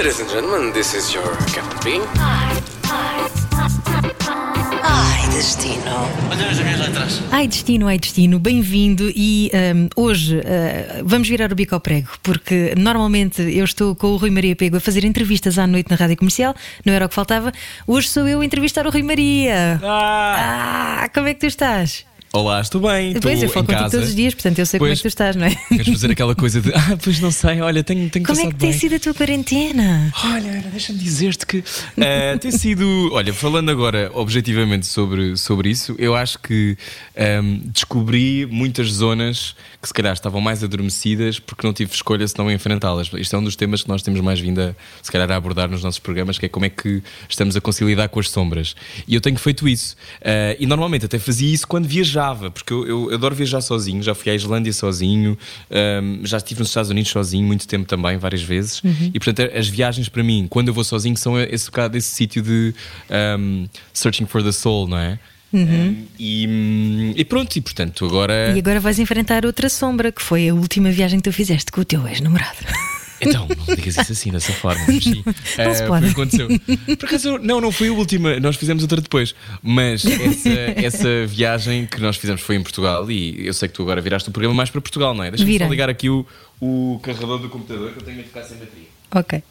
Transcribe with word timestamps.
Ladies 0.00 0.18
and 0.18 0.30
gentlemen, 0.30 0.72
this 0.72 0.94
is 0.94 1.12
your 1.12 1.36
Captain 1.52 1.78
Bean. 1.84 2.00
Ai, 4.82 5.28
destino. 5.28 6.08
Olha 6.30 6.48
as 6.48 6.58
minhas 6.58 6.80
letras. 6.80 7.22
Ai 7.30 7.46
destino, 7.46 7.86
ai 7.86 7.98
destino, 7.98 8.38
bem-vindo 8.38 9.12
e 9.14 9.50
hum, 9.52 9.88
hoje 9.94 10.38
uh, 10.38 10.42
vamos 11.04 11.28
virar 11.28 11.52
o 11.52 11.54
bico 11.54 11.74
ao 11.74 11.82
prego, 11.82 12.08
porque 12.22 12.72
normalmente 12.78 13.42
eu 13.42 13.62
estou 13.66 13.94
com 13.94 14.06
o 14.06 14.16
Rui 14.16 14.30
Maria 14.30 14.56
Pego 14.56 14.78
a 14.78 14.80
fazer 14.80 15.04
entrevistas 15.04 15.58
à 15.58 15.66
noite 15.66 15.90
na 15.90 15.96
Rádio 15.96 16.16
Comercial, 16.16 16.54
não 16.82 16.94
era 16.94 17.04
o 17.04 17.08
que 17.10 17.14
faltava, 17.14 17.52
hoje 17.86 18.08
sou 18.08 18.26
eu 18.26 18.40
a 18.40 18.44
entrevistar 18.44 18.86
o 18.86 18.90
Rui 18.90 19.02
Maria. 19.02 19.78
Ah, 19.82 21.02
Ah, 21.02 21.08
como 21.10 21.28
é 21.28 21.34
que 21.34 21.40
tu 21.40 21.46
estás? 21.46 22.06
Olá, 22.32 22.60
estou 22.60 22.80
bem. 22.80 23.12
Estou 23.12 23.30
eu 23.30 23.48
falo 23.48 23.66
contigo 23.66 23.90
todos 23.90 24.08
os 24.08 24.14
dias, 24.14 24.34
portanto 24.34 24.58
eu 24.58 24.66
sei 24.66 24.78
como 24.78 24.90
é 24.90 24.94
que 24.94 25.00
tu 25.00 25.02
Pois. 25.02 25.12
estás, 25.12 25.36
não 25.36 25.46
é? 25.46 25.54
Queres 25.68 25.88
fazer 25.88 26.10
aquela 26.12 26.34
coisa 26.34 26.60
de 26.60 26.72
ah, 26.72 26.96
pois 27.02 27.18
não 27.20 27.30
sei, 27.30 27.60
olha, 27.60 27.82
tenho, 27.82 28.08
tenho 28.08 28.24
Como 28.24 28.40
é 28.40 28.46
que 28.46 28.54
tem 28.54 28.70
bem. 28.70 28.78
sido 28.78 28.94
a 28.94 29.00
tua 29.00 29.14
quarentena? 29.14 30.12
Olha, 30.24 30.64
deixa-me 30.70 30.98
dizer-te 30.98 31.44
que 31.44 31.64
eh, 31.96 32.36
tem 32.38 32.50
sido. 32.52 33.10
Olha, 33.12 33.34
falando 33.34 33.70
agora 33.70 34.10
objetivamente 34.14 34.86
sobre, 34.86 35.36
sobre 35.36 35.70
isso, 35.70 35.94
eu 35.98 36.14
acho 36.14 36.38
que 36.38 36.76
ehm, 37.16 37.60
descobri 37.64 38.46
muitas 38.46 38.88
zonas 38.92 39.56
que 39.82 39.88
se 39.88 39.94
calhar 39.94 40.12
estavam 40.12 40.40
mais 40.40 40.62
adormecidas 40.62 41.38
porque 41.40 41.66
não 41.66 41.72
tive 41.72 41.92
escolha 41.92 42.26
se 42.28 42.38
não 42.38 42.50
enfrentá-las. 42.50 43.10
Isto 43.14 43.36
é 43.36 43.38
um 43.38 43.44
dos 43.44 43.56
temas 43.56 43.82
que 43.82 43.88
nós 43.88 44.02
temos 44.02 44.20
mais 44.20 44.38
vindo 44.38 44.60
a, 44.60 44.74
se 45.02 45.10
calhar, 45.10 45.30
a 45.30 45.36
abordar 45.36 45.68
nos 45.68 45.82
nossos 45.82 45.98
programas, 45.98 46.38
que 46.38 46.46
é 46.46 46.48
como 46.48 46.66
é 46.66 46.68
que 46.68 47.02
estamos 47.28 47.56
a 47.56 47.60
conciliar 47.60 48.08
com 48.08 48.20
as 48.20 48.30
sombras. 48.30 48.76
E 49.08 49.14
eu 49.14 49.20
tenho 49.20 49.38
feito 49.38 49.66
isso. 49.66 49.96
Eh, 50.20 50.56
e 50.60 50.66
normalmente 50.66 51.06
até 51.06 51.18
fazia 51.18 51.52
isso 51.52 51.66
quando 51.66 51.88
viajava, 51.88 52.19
porque 52.54 52.72
eu, 52.72 52.86
eu 52.86 53.14
adoro 53.14 53.34
viajar 53.34 53.60
sozinho, 53.60 54.02
já 54.02 54.14
fui 54.14 54.30
à 54.30 54.34
Islândia 54.34 54.72
sozinho, 54.72 55.36
ehm, 55.70 56.20
já 56.24 56.36
estive 56.36 56.60
nos 56.60 56.68
Estados 56.68 56.90
Unidos 56.90 57.10
sozinho 57.10 57.46
muito 57.46 57.66
tempo 57.66 57.86
também, 57.86 58.16
várias 58.18 58.42
vezes. 58.42 58.82
E 59.14 59.18
portanto, 59.18 59.50
as 59.56 59.68
viagens 59.68 60.08
para 60.08 60.22
mim, 60.22 60.46
quando 60.48 60.68
eu 60.68 60.74
vou 60.74 60.84
sozinho, 60.84 61.16
são 61.16 61.40
esse 61.40 61.66
bocado 61.66 61.96
esse 61.96 62.08
sítio 62.08 62.42
de 62.42 62.74
ehm, 63.08 63.66
searching 63.92 64.26
for 64.26 64.42
the 64.42 64.52
soul, 64.52 64.86
não 64.86 64.98
é? 64.98 65.18
Ehm, 65.52 66.06
e, 66.18 67.14
e 67.16 67.24
pronto, 67.24 67.56
e 67.56 67.60
portanto, 67.60 68.04
agora. 68.06 68.52
E 68.54 68.58
agora 68.58 68.80
vais 68.80 68.98
enfrentar 68.98 69.44
outra 69.44 69.68
sombra, 69.68 70.12
que 70.12 70.22
foi 70.22 70.48
a 70.48 70.54
última 70.54 70.90
viagem 70.90 71.18
que 71.18 71.28
tu 71.28 71.32
fizeste 71.32 71.72
com 71.72 71.80
o 71.80 71.84
teu 71.84 72.06
ex-namorado. 72.06 72.58
Então, 73.20 73.46
não 73.48 73.74
digas 73.76 73.96
isso 73.98 74.12
assim, 74.12 74.30
dessa 74.32 74.52
forma. 74.52 74.82
Mas 74.86 75.04
sim, 75.04 75.22
Não 75.58 75.74
se 75.74 75.82
Eh, 75.82 75.86
pode. 75.86 76.06
aconteceu. 76.08 76.48
Por 76.98 77.06
acaso, 77.06 77.38
não, 77.38 77.60
não 77.60 77.70
foi 77.72 77.88
a 77.88 77.92
última, 77.92 78.38
nós 78.40 78.56
fizemos 78.56 78.82
outra 78.82 79.00
depois. 79.00 79.34
Mas 79.62 80.04
essa, 80.04 80.48
essa 80.76 81.26
viagem 81.26 81.86
que 81.86 82.00
nós 82.00 82.16
fizemos 82.16 82.40
foi 82.40 82.56
em 82.56 82.62
Portugal 82.62 83.10
e 83.10 83.46
eu 83.46 83.52
sei 83.54 83.68
que 83.68 83.74
tu 83.74 83.82
agora 83.82 84.00
viraste 84.00 84.28
o 84.28 84.32
programa 84.32 84.54
mais 84.54 84.70
para 84.70 84.80
Portugal, 84.80 85.14
não 85.14 85.24
é? 85.24 85.30
Deixa-me 85.30 85.58
só 85.58 85.66
ligar 85.66 85.88
aqui 85.90 86.08
o, 86.08 86.26
o 86.60 86.98
carregador 87.02 87.38
do 87.38 87.48
computador 87.48 87.92
que 87.92 87.98
eu 87.98 88.02
tenho 88.02 88.20
a 88.20 88.24
ficar 88.24 88.42
sem 88.44 88.56
bateria. 88.58 88.88
Ok. 89.12 89.42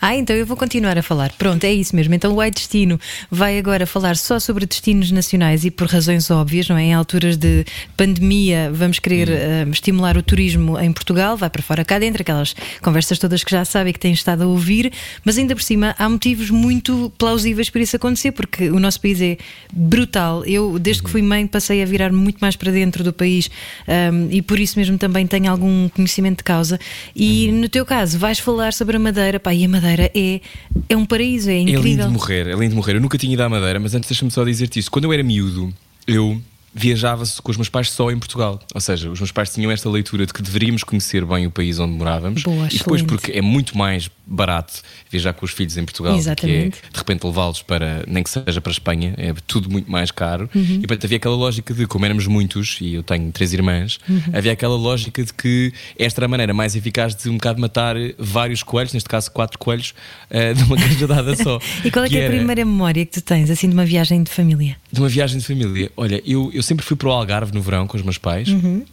Ah, 0.00 0.16
então 0.16 0.34
eu 0.34 0.46
vou 0.46 0.56
continuar 0.56 0.96
a 0.96 1.02
falar. 1.02 1.30
Pronto, 1.32 1.62
é 1.64 1.72
isso 1.72 1.94
mesmo. 1.94 2.14
Então 2.14 2.32
o 2.32 2.40
Ai 2.40 2.50
Destino 2.50 2.98
vai 3.30 3.58
agora 3.58 3.86
falar 3.86 4.16
só 4.16 4.40
sobre 4.40 4.64
destinos 4.64 5.10
nacionais 5.10 5.64
e 5.66 5.70
por 5.70 5.86
razões 5.86 6.30
óbvias, 6.30 6.66
não 6.68 6.78
é? 6.78 6.84
Em 6.84 6.94
alturas 6.94 7.36
de 7.36 7.66
pandemia, 7.98 8.70
vamos 8.72 8.98
querer 8.98 9.28
eh, 9.28 9.66
estimular 9.70 10.16
o 10.16 10.22
turismo 10.22 10.78
em 10.78 10.90
Portugal, 10.90 11.36
vai 11.36 11.50
para 11.50 11.62
fora 11.62 11.84
cá 11.84 11.98
dentro, 11.98 12.22
aquelas 12.22 12.54
conversas 12.80 13.18
todas 13.18 13.44
que 13.44 13.50
já 13.50 13.62
sabe 13.64 13.90
e 13.90 13.92
que 13.92 13.98
têm 13.98 14.12
estado 14.12 14.42
a 14.42 14.46
ouvir, 14.46 14.90
mas 15.22 15.36
ainda 15.36 15.54
por 15.54 15.62
cima 15.62 15.94
há 15.98 16.08
motivos 16.08 16.48
muito 16.48 17.12
plausíveis 17.18 17.68
para 17.68 17.82
isso 17.82 17.96
acontecer, 17.96 18.32
porque 18.32 18.70
o 18.70 18.80
nosso 18.80 19.00
país 19.02 19.20
é 19.20 19.36
brutal. 19.70 20.44
Eu, 20.46 20.78
desde 20.78 21.02
que 21.02 21.10
fui 21.10 21.20
mãe, 21.20 21.46
passei 21.46 21.82
a 21.82 21.86
virar 21.86 22.10
muito 22.10 22.38
mais 22.38 22.56
para 22.56 22.72
dentro 22.72 23.04
do 23.04 23.12
país 23.12 23.50
um, 23.86 24.28
e 24.30 24.40
por 24.40 24.58
isso 24.58 24.78
mesmo 24.78 24.96
também 24.96 25.26
tenho 25.26 25.50
algum 25.50 25.90
conhecimento 25.90 26.38
de 26.38 26.44
causa. 26.44 26.80
E 27.14 27.52
no 27.52 27.68
teu 27.68 27.84
caso, 27.84 28.18
vais 28.30 28.38
falar 28.38 28.72
sobre 28.72 28.96
a 28.96 29.00
Madeira, 29.00 29.40
pá, 29.40 29.52
e 29.52 29.64
a 29.64 29.68
Madeira 29.68 30.10
é, 30.14 30.40
é 30.88 30.96
um 30.96 31.04
paraíso, 31.04 31.50
é 31.50 31.54
É 31.54 31.58
lindo 31.64 31.78
incrível. 31.78 32.06
de 32.06 32.12
morrer, 32.12 32.46
é 32.46 32.54
lindo 32.54 32.68
de 32.70 32.74
morrer. 32.76 32.94
Eu 32.94 33.00
nunca 33.00 33.18
tinha 33.18 33.32
ido 33.34 33.42
à 33.42 33.48
Madeira, 33.48 33.80
mas 33.80 33.92
antes 33.94 34.08
deixa-me 34.08 34.30
só 34.30 34.44
dizer-te 34.44 34.78
isso. 34.78 34.88
Quando 34.90 35.04
eu 35.06 35.12
era 35.12 35.22
miúdo, 35.22 35.74
eu 36.06 36.40
viajava 36.74 37.24
com 37.42 37.50
os 37.50 37.56
meus 37.56 37.68
pais 37.68 37.90
só 37.90 38.10
em 38.10 38.18
Portugal. 38.18 38.60
Ou 38.74 38.80
seja, 38.80 39.10
os 39.10 39.18
meus 39.18 39.32
pais 39.32 39.50
tinham 39.52 39.70
esta 39.70 39.88
leitura 39.90 40.24
de 40.26 40.32
que 40.32 40.42
deveríamos 40.42 40.84
conhecer 40.84 41.24
bem 41.24 41.46
o 41.46 41.50
país 41.50 41.78
onde 41.78 41.92
morávamos. 41.92 42.42
Boa, 42.42 42.66
e 42.66 42.78
depois, 42.78 43.00
excelente. 43.02 43.06
porque 43.06 43.32
é 43.32 43.42
muito 43.42 43.76
mais 43.76 44.08
barato 44.26 44.74
viajar 45.10 45.32
com 45.32 45.44
os 45.44 45.50
filhos 45.50 45.76
em 45.76 45.84
Portugal 45.84 46.12
do 46.12 46.16
que 46.16 46.20
é, 46.20 46.32
Exatamente. 46.32 46.78
de 46.92 46.98
repente 46.98 47.26
levá-los 47.26 47.62
para, 47.62 48.04
nem 48.06 48.22
que 48.22 48.30
seja 48.30 48.60
para 48.60 48.70
a 48.70 48.74
Espanha, 48.74 49.14
é 49.18 49.34
tudo 49.46 49.68
muito 49.68 49.90
mais 49.90 50.12
caro. 50.12 50.48
Uhum. 50.54 50.62
E 50.62 50.86
portanto 50.86 51.04
havia 51.04 51.16
aquela 51.16 51.34
lógica 51.34 51.74
de, 51.74 51.86
como 51.88 52.04
éramos 52.04 52.26
muitos, 52.28 52.78
e 52.80 52.94
eu 52.94 53.02
tenho 53.02 53.32
três 53.32 53.52
irmãs, 53.52 53.98
Uhum. 54.08 54.22
havia 54.32 54.52
aquela 54.52 54.76
lógica 54.76 55.22
de 55.24 55.32
que 55.34 55.72
esta 55.98 56.20
era 56.20 56.26
a 56.26 56.28
maneira 56.28 56.54
mais 56.54 56.76
eficaz 56.76 57.14
de 57.16 57.28
um 57.28 57.34
bocado 57.34 57.60
matar 57.60 57.96
vários 58.18 58.62
coelhos, 58.62 58.92
neste 58.92 59.08
caso 59.08 59.30
quatro 59.32 59.58
coelhos, 59.58 59.94
eh, 60.30 60.54
de 60.54 60.62
uma 60.62 60.76
cajadada 60.76 61.34
só. 61.36 61.58
E 61.84 61.90
qual 61.90 62.04
é 62.04 62.08
que 62.08 62.16
é 62.16 62.20
a 62.20 62.24
era 62.24 62.36
primeira 62.36 62.64
memória 62.64 63.04
que 63.04 63.12
tu 63.12 63.22
tens, 63.22 63.50
assim, 63.50 63.68
de 63.68 63.74
uma 63.74 63.84
viagem 63.84 64.22
de 64.22 64.30
família? 64.30 64.76
De 64.92 65.00
uma 65.00 65.08
viagem 65.08 65.38
de 65.38 65.44
família. 65.44 65.90
Olha, 65.96 66.22
eu, 66.24 66.50
eu 66.60 66.62
sempre 66.62 66.84
fui 66.84 66.94
para 66.96 67.08
o 67.08 67.12
Algarve 67.12 67.52
no 67.54 67.62
verão 67.62 67.86
com 67.86 67.96
os 67.96 68.02
meus 68.02 68.18
pais. 68.18 68.48
Uhum. 68.48 68.84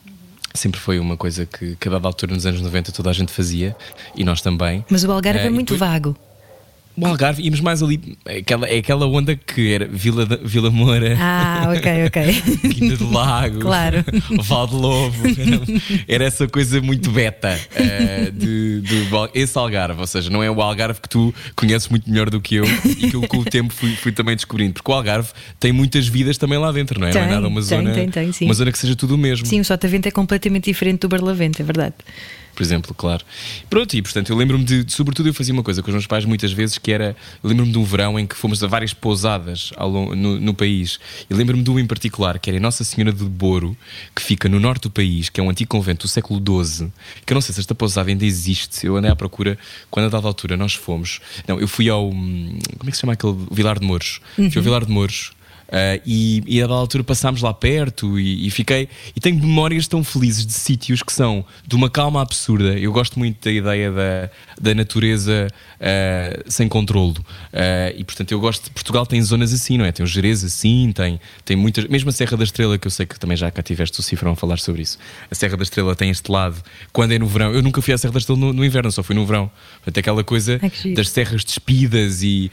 Sempre 0.54 0.80
foi 0.80 0.98
uma 1.00 1.18
coisa 1.18 1.46
que, 1.46 1.76
que 1.76 1.88
a 1.88 1.92
dada 1.92 2.08
altura 2.08 2.34
nos 2.34 2.46
anos 2.46 2.62
90 2.62 2.92
toda 2.94 3.10
a 3.10 3.14
gente 3.14 3.32
fazia 3.32 3.76
e 4.16 4.24
nós 4.24 4.42
também. 4.42 4.84
Mas 4.90 5.04
o 5.04 5.12
Algarve 5.12 5.42
é 5.42 5.48
e 5.48 5.50
muito 5.50 5.74
depois- 5.74 5.92
vago. 5.92 6.16
O 7.00 7.06
Algarve, 7.06 7.44
íamos 7.44 7.60
mais 7.62 7.84
ali. 7.84 8.18
É 8.26 8.38
aquela, 8.38 8.68
é 8.68 8.78
aquela 8.80 9.06
onda 9.06 9.36
que 9.36 9.72
era 9.72 9.88
Vila, 9.88 10.26
Vila 10.44 10.72
Moura. 10.72 11.16
Ah, 11.20 11.72
ok, 11.78 12.06
ok. 12.08 12.42
Quinta 12.74 12.98
do 12.98 13.12
Lago, 13.12 13.60
Claro. 13.60 14.04
Val 14.42 14.68
de 14.68 14.76
Lobo, 14.76 15.16
era, 16.08 16.24
essa 16.24 16.48
coisa 16.48 16.82
muito 16.82 17.12
beta 17.12 17.60
eh, 17.76 18.32
de, 18.34 18.82
de 18.82 19.08
esse 19.34 19.58
Algarve, 19.58 20.00
ou 20.00 20.08
seja, 20.08 20.30
não 20.30 20.42
é 20.44 20.50
o 20.50 20.62
Algarve 20.62 21.00
que 21.00 21.08
tu 21.10 21.34
conheces 21.56 21.88
muito 21.88 22.10
melhor 22.10 22.30
do 22.30 22.42
que 22.42 22.56
eu 22.56 22.66
e 22.66 23.10
que 23.10 23.16
eu 23.16 23.22
com 23.28 23.38
o 23.38 23.46
tempo 23.46 23.74
fui, 23.74 23.92
fui 23.96 24.12
também 24.12 24.36
descobrindo, 24.36 24.74
porque 24.74 24.92
o 24.92 24.94
Algarve 24.94 25.30
tem 25.60 25.72
muitas 25.72 26.08
vidas 26.08 26.38
também 26.38 26.58
lá 26.58 26.72
dentro, 26.72 27.00
não 27.00 27.08
é? 27.08 27.14
não 27.14 27.22
é 27.22 27.24
Tem, 27.26 27.34
nada 27.34 27.48
uma 27.48 27.62
tem, 27.62 27.70
zona, 27.70 27.94
tem, 27.94 28.10
tem, 28.10 28.32
sim. 28.32 28.46
uma 28.46 28.54
zona 28.54 28.72
que 28.72 28.78
seja 28.80 28.96
tudo 28.96 29.16
o 29.16 29.18
mesmo. 29.18 29.46
Sim, 29.46 29.60
o 29.60 29.66
Sotavento 29.66 30.08
é 30.08 30.12
completamente 30.12 30.66
diferente 30.66 31.02
do 31.02 31.10
Barlavento, 31.10 31.62
é 31.62 31.66
verdade. 31.66 31.96
Por 32.58 32.64
exemplo, 32.64 32.92
claro. 32.96 33.24
Pronto, 33.70 33.94
e 33.96 34.02
portanto, 34.02 34.32
eu 34.32 34.36
lembro-me 34.36 34.64
de, 34.64 34.84
de- 34.84 34.92
sobretudo, 34.92 35.30
eu 35.30 35.34
fazia 35.34 35.54
uma 35.54 35.62
coisa 35.62 35.84
com 35.84 35.90
os 35.90 35.94
meus 35.94 36.08
pais 36.08 36.26
muitas 36.26 36.52
vezes 36.52 36.80
que 36.80 36.92
era, 36.92 37.16
lembro-me 37.44 37.72
de 37.72 37.78
um 37.78 37.84
verão 37.84 38.18
em 38.20 38.26
que 38.26 38.36
fomos 38.36 38.64
a 38.64 38.68
várias 38.68 38.96
pousadas 38.96 39.72
ao 39.78 39.92
no, 40.16 40.40
no 40.40 40.54
país. 40.56 41.00
E 41.30 41.34
lembro-me 41.36 41.62
de 41.62 41.70
um 41.70 41.78
em 41.78 41.86
particular, 41.86 42.40
que 42.40 42.50
era 42.50 42.58
a 42.58 42.60
Nossa 42.60 42.84
Senhora 42.84 43.14
de 43.14 43.24
Boro, 43.24 43.78
que 44.16 44.24
fica 44.24 44.50
no 44.50 44.60
norte 44.60 44.82
do 44.84 44.90
país, 44.90 45.30
que 45.30 45.40
é 45.40 45.44
um 45.44 45.52
antigo 45.52 45.70
convento 45.70 46.08
do 46.08 46.10
século 46.10 46.40
XII, 46.66 46.92
que 47.26 47.32
eu 47.32 47.36
não 47.36 47.42
sei 47.42 47.54
se 47.54 47.60
esta 47.60 47.76
pousada 47.76 48.10
ainda 48.10 48.26
existe. 48.26 48.88
Eu 48.88 48.98
andei 48.98 49.12
à 49.12 49.16
procura, 49.16 49.56
quando 49.92 50.08
a 50.08 50.10
dada 50.10 50.26
altura 50.28 50.58
nós 50.58 50.74
fomos. 50.74 51.20
Não, 51.48 51.60
eu 51.60 51.68
fui 51.68 51.88
ao. 51.90 52.10
hum, 52.10 52.58
Como 52.80 52.90
é 52.90 52.92
que 52.92 52.98
se 52.98 53.02
chama 53.02 53.14
aquele? 53.14 53.38
Vilar 53.52 53.78
de 53.80 53.86
Mouros. 53.86 54.20
Fui 54.36 54.52
ao 54.58 54.64
Vilar 54.64 54.84
de 54.84 54.92
Mouros. 54.92 55.32
Uh, 55.68 56.00
e, 56.06 56.44
e 56.48 56.62
a 56.62 56.68
dada 56.68 56.80
altura 56.80 57.04
passámos 57.04 57.42
lá 57.42 57.54
perto 57.54 58.18
e, 58.18 58.48
e 58.48 58.50
fiquei. 58.50 58.88
E 59.14 59.20
tenho 59.20 59.36
memórias 59.36 59.86
tão 59.86 60.02
felizes 60.02 60.46
de 60.46 60.54
sítios 60.54 61.04
que 61.04 61.12
são 61.12 61.46
de 61.66 61.76
uma 61.76 61.90
calma 61.90 62.22
absurda. 62.22 62.80
Eu 62.80 62.92
gosto 62.94 63.20
muito 63.20 63.44
da 63.44 63.52
ideia 63.52 63.92
da, 63.92 64.30
da 64.60 64.74
natureza 64.74 65.48
uh, 65.76 66.44
sem 66.50 66.70
controlo. 66.70 67.18
Uh, 67.52 67.94
e 67.98 68.04
portanto, 68.06 68.32
eu 68.32 68.40
gosto. 68.40 68.72
Portugal 68.72 69.06
tem 69.06 69.22
zonas 69.22 69.54
assim, 69.54 69.78
não 69.78 69.84
é? 69.84 69.92
Tem 69.92 70.06
o 70.06 70.08
Jerez 70.08 70.44
assim, 70.44 70.92
tem, 70.94 71.20
tem 71.44 71.58
muitas. 71.58 71.86
Mesmo 71.86 72.10
a 72.10 72.14
Serra 72.14 72.38
da 72.38 72.46
Estrela, 72.46 72.78
que 72.78 72.88
eu 72.88 72.92
sei 72.92 73.06
que 73.06 73.20
também 73.20 73.36
já 73.36 73.52
cá 73.52 73.62
tiveste 73.62 74.00
o 74.00 74.04
Cifrão 74.04 74.32
a 74.32 74.36
falar 74.36 74.60
sobre 74.60 74.84
isso. 74.84 74.98
A 75.30 75.36
Serra 75.36 75.58
da 75.58 75.64
Estrela 75.64 75.96
tem 75.96 76.10
este 76.10 76.32
lado. 76.32 76.64
Quando 76.94 77.12
é 77.12 77.20
no 77.20 77.28
verão, 77.28 77.52
eu 77.52 77.62
nunca 77.62 77.82
fui 77.82 77.94
à 77.94 77.98
Serra 77.98 78.14
da 78.14 78.20
Estrela 78.20 78.40
no, 78.40 78.54
no 78.54 78.64
inverno, 78.64 78.90
só 78.90 79.04
fui 79.04 79.16
no 79.16 79.26
verão. 79.26 79.52
Portanto, 79.76 79.98
é 79.98 80.00
aquela 80.00 80.24
coisa 80.24 80.62
giro. 80.82 80.96
das 80.96 81.10
serras 81.10 81.44
despidas 81.44 82.24
e 82.24 82.50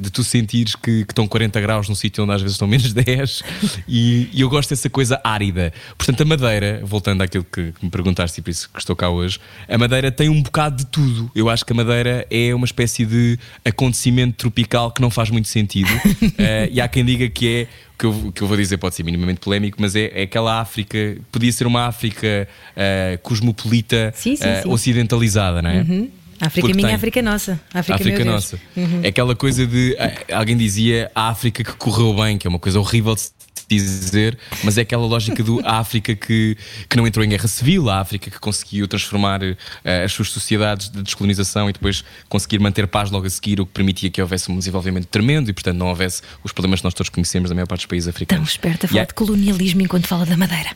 de 0.00 0.10
tu 0.10 0.22
sentires 0.22 0.74
que, 0.74 1.04
que 1.04 1.12
estão 1.12 1.26
40 1.26 1.60
graus 1.60 1.88
num 1.88 1.94
sítio 1.94 2.09
onde 2.18 2.32
às 2.32 2.40
vezes 2.40 2.54
estão 2.54 2.66
menos 2.66 2.92
10 2.94 3.42
e, 3.86 4.30
e 4.32 4.40
eu 4.40 4.48
gosto 4.48 4.70
dessa 4.70 4.88
coisa 4.88 5.20
árida. 5.22 5.72
Portanto, 5.98 6.22
a 6.22 6.24
Madeira, 6.24 6.80
voltando 6.84 7.22
àquilo 7.22 7.44
que, 7.44 7.72
que 7.72 7.84
me 7.84 7.90
perguntaste 7.90 8.40
e 8.40 8.42
por 8.42 8.50
isso 8.50 8.70
que 8.70 8.78
estou 8.78 8.96
cá 8.96 9.10
hoje, 9.10 9.38
a 9.68 9.76
Madeira 9.76 10.10
tem 10.10 10.28
um 10.28 10.42
bocado 10.42 10.78
de 10.78 10.86
tudo. 10.86 11.30
Eu 11.34 11.50
acho 11.50 11.64
que 11.64 11.72
a 11.72 11.76
Madeira 11.76 12.26
é 12.30 12.54
uma 12.54 12.64
espécie 12.64 13.04
de 13.04 13.38
acontecimento 13.64 14.36
tropical 14.36 14.90
que 14.90 15.02
não 15.02 15.10
faz 15.10 15.30
muito 15.30 15.48
sentido 15.48 15.90
Uh, 15.90 16.68
e 16.72 16.80
há 16.80 16.88
quem 16.88 17.04
diga 17.04 17.28
que 17.28 17.46
é 17.48 17.62
o 17.62 17.98
que 18.00 18.06
eu, 18.06 18.32
que 18.32 18.42
eu 18.42 18.48
vou 18.48 18.56
dizer 18.56 18.78
pode 18.78 18.94
ser 18.94 19.02
minimamente 19.02 19.40
polémico, 19.40 19.76
mas 19.78 19.94
é, 19.94 20.10
é 20.14 20.22
aquela 20.22 20.58
África, 20.60 21.18
podia 21.30 21.52
ser 21.52 21.66
uma 21.66 21.86
África 21.86 22.48
uh, 22.74 23.18
cosmopolita, 23.18 24.12
Sim, 24.16 24.36
sim, 24.36 24.44
uh, 24.44 24.62
sim. 24.62 24.68
ocidentalizada, 24.68 25.60
não 25.60 25.68
é? 25.70 25.80
A 25.80 25.84
África 26.40 26.60
Porque 26.68 26.74
minha, 26.74 26.88
tem. 26.88 26.96
África 26.96 27.22
nossa. 27.22 27.60
África, 27.74 27.94
África 27.96 28.24
meu 28.24 28.32
Deus. 28.32 28.52
Uhum. 28.76 28.82
nossa. 28.88 29.06
É 29.06 29.08
aquela 29.08 29.36
coisa 29.36 29.66
de. 29.66 29.96
ah, 29.98 30.38
Alguém 30.38 30.56
dizia 30.56 31.10
a 31.14 31.28
África 31.28 31.62
que 31.62 31.72
correu 31.74 32.14
bem, 32.14 32.38
que 32.38 32.46
é 32.46 32.50
uma 32.50 32.58
coisa 32.58 32.80
horrível 32.80 33.14
de 33.14 33.20
se 33.20 33.32
dizer, 33.68 34.38
mas 34.64 34.78
é 34.78 34.82
aquela 34.82 35.04
lógica 35.06 35.42
do 35.42 35.60
África 35.64 36.14
que, 36.14 36.56
que 36.88 36.96
não 36.96 37.06
entrou 37.06 37.24
em 37.24 37.28
guerra 37.28 37.48
civil, 37.48 37.88
a 37.90 38.00
África 38.00 38.30
que 38.30 38.38
conseguiu 38.38 38.86
transformar 38.88 39.42
uh, 39.42 39.56
as 40.04 40.12
suas 40.12 40.30
sociedades 40.30 40.88
de 40.90 41.02
descolonização 41.02 41.68
e 41.68 41.72
depois 41.72 42.04
conseguir 42.28 42.58
manter 42.58 42.86
paz 42.86 43.10
logo 43.10 43.26
a 43.26 43.30
seguir, 43.30 43.60
o 43.60 43.66
que 43.66 43.72
permitia 43.72 44.10
que 44.10 44.20
houvesse 44.20 44.50
um 44.50 44.58
desenvolvimento 44.58 45.06
tremendo 45.06 45.50
e, 45.50 45.52
portanto, 45.52 45.76
não 45.76 45.88
houvesse 45.88 46.22
os 46.44 46.52
problemas 46.52 46.80
que 46.80 46.84
nós 46.84 46.94
todos 46.94 47.10
conhecemos 47.10 47.48
da 47.50 47.54
maior 47.54 47.66
parte 47.66 47.80
dos 47.82 47.86
países 47.86 48.06
Tão 48.06 48.10
africanos. 48.12 48.50
esperta 48.50 48.86
a 48.86 48.88
falar 48.88 49.02
há- 49.02 49.04
de 49.06 49.14
colonialismo 49.14 49.82
enquanto 49.82 50.06
fala 50.06 50.24
da 50.26 50.36
Madeira. 50.36 50.70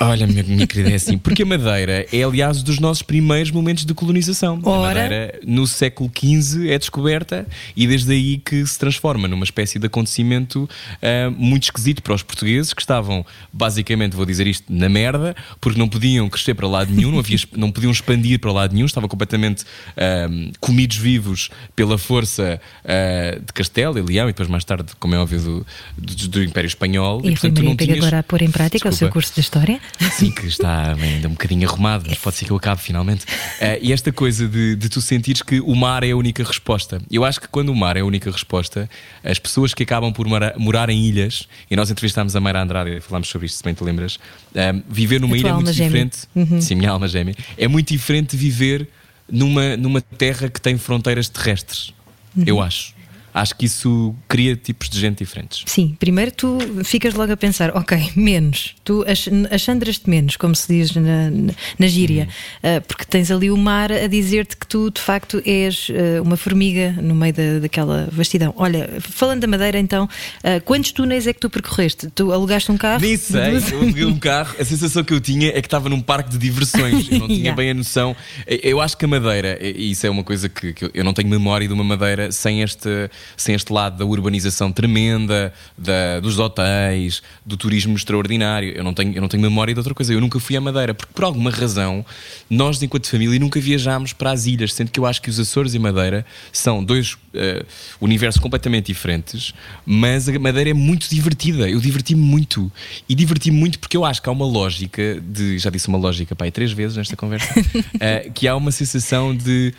Olha, 0.00 0.26
minha, 0.26 0.42
minha 0.42 0.66
querida, 0.66 0.90
é 0.90 0.94
assim, 0.94 1.18
porque 1.18 1.42
a 1.42 1.46
Madeira 1.46 2.06
é, 2.12 2.22
aliás, 2.22 2.62
dos 2.62 2.78
nossos 2.78 3.02
primeiros 3.02 3.50
momentos 3.50 3.84
de 3.84 3.92
colonização. 3.94 4.60
A 4.64 4.68
Ora. 4.70 5.02
Madeira, 5.02 5.40
no 5.44 5.66
século 5.66 6.10
XV, 6.16 6.70
é 6.70 6.78
descoberta 6.78 7.46
e 7.76 7.86
desde 7.86 8.12
aí 8.12 8.38
que 8.38 8.64
se 8.66 8.78
transforma 8.78 9.26
numa 9.26 9.44
espécie 9.44 9.78
de 9.78 9.86
acontecimento 9.86 10.68
ah, 11.02 11.30
muito 11.36 11.64
esquisito 11.64 12.02
para 12.02 12.14
os 12.14 12.22
portugueses 12.28 12.72
que 12.72 12.80
estavam, 12.80 13.26
basicamente, 13.52 14.14
vou 14.14 14.24
dizer 14.24 14.46
isto, 14.46 14.64
na 14.72 14.88
merda, 14.88 15.34
porque 15.60 15.78
não 15.78 15.88
podiam 15.88 16.28
crescer 16.28 16.54
para 16.54 16.68
lado 16.68 16.92
nenhum, 16.92 17.10
não, 17.10 17.18
havia, 17.18 17.38
não 17.56 17.72
podiam 17.72 17.90
expandir 17.90 18.38
para 18.38 18.52
lado 18.52 18.72
nenhum, 18.74 18.86
estavam 18.86 19.08
completamente 19.08 19.64
ah, 19.96 20.28
comidos 20.60 20.96
vivos 20.96 21.50
pela 21.74 21.98
força 21.98 22.60
ah, 22.84 23.38
de 23.44 23.52
Castelo 23.52 23.98
e 23.98 24.02
Leão 24.02 24.28
e 24.28 24.32
depois, 24.32 24.48
mais 24.48 24.64
tarde, 24.64 24.92
como 25.00 25.14
é 25.14 25.18
óbvio, 25.18 25.40
do, 25.40 25.66
do, 25.96 26.28
do 26.28 26.44
Império 26.44 26.68
Espanhol. 26.68 27.18
E 27.20 27.22
Rui 27.28 27.30
portanto, 27.32 27.56
tu 27.56 27.62
Maria 27.64 27.76
tinhas- 27.76 27.98
agora 27.98 28.18
a 28.20 28.22
pôr 28.22 28.42
em 28.42 28.50
prática 28.50 28.88
o 28.88 28.92
seu 28.92 29.08
Desculpa. 29.08 29.12
curso 29.14 29.34
de 29.34 29.40
História. 29.40 29.80
Sim, 30.12 30.30
que 30.30 30.46
está 30.46 30.92
ainda 30.94 31.26
um 31.28 31.32
bocadinho 31.32 31.68
arrumado, 31.68 32.04
mas 32.08 32.18
pode 32.18 32.36
ser 32.36 32.44
que 32.44 32.50
eu 32.50 32.56
acabe 32.56 32.80
finalmente. 32.82 33.24
Eh, 33.60 33.78
e 33.82 33.92
esta 33.92 34.12
coisa 34.12 34.46
de, 34.46 34.76
de 34.76 34.88
tu 34.88 35.00
sentires 35.00 35.42
que 35.42 35.60
o 35.60 35.74
mar 35.74 36.02
é 36.04 36.10
a 36.10 36.16
única 36.16 36.44
resposta. 36.44 37.00
Eu 37.10 37.24
acho 37.24 37.40
que 37.40 37.48
quando 37.48 37.70
o 37.70 37.74
mar 37.74 37.96
é 37.96 38.00
a 38.00 38.04
única 38.04 38.30
resposta, 38.30 38.88
as 39.24 39.38
pessoas 39.38 39.72
que 39.72 39.82
acabam 39.82 40.12
por 40.12 40.26
mora- 40.28 40.54
morar 40.58 40.90
em 40.90 41.04
ilhas, 41.06 41.48
e 41.70 41.76
nós 41.76 41.90
entrevistámos 42.18 42.36
a 42.36 42.40
Mayra 42.40 42.62
Andrade 42.62 42.90
e 42.90 43.00
falámos 43.00 43.28
sobre 43.28 43.46
isto, 43.46 43.58
se 43.58 43.64
bem 43.64 43.74
te 43.74 43.84
lembras, 43.84 44.18
eh, 44.54 44.74
viver 44.88 45.20
numa 45.20 45.34
A 45.34 45.38
ilha 45.38 45.48
é 45.48 45.52
muito 45.52 45.72
gêmea. 45.72 46.10
Uhum. 46.34 46.44
diferente. 46.44 46.64
Sim, 46.64 46.74
minha 46.74 46.90
alma 46.90 47.06
gêmea. 47.08 47.34
É 47.56 47.68
muito 47.68 47.92
diferente 47.92 48.30
de 48.30 48.36
viver 48.36 48.88
numa, 49.30 49.76
numa 49.76 50.00
terra 50.00 50.48
que 50.48 50.60
tem 50.60 50.76
fronteiras 50.76 51.28
terrestres. 51.28 51.94
Uhum. 52.36 52.44
Eu 52.46 52.60
acho. 52.62 52.94
Acho 53.34 53.54
que 53.56 53.66
isso 53.66 54.14
cria 54.26 54.56
tipos 54.56 54.88
de 54.88 54.98
gente 54.98 55.18
diferentes. 55.18 55.62
Sim, 55.66 55.96
primeiro 55.98 56.30
tu 56.32 56.58
ficas 56.84 57.14
logo 57.14 57.32
a 57.32 57.36
pensar, 57.36 57.76
ok, 57.76 58.12
menos. 58.16 58.74
Tu 58.84 59.04
ach- 59.06 59.28
achandras-te 59.50 60.08
menos, 60.08 60.36
como 60.36 60.54
se 60.54 60.66
diz 60.72 60.94
na, 60.94 61.30
na, 61.78 61.86
gíria, 61.86 62.28
Ah, 62.62 62.80
porque 62.86 63.04
tens 63.04 63.30
ali 63.30 63.50
o 63.50 63.56
mar 63.56 63.92
a 63.92 64.06
dizer-te 64.06 64.56
que 64.56 64.66
tu 64.66 64.90
de 64.90 65.00
facto 65.00 65.42
és 65.46 65.88
ah, 65.90 66.22
uma 66.22 66.36
formiga 66.36 66.92
no 67.00 67.14
meio 67.14 67.32
da, 67.32 67.58
daquela 67.60 68.08
vastidão. 68.12 68.52
Olha, 68.56 68.88
falando 69.00 69.40
da 69.40 69.46
Madeira, 69.46 69.78
então, 69.78 70.08
ah, 70.42 70.60
quantos 70.64 70.92
túneis 70.92 71.26
é 71.26 71.32
que 71.32 71.40
tu 71.40 71.50
percorreste? 71.50 72.08
Tu 72.14 72.32
alugaste 72.32 72.70
um 72.72 72.76
carro? 72.76 73.00
Nem 73.00 73.16
sei, 73.16 73.56
eu 73.56 73.80
peguei 73.80 74.04
um 74.04 74.18
carro, 74.18 74.54
a 74.58 74.64
sensação 74.64 75.04
que 75.04 75.12
eu 75.12 75.20
tinha 75.20 75.48
é 75.48 75.60
que 75.60 75.66
estava 75.66 75.88
num 75.88 76.00
parque 76.00 76.30
de 76.30 76.38
diversões, 76.38 77.08
eu 77.10 77.18
não 77.18 77.26
tinha 77.28 77.38
Yeah. 77.38 77.56
bem 77.56 77.70
a 77.70 77.74
noção. 77.74 78.16
Eu 78.46 78.80
acho 78.80 78.96
que 78.96 79.04
a 79.04 79.08
Madeira, 79.08 79.58
e 79.62 79.90
isso 79.92 80.06
é 80.06 80.10
uma 80.10 80.24
coisa 80.24 80.48
que, 80.48 80.72
que 80.72 80.84
eu- 80.86 80.90
eu 80.94 81.04
não 81.04 81.12
tenho 81.14 81.28
memória 81.28 81.66
de 81.68 81.72
uma 81.74 81.84
Madeira 81.84 82.32
sem 82.32 82.62
este, 82.62 82.88
sem 83.36 83.54
este 83.54 83.72
lado 83.72 83.98
da 83.98 84.04
urbanização 84.04 84.72
tremenda, 84.72 85.52
da, 85.76 86.20
dos 86.20 86.38
hotéis, 86.38 87.22
do 87.44 87.56
turismo 87.56 87.96
extraordinário. 87.96 88.72
Eu 88.72 88.84
não, 88.84 88.94
tenho, 88.94 89.14
eu 89.14 89.20
não 89.20 89.28
tenho 89.28 89.42
memória 89.42 89.72
de 89.74 89.80
outra 89.80 89.94
coisa. 89.94 90.12
Eu 90.12 90.20
nunca 90.20 90.38
fui 90.40 90.56
à 90.56 90.60
Madeira, 90.60 90.94
porque 90.94 91.12
por 91.12 91.24
alguma 91.24 91.50
razão, 91.50 92.04
nós, 92.48 92.82
enquanto 92.82 93.08
família, 93.08 93.38
nunca 93.38 93.60
viajámos 93.60 94.12
para 94.12 94.32
as 94.32 94.46
ilhas, 94.46 94.72
sendo 94.72 94.90
que 94.90 95.00
eu 95.00 95.06
acho 95.06 95.20
que 95.22 95.30
os 95.30 95.38
Açores 95.38 95.74
e 95.74 95.78
Madeira 95.78 96.24
são 96.52 96.82
dois 96.82 97.16
eh, 97.34 97.64
universos 98.00 98.40
completamente 98.40 98.86
diferentes, 98.86 99.52
mas 99.84 100.28
a 100.28 100.38
Madeira 100.38 100.70
é 100.70 100.74
muito 100.74 101.08
divertida. 101.08 101.68
Eu 101.68 101.80
diverti-me 101.80 102.20
muito. 102.20 102.70
E 103.08 103.14
diverti-me 103.14 103.56
muito 103.56 103.78
porque 103.78 103.96
eu 103.96 104.04
acho 104.04 104.22
que 104.22 104.28
há 104.28 104.32
uma 104.32 104.46
lógica 104.46 105.20
de. 105.20 105.58
Já 105.58 105.70
disse 105.70 105.88
uma 105.88 105.98
lógica, 105.98 106.34
pai, 106.34 106.50
três 106.50 106.72
vezes 106.72 106.96
nesta 106.96 107.16
conversa, 107.16 107.48
eh, 108.00 108.30
que 108.34 108.46
há 108.48 108.56
uma 108.56 108.70
sensação 108.70 109.36
de 109.36 109.74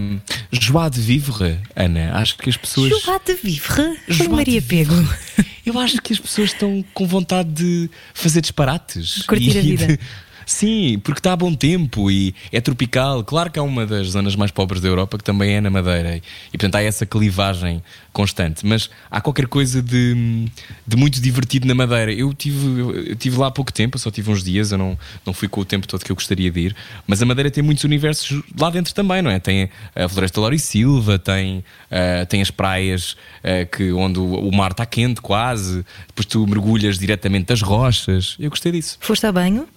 um, 0.00 0.20
joie 0.52 0.90
de 0.90 1.00
vivre, 1.00 1.58
Ana. 1.74 2.12
Acho 2.14 2.36
que 2.36 2.48
as 2.48 2.56
pessoas. 2.56 2.69
Joie 2.74 3.20
de 3.24 3.34
vivre? 3.34 3.98
Joie 4.08 4.28
de 4.28 4.34
Maria 4.34 4.62
Pego. 4.62 4.94
Eu 5.64 5.78
acho 5.78 6.00
que 6.00 6.12
as 6.12 6.18
pessoas 6.18 6.52
estão 6.52 6.84
com 6.94 7.06
vontade 7.06 7.50
de 7.50 7.90
fazer 8.14 8.40
disparates. 8.40 9.22
Curtir 9.22 9.56
a 9.58 9.60
E 9.60 9.62
vida. 9.62 9.86
de- 9.86 9.98
Sim, 10.50 10.98
porque 11.04 11.20
está 11.20 11.32
a 11.32 11.36
bom 11.36 11.54
tempo 11.54 12.10
e 12.10 12.34
é 12.50 12.60
tropical. 12.60 13.22
Claro 13.22 13.52
que 13.52 13.58
é 13.58 13.62
uma 13.62 13.86
das 13.86 14.08
zonas 14.08 14.34
mais 14.34 14.50
pobres 14.50 14.82
da 14.82 14.88
Europa 14.88 15.16
que 15.16 15.22
também 15.22 15.54
é 15.54 15.60
na 15.60 15.70
Madeira 15.70 16.16
e, 16.16 16.58
portanto, 16.58 16.74
há 16.74 16.82
essa 16.82 17.06
clivagem 17.06 17.80
constante. 18.12 18.66
Mas 18.66 18.90
há 19.08 19.20
qualquer 19.20 19.46
coisa 19.46 19.80
de, 19.80 20.50
de 20.84 20.96
muito 20.96 21.20
divertido 21.20 21.68
na 21.68 21.74
Madeira. 21.74 22.12
Eu 22.12 22.34
tive, 22.34 22.80
eu, 22.80 23.14
tive 23.14 23.38
lá 23.38 23.46
há 23.46 23.50
pouco 23.52 23.72
tempo, 23.72 23.96
só 23.96 24.10
tive 24.10 24.28
uns 24.28 24.42
dias, 24.42 24.72
eu 24.72 24.76
não, 24.76 24.98
não 25.24 25.32
fui 25.32 25.46
com 25.46 25.60
o 25.60 25.64
tempo 25.64 25.86
todo 25.86 26.04
que 26.04 26.10
eu 26.10 26.16
gostaria 26.16 26.50
de 26.50 26.60
ir. 26.60 26.76
Mas 27.06 27.22
a 27.22 27.24
Madeira 27.24 27.48
tem 27.48 27.62
muitos 27.62 27.84
universos 27.84 28.42
lá 28.58 28.70
dentro 28.70 28.92
também, 28.92 29.22
não 29.22 29.30
é? 29.30 29.38
Tem 29.38 29.70
a 29.94 30.08
Floresta 30.08 30.40
Lori 30.40 30.58
Silva, 30.58 31.16
tem, 31.16 31.64
ah, 31.88 32.26
tem 32.26 32.42
as 32.42 32.50
praias 32.50 33.16
ah, 33.44 33.64
que, 33.66 33.92
onde 33.92 34.18
o, 34.18 34.48
o 34.48 34.52
mar 34.52 34.72
está 34.72 34.84
quente 34.84 35.20
quase, 35.20 35.86
depois 36.08 36.26
tu 36.26 36.44
mergulhas 36.44 36.98
diretamente 36.98 37.46
das 37.46 37.62
rochas. 37.62 38.34
Eu 38.40 38.50
gostei 38.50 38.72
disso. 38.72 38.98
Foste 39.00 39.26
a 39.26 39.32
banho? 39.32 39.68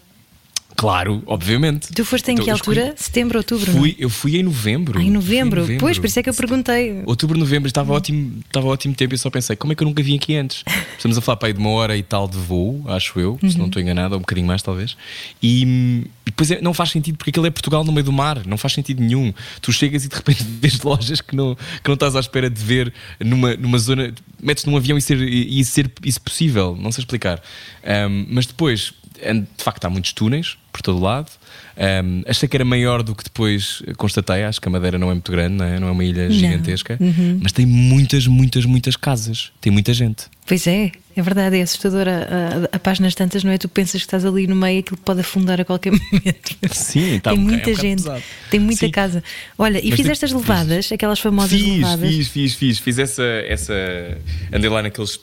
Claro, 0.75 1.21
obviamente. 1.25 1.93
Tu 1.93 2.03
foste 2.03 2.29
em 2.29 2.33
Então, 2.33 2.45
que 2.45 2.51
altura? 2.51 2.93
Setembro, 2.97 3.37
outubro? 3.37 3.71
não? 3.71 3.79
Fui, 3.79 3.95
eu 3.99 4.09
fui 4.09 4.37
em 4.37 4.43
novembro. 4.43 4.97
Ah, 4.99 5.01
em 5.01 5.05
Fui 5.05 5.13
novembro. 5.13 5.65
Pois, 5.79 5.97
por 5.99 6.07
isso 6.07 6.19
é 6.19 6.23
que 6.23 6.29
eu 6.29 6.33
perguntei. 6.33 7.01
Outubro, 7.05 7.37
novembro, 7.37 7.67
estava 7.67 7.93
ótimo, 7.93 8.39
estava 8.45 8.67
ótimo 8.67 8.93
tempo 8.95 9.13
e 9.13 9.15
eu 9.15 9.19
só 9.19 9.29
pensei, 9.29 9.55
como 9.55 9.71
é 9.73 9.75
que 9.75 9.83
eu 9.83 9.87
nunca 9.87 10.01
vim 10.01 10.15
aqui 10.15 10.35
antes? 10.35 10.63
Estamos 10.97 11.17
a 11.17 11.21
falar 11.21 11.37
para 11.37 11.49
aí 11.49 11.53
de 11.53 11.59
uma 11.59 11.69
hora 11.69 11.95
e 11.95 12.03
tal 12.03 12.27
de 12.27 12.37
voo, 12.37 12.83
acho 12.87 13.19
eu, 13.19 13.37
se 13.39 13.45
Uhum. 13.47 13.53
não 13.59 13.65
estou 13.67 13.81
enganado, 13.81 14.13
ou 14.15 14.17
um 14.17 14.21
bocadinho 14.21 14.47
mais 14.47 14.61
talvez. 14.61 14.97
E, 15.41 15.63
e 15.63 16.05
depois 16.25 16.49
é- 16.51 16.61
não 16.61 16.73
faz 16.73 16.89
sentido, 16.89 17.17
porque 17.17 17.29
aquilo 17.29 17.45
é 17.45 17.51
Portugal 17.51 17.83
no 17.83 17.91
meio 17.91 18.05
do 18.05 18.11
mar, 18.11 18.41
não 18.45 18.57
faz 18.57 18.73
sentido 18.73 19.01
nenhum. 19.01 19.33
Tu 19.61 19.71
chegas 19.71 20.03
e 20.05 20.09
de 20.09 20.15
repente 20.15 20.43
vês 20.59 20.81
lojas 20.81 21.21
que 21.21 21.35
não, 21.35 21.55
que 21.55 21.87
não 21.87 21.93
estás 21.93 22.15
à 22.15 22.19
espera 22.19 22.49
de 22.49 22.61
ver 22.61 22.91
numa, 23.19 23.55
numa 23.55 23.77
zona, 23.77 24.13
metes 24.41 24.65
num 24.65 24.75
avião 24.75 24.97
e 24.97 25.01
ser, 25.01 25.19
e, 25.21 25.59
e 25.59 25.63
ser 25.65 25.91
isso 26.03 26.19
possível, 26.21 26.75
não 26.79 26.91
sei 26.91 27.03
explicar. 27.03 27.41
Ahm, 27.85 28.25
mas 28.29 28.45
depois, 28.45 28.93
de 29.31 29.63
facto, 29.63 29.85
há 29.85 29.89
muitos 29.89 30.11
túneis 30.13 30.57
por 30.71 30.81
todo 30.81 30.99
lado. 30.99 31.29
Ahm, 31.77 32.23
achei 32.27 32.47
que 32.49 32.57
era 32.57 32.65
maior 32.65 33.01
do 33.03 33.15
que 33.15 33.23
depois 33.23 33.81
constatei. 33.97 34.43
Acho 34.43 34.59
que 34.59 34.67
a 34.67 34.71
Madeira 34.71 34.97
não 34.97 35.09
é 35.09 35.13
muito 35.13 35.31
grande, 35.31 35.55
não 35.55 35.65
é, 35.65 35.79
não 35.79 35.87
é 35.87 35.91
uma 35.91 36.03
ilha 36.03 36.25
Não. 36.27 36.31
gigantesca, 36.35 36.97
mas 37.41 37.51
tem 37.51 37.65
muitas, 37.65 38.25
muitas, 38.27 38.65
muitas 38.65 38.95
casas. 38.95 39.51
Tem 39.61 39.71
muita 39.71 39.93
gente. 39.93 40.25
Pois 40.45 40.67
é, 40.67 40.91
é 41.15 41.21
verdade, 41.21 41.57
é 41.57 41.61
assustador. 41.61 42.07
A, 42.07 42.11
a, 42.71 42.75
a 42.75 42.79
páginas 42.79 43.15
tantas, 43.15 43.43
não 43.43 43.51
é? 43.51 43.57
Tu 43.57 43.69
pensas 43.69 44.01
que 44.01 44.07
estás 44.07 44.25
ali 44.25 44.45
no 44.47 44.55
meio, 44.55 44.79
aquilo 44.81 44.97
pode 44.97 45.21
afundar 45.21 45.61
a 45.61 45.65
qualquer 45.65 45.91
momento. 46.11 46.57
Sim, 46.71 47.19
tá 47.19 47.29
tem 47.31 47.39
um 47.39 47.43
muita 47.43 47.69
é 47.69 47.73
um 47.73 47.77
gente, 47.77 48.03
tem 48.49 48.59
muita 48.59 48.85
Sim. 48.85 48.91
casa. 48.91 49.23
Olha, 49.57 49.79
e 49.79 49.89
Mas 49.89 49.95
fizeste 49.99 50.25
tem- 50.25 50.35
as 50.35 50.41
levadas, 50.41 50.91
aquelas 50.91 51.19
famosas 51.19 51.51
Fiz, 51.51 51.67
levadas. 51.75 52.09
fiz, 52.09 52.27
fiz, 52.27 52.53
fiz. 52.55 52.79
Fiz 52.79 52.99
essa, 52.99 53.23
essa. 53.47 53.73
Andei 54.51 54.69
lá 54.69 54.81
naqueles. 54.81 55.19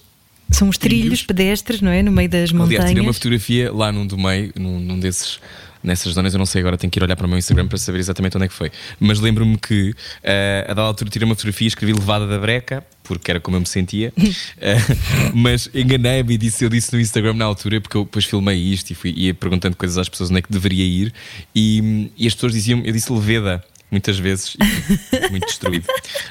São 0.51 0.69
os 0.69 0.77
trilhos 0.79 1.01
Trilhos. 1.03 1.23
pedestres, 1.23 1.81
não 1.81 1.91
é? 1.91 2.03
No 2.03 2.11
meio 2.13 2.29
das 2.29 2.51
Aliás, 2.51 2.69
tirei 2.69 2.85
uma 2.85 2.89
montanhas. 2.95 3.17
fotografia 3.17 3.73
lá 3.73 3.93
num 3.93 4.07
do 4.07 4.19
meio, 4.19 4.53
num, 4.57 4.79
num 4.81 4.99
desses. 4.99 5.39
Nessas 5.83 6.13
zonas, 6.13 6.35
eu 6.35 6.39
não 6.39 6.45
sei 6.45 6.61
agora, 6.61 6.77
tenho 6.77 6.91
que 6.91 6.99
ir 6.99 7.03
olhar 7.03 7.17
para 7.17 7.25
o 7.25 7.29
meu 7.29 7.39
Instagram 7.39 7.67
para 7.67 7.79
saber 7.79 8.01
exatamente 8.01 8.37
onde 8.37 8.45
é 8.45 8.49
que 8.49 8.53
foi. 8.55 8.71
Mas 8.99 9.19
lembro-me 9.19 9.57
que 9.57 9.95
eh, 10.23 10.67
a 10.69 10.75
dada 10.75 10.87
altura 10.87 11.09
tirei 11.09 11.25
uma 11.25 11.35
fotografia 11.35 11.65
e 11.65 11.69
escrevi 11.69 11.95
levada 11.95 12.27
da 12.27 12.39
breca, 12.39 12.85
porque 13.03 13.31
era 13.31 13.41
como 13.41 13.57
eu 13.57 13.61
me 13.61 13.67
sentia. 13.67 14.13
Eh, 14.61 14.77
mas 15.33 15.71
enganei-me 15.73 16.35
e 16.35 16.37
disse, 16.37 16.63
eu 16.67 16.69
disse 16.69 16.93
no 16.93 17.01
Instagram 17.01 17.33
na 17.33 17.47
altura, 17.47 17.81
porque 17.81 17.97
eu 17.97 18.05
depois 18.05 18.27
filmei 18.27 18.59
isto 18.59 18.91
e 18.91 18.95
fui, 18.95 19.15
ia 19.17 19.33
perguntando 19.33 19.75
coisas 19.75 19.97
às 19.97 20.07
pessoas 20.07 20.29
onde 20.29 20.41
é 20.41 20.43
que 20.43 20.53
deveria 20.53 20.85
ir. 20.85 21.15
E, 21.57 22.11
e 22.15 22.27
as 22.27 22.35
pessoas 22.35 22.53
diziam, 22.53 22.83
eu 22.85 22.93
disse 22.93 23.11
Leveda. 23.11 23.65
Muitas 23.91 24.19
vezes, 24.19 24.57
e 24.57 25.31
muito 25.31 25.47
destruído 25.47 25.87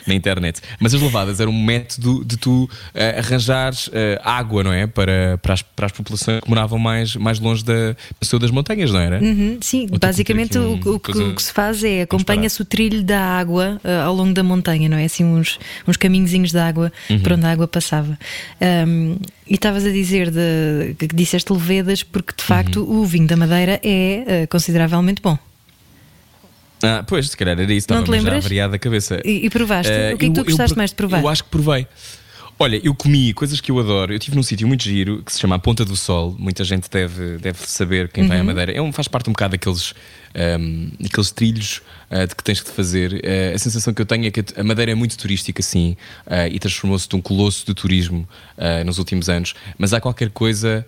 na 0.08 0.14
internet. 0.14 0.62
Mas 0.80 0.94
as 0.94 1.02
levadas 1.02 1.40
eram 1.42 1.52
um 1.52 1.64
método 1.64 2.24
de 2.24 2.38
tu 2.38 2.70
eh, 2.94 3.20
arranjares 3.20 3.90
eh, 3.92 4.20
água, 4.24 4.64
não 4.64 4.72
é? 4.72 4.88
Para, 4.88 5.38
para, 5.42 5.54
as, 5.56 5.62
para 5.62 5.86
as 5.88 5.92
populações 5.92 6.40
que 6.42 6.50
moravam 6.50 6.80
mais, 6.80 7.16
mais 7.18 7.40
longe 7.40 7.64
da 7.66 7.96
pessoa 8.20 8.40
das 8.40 8.50
montanhas, 8.52 8.92
não 8.92 9.00
era? 9.00 9.20
Uhum, 9.22 9.58
sim, 9.62 9.88
Ou 9.92 10.00
basicamente 10.00 10.58
um- 10.58 10.80
o, 10.86 10.96
o 10.96 11.00
que, 11.00 11.12
o 11.12 11.36
que 11.36 11.44
se 11.44 11.52
faz 11.52 11.84
é 11.84 12.04
acompanha-se 12.04 12.62
o 12.62 12.66
trilho 12.66 13.04
da 13.04 13.20
água 13.20 13.80
ah, 13.84 14.04
ao 14.06 14.16
longo 14.16 14.34
da 14.34 14.42
montanha, 14.44 14.88
não 14.88 14.98
é? 14.98 15.06
Assim, 15.06 15.24
uns, 15.26 15.60
uns 15.88 15.98
caminhozinhos 15.98 16.52
de 16.52 16.58
água 16.60 16.92
Uhum. 17.10 17.20
por 17.20 17.34
onde 17.34 17.46
a 17.46 17.52
água 17.52 17.68
passava. 17.68 18.18
Ahm, 18.62 19.18
e 19.48 19.56
estavas 19.56 19.86
a 19.86 19.90
dizer 19.92 20.30
de, 20.32 20.96
que 20.98 21.08
disseste 21.08 21.52
levedas 21.52 22.04
porque 22.04 22.34
de 22.38 22.44
facto 22.44 22.82
Uhum. 22.84 23.02
o 23.02 23.06
vinho 23.06 23.28
da 23.28 23.36
Madeira 23.36 23.80
é 23.84 24.48
consideravelmente 24.48 25.22
bom. 25.22 25.38
Ah, 26.82 27.04
pois, 27.06 27.30
se 27.30 27.38
calhar 27.38 27.60
era 27.60 27.64
isso, 27.74 27.80
estava 27.80 28.00
já 28.22 28.40
variado 28.40 28.76
a 28.76 28.80
cabeça. 28.80 29.22
E, 29.26 29.46
e 29.46 29.50
provaste? 29.50 29.92
Eh, 29.92 30.14
o 30.14 30.18
que 30.18 30.26
é 30.26 30.28
que 30.30 30.34
tu 30.34 30.40
eu- 30.40 30.44
eu 30.44 30.46
gostaste 30.46 30.74
por- 30.74 30.78
mais 30.78 30.90
de 30.92 30.96
provar? 30.96 31.22
Eu 31.22 31.28
acho 31.28 31.44
que 31.44 31.50
provei. 31.50 31.88
Olha, 32.62 32.80
eu 32.84 32.94
comi 32.94 33.34
coisas 33.34 33.62
que 33.62 33.72
eu 33.72 33.80
adoro. 33.80 34.12
Eu 34.14 34.18
estive 34.18 34.36
num 34.36 34.44
sítio 34.44 34.68
muito 34.68 34.84
giro 34.84 35.24
que 35.24 35.32
se 35.32 35.40
chama 35.40 35.56
a 35.56 35.60
Ponta 35.60 35.86
do 35.86 35.96
Sol. 35.96 36.36
Muita 36.38 36.64
gente 36.66 36.90
deve, 36.90 37.38
deve 37.38 37.60
saber 37.66 38.10
quem 38.10 38.28
vai 38.28 38.40
à 38.40 38.44
Madeira. 38.44 38.72
É 38.74 38.82
um, 38.82 38.92
faz 38.92 39.08
parte 39.08 39.30
um 39.30 39.34
bocado 39.34 39.52
daqueles, 39.52 39.94
um, 40.60 40.90
daqueles 41.00 41.32
trilhos 41.32 41.82
uh, 42.12 42.28
de 42.28 42.36
que 42.36 42.44
tens 42.44 42.62
que 42.62 42.70
fazer. 42.70 43.14
Uh, 43.14 43.56
a 43.56 43.58
sensação 43.58 43.94
que 43.94 44.02
eu 44.02 44.06
tenho 44.06 44.26
é 44.26 44.32
que 44.32 44.44
a 44.56 44.64
Madeira 44.64 44.92
é 44.92 44.96
muito 44.96 45.18
turística, 45.18 45.62
sim, 45.62 45.96
uh, 46.28 46.48
e 46.52 46.60
transformou-se 46.60 47.08
de 47.08 47.16
um 47.16 47.22
colosso 47.22 47.66
de 47.66 47.74
turismo 47.74 48.28
nos 48.86 48.98
últimos 48.98 49.30
anos. 49.30 49.54
Mas 49.78 49.94
há 49.94 50.02
qualquer 50.02 50.30
coisa. 50.30 50.86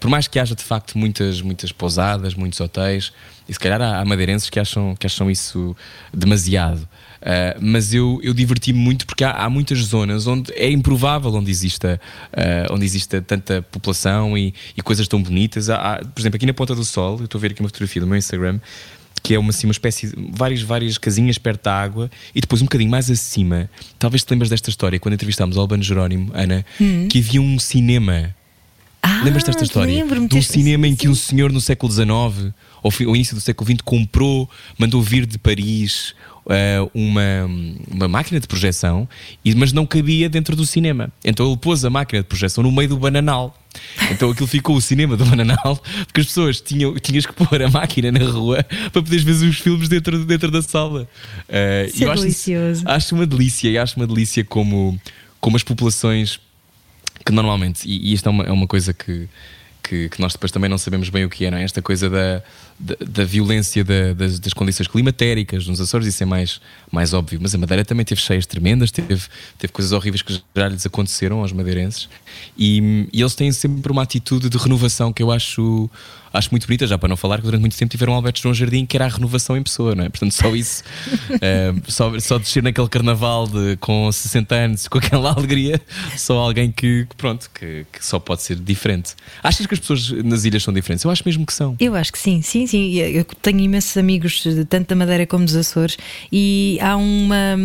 por 0.00 0.10
mais 0.10 0.26
que 0.26 0.38
haja 0.38 0.54
de 0.54 0.64
facto 0.64 0.98
muitas, 0.98 1.40
muitas 1.40 1.70
pousadas, 1.70 2.34
muitos 2.34 2.60
hotéis, 2.60 3.12
e 3.48 3.52
se 3.52 3.58
calhar 3.58 3.80
há, 3.80 4.00
há 4.00 4.04
madeirenses 4.04 4.50
que 4.50 4.58
acham, 4.58 4.96
que 4.96 5.06
acham 5.06 5.30
isso 5.30 5.76
demasiado. 6.12 6.88
Uh, 7.24 7.56
mas 7.58 7.94
eu, 7.94 8.20
eu 8.22 8.34
diverti-me 8.34 8.78
muito 8.78 9.06
porque 9.06 9.24
há, 9.24 9.30
há, 9.30 9.48
muitas 9.48 9.78
zonas 9.78 10.26
onde 10.26 10.52
é 10.52 10.70
improvável 10.70 11.32
onde 11.32 11.50
exista, 11.50 11.98
uh, 12.32 12.74
onde 12.74 12.84
exista 12.84 13.22
tanta 13.22 13.62
população 13.62 14.36
e, 14.36 14.52
e 14.76 14.82
coisas 14.82 15.08
tão 15.08 15.22
bonitas. 15.22 15.70
Há, 15.70 15.76
há, 15.76 16.04
por 16.04 16.20
exemplo, 16.20 16.36
aqui 16.36 16.44
na 16.44 16.52
Ponta 16.52 16.74
do 16.74 16.84
Sol, 16.84 17.18
eu 17.20 17.24
estou 17.24 17.38
a 17.38 17.40
ver 17.40 17.52
aqui 17.52 17.60
uma 17.60 17.68
fotografia 17.70 18.00
do 18.02 18.06
meu 18.06 18.18
Instagram, 18.18 18.60
que 19.24 19.32
é 19.32 19.38
uma, 19.38 19.48
assim, 19.48 19.66
uma 19.66 19.72
espécie 19.72 20.08
de 20.08 20.14
várias, 20.32 20.60
várias 20.60 20.98
casinhas 20.98 21.38
perto 21.38 21.64
da 21.64 21.74
água 21.74 22.10
e 22.34 22.42
depois 22.42 22.60
um 22.60 22.66
bocadinho 22.66 22.90
mais 22.90 23.10
acima. 23.10 23.70
Talvez 23.98 24.22
te 24.22 24.30
lembres 24.30 24.50
desta 24.50 24.68
história 24.68 25.00
quando 25.00 25.14
entrevistámos 25.14 25.56
o 25.56 25.60
Albano 25.60 25.82
Jerónimo, 25.82 26.30
Ana, 26.34 26.64
hum. 26.78 27.08
que 27.08 27.20
havia 27.20 27.40
um 27.40 27.58
cinema. 27.58 28.34
Ah, 29.02 29.22
Lembras 29.24 29.42
desta 29.42 29.64
história? 29.64 30.04
De 30.28 30.36
um 30.36 30.42
cinema 30.42 30.86
em 30.86 30.94
que 30.94 31.08
um 31.08 31.14
senhor 31.14 31.50
no 31.50 31.60
século 31.60 31.90
XIX, 31.90 32.52
ou 32.82 32.92
ao 33.06 33.16
início 33.16 33.34
do 33.34 33.40
século 33.40 33.70
XX, 33.70 33.80
comprou, 33.82 34.48
mandou 34.78 35.00
vir 35.00 35.24
de 35.24 35.38
Paris 35.38 36.14
uh, 36.46 36.90
uma, 36.94 37.48
uma 37.90 38.08
máquina 38.08 38.40
de 38.40 38.46
projeção, 38.46 39.08
mas 39.56 39.72
não 39.72 39.86
cabia 39.86 40.28
dentro 40.28 40.54
do 40.56 40.66
cinema. 40.66 41.10
Então 41.24 41.46
ele 41.46 41.56
pôs 41.56 41.84
a 41.84 41.90
máquina 41.90 42.22
de 42.22 42.28
projeção 42.28 42.62
no 42.62 42.72
meio 42.72 42.88
do 42.88 42.96
bananal. 42.96 43.56
Então 44.10 44.30
aquilo 44.30 44.46
ficou 44.46 44.76
o 44.76 44.80
cinema 44.80 45.16
do 45.16 45.24
Bananal, 45.24 45.82
porque 46.06 46.20
as 46.20 46.26
pessoas 46.26 46.60
tinham 46.60 46.94
tinhas 46.94 47.26
que 47.26 47.32
pôr 47.32 47.60
a 47.60 47.68
máquina 47.68 48.12
na 48.12 48.24
rua 48.24 48.62
para 48.92 49.02
poderes 49.02 49.24
ver 49.24 49.32
os 49.32 49.58
filmes 49.58 49.88
dentro, 49.88 50.24
dentro 50.24 50.48
da 50.48 50.62
sala. 50.62 51.08
Uh, 51.48 51.88
Isso 51.88 52.04
é 52.04 52.08
acho, 52.08 52.22
delicioso. 52.22 52.82
Acho 52.86 53.14
uma 53.16 53.26
delícia, 53.26 53.68
e 53.68 53.76
acho 53.76 53.96
uma 53.96 54.06
delícia 54.06 54.44
como, 54.44 54.96
como 55.40 55.56
as 55.56 55.64
populações 55.64 56.38
que 57.24 57.32
normalmente, 57.32 57.88
e, 57.88 58.10
e 58.10 58.12
isto 58.12 58.28
é 58.28 58.30
uma, 58.30 58.44
é 58.44 58.52
uma 58.52 58.66
coisa 58.66 58.92
que, 58.92 59.28
que, 59.86 60.08
que, 60.08 60.20
nós 60.20 60.32
depois 60.32 60.50
também 60.50 60.70
não 60.70 60.78
sabemos 60.78 61.10
bem 61.10 61.24
o 61.24 61.28
que 61.30 61.44
é, 61.44 61.50
não 61.50 61.58
é? 61.58 61.62
Esta 61.62 61.82
coisa 61.82 62.08
da, 62.08 62.42
da, 62.80 62.96
da 63.06 63.24
violência 63.24 63.84
da, 63.84 64.14
das, 64.14 64.40
das, 64.40 64.54
condições 64.54 64.88
climatéricas 64.88 65.66
nos 65.66 65.80
Açores, 65.80 66.06
isso 66.06 66.22
é 66.22 66.26
mais, 66.26 66.60
mais 66.90 67.12
óbvio. 67.12 67.38
Mas 67.40 67.54
a 67.54 67.58
Madeira 67.58 67.84
também 67.84 68.04
teve 68.04 68.20
cheias 68.20 68.46
tremendas, 68.46 68.90
teve, 68.90 69.26
teve 69.58 69.72
coisas 69.72 69.92
horríveis 69.92 70.22
que 70.22 70.42
já 70.56 70.68
lhes 70.68 70.86
aconteceram 70.86 71.40
aos 71.40 71.52
madeirenses. 71.52 72.08
E, 72.56 73.06
e 73.12 73.20
eles 73.20 73.34
têm 73.34 73.52
sempre 73.52 73.92
uma 73.92 74.02
atitude 74.02 74.48
de 74.48 74.56
renovação 74.56 75.12
que 75.12 75.22
eu 75.22 75.30
acho 75.30 75.90
acho 76.34 76.50
muito 76.50 76.66
bonita, 76.66 76.86
já 76.86 76.98
para 76.98 77.08
não 77.08 77.16
falar 77.16 77.38
que 77.38 77.44
durante 77.44 77.60
muito 77.60 77.76
tempo 77.76 77.90
tiveram 77.90 78.12
Alberto 78.12 78.40
João 78.40 78.52
Jardim 78.52 78.84
que 78.84 78.96
era 78.96 79.06
a 79.06 79.08
renovação 79.08 79.56
em 79.56 79.62
pessoa, 79.62 79.94
não 79.94 80.04
é? 80.04 80.08
Portanto, 80.08 80.32
só 80.32 80.54
isso, 80.54 80.82
uh, 81.30 81.80
só, 81.90 82.18
só 82.18 82.38
descer 82.38 82.62
naquele 82.62 82.88
carnaval 82.88 83.46
de, 83.46 83.76
com 83.76 84.10
60 84.10 84.54
anos, 84.54 84.88
com 84.88 84.98
aquela 84.98 85.30
alegria, 85.30 85.80
só 86.16 86.38
alguém 86.38 86.72
que, 86.72 87.06
que 87.08 87.16
pronto, 87.16 87.48
que, 87.54 87.86
que, 87.92 88.04
só 88.04 88.18
pode 88.18 88.42
ser 88.42 88.56
diferente. 88.56 89.14
Achas 89.42 89.64
que 89.66 89.74
as 89.74 89.80
pessoas 89.80 90.10
nas 90.24 90.44
ilhas 90.44 90.62
são 90.62 90.74
diferentes? 90.74 91.04
Eu 91.04 91.10
acho 91.10 91.22
mesmo 91.24 91.46
que 91.46 91.52
são. 91.52 91.76
Eu 91.78 91.94
acho 91.94 92.12
que 92.12 92.18
sim, 92.18 92.42
sim, 92.42 92.66
sim. 92.66 92.96
Eu 92.96 93.24
tenho 93.24 93.60
imensos 93.60 93.96
amigos, 93.96 94.42
tanto 94.68 94.88
da 94.88 94.96
Madeira 94.96 95.26
como 95.26 95.44
dos 95.44 95.54
Açores, 95.54 95.96
e 96.32 96.78
há 96.82 96.96
uma. 96.96 97.56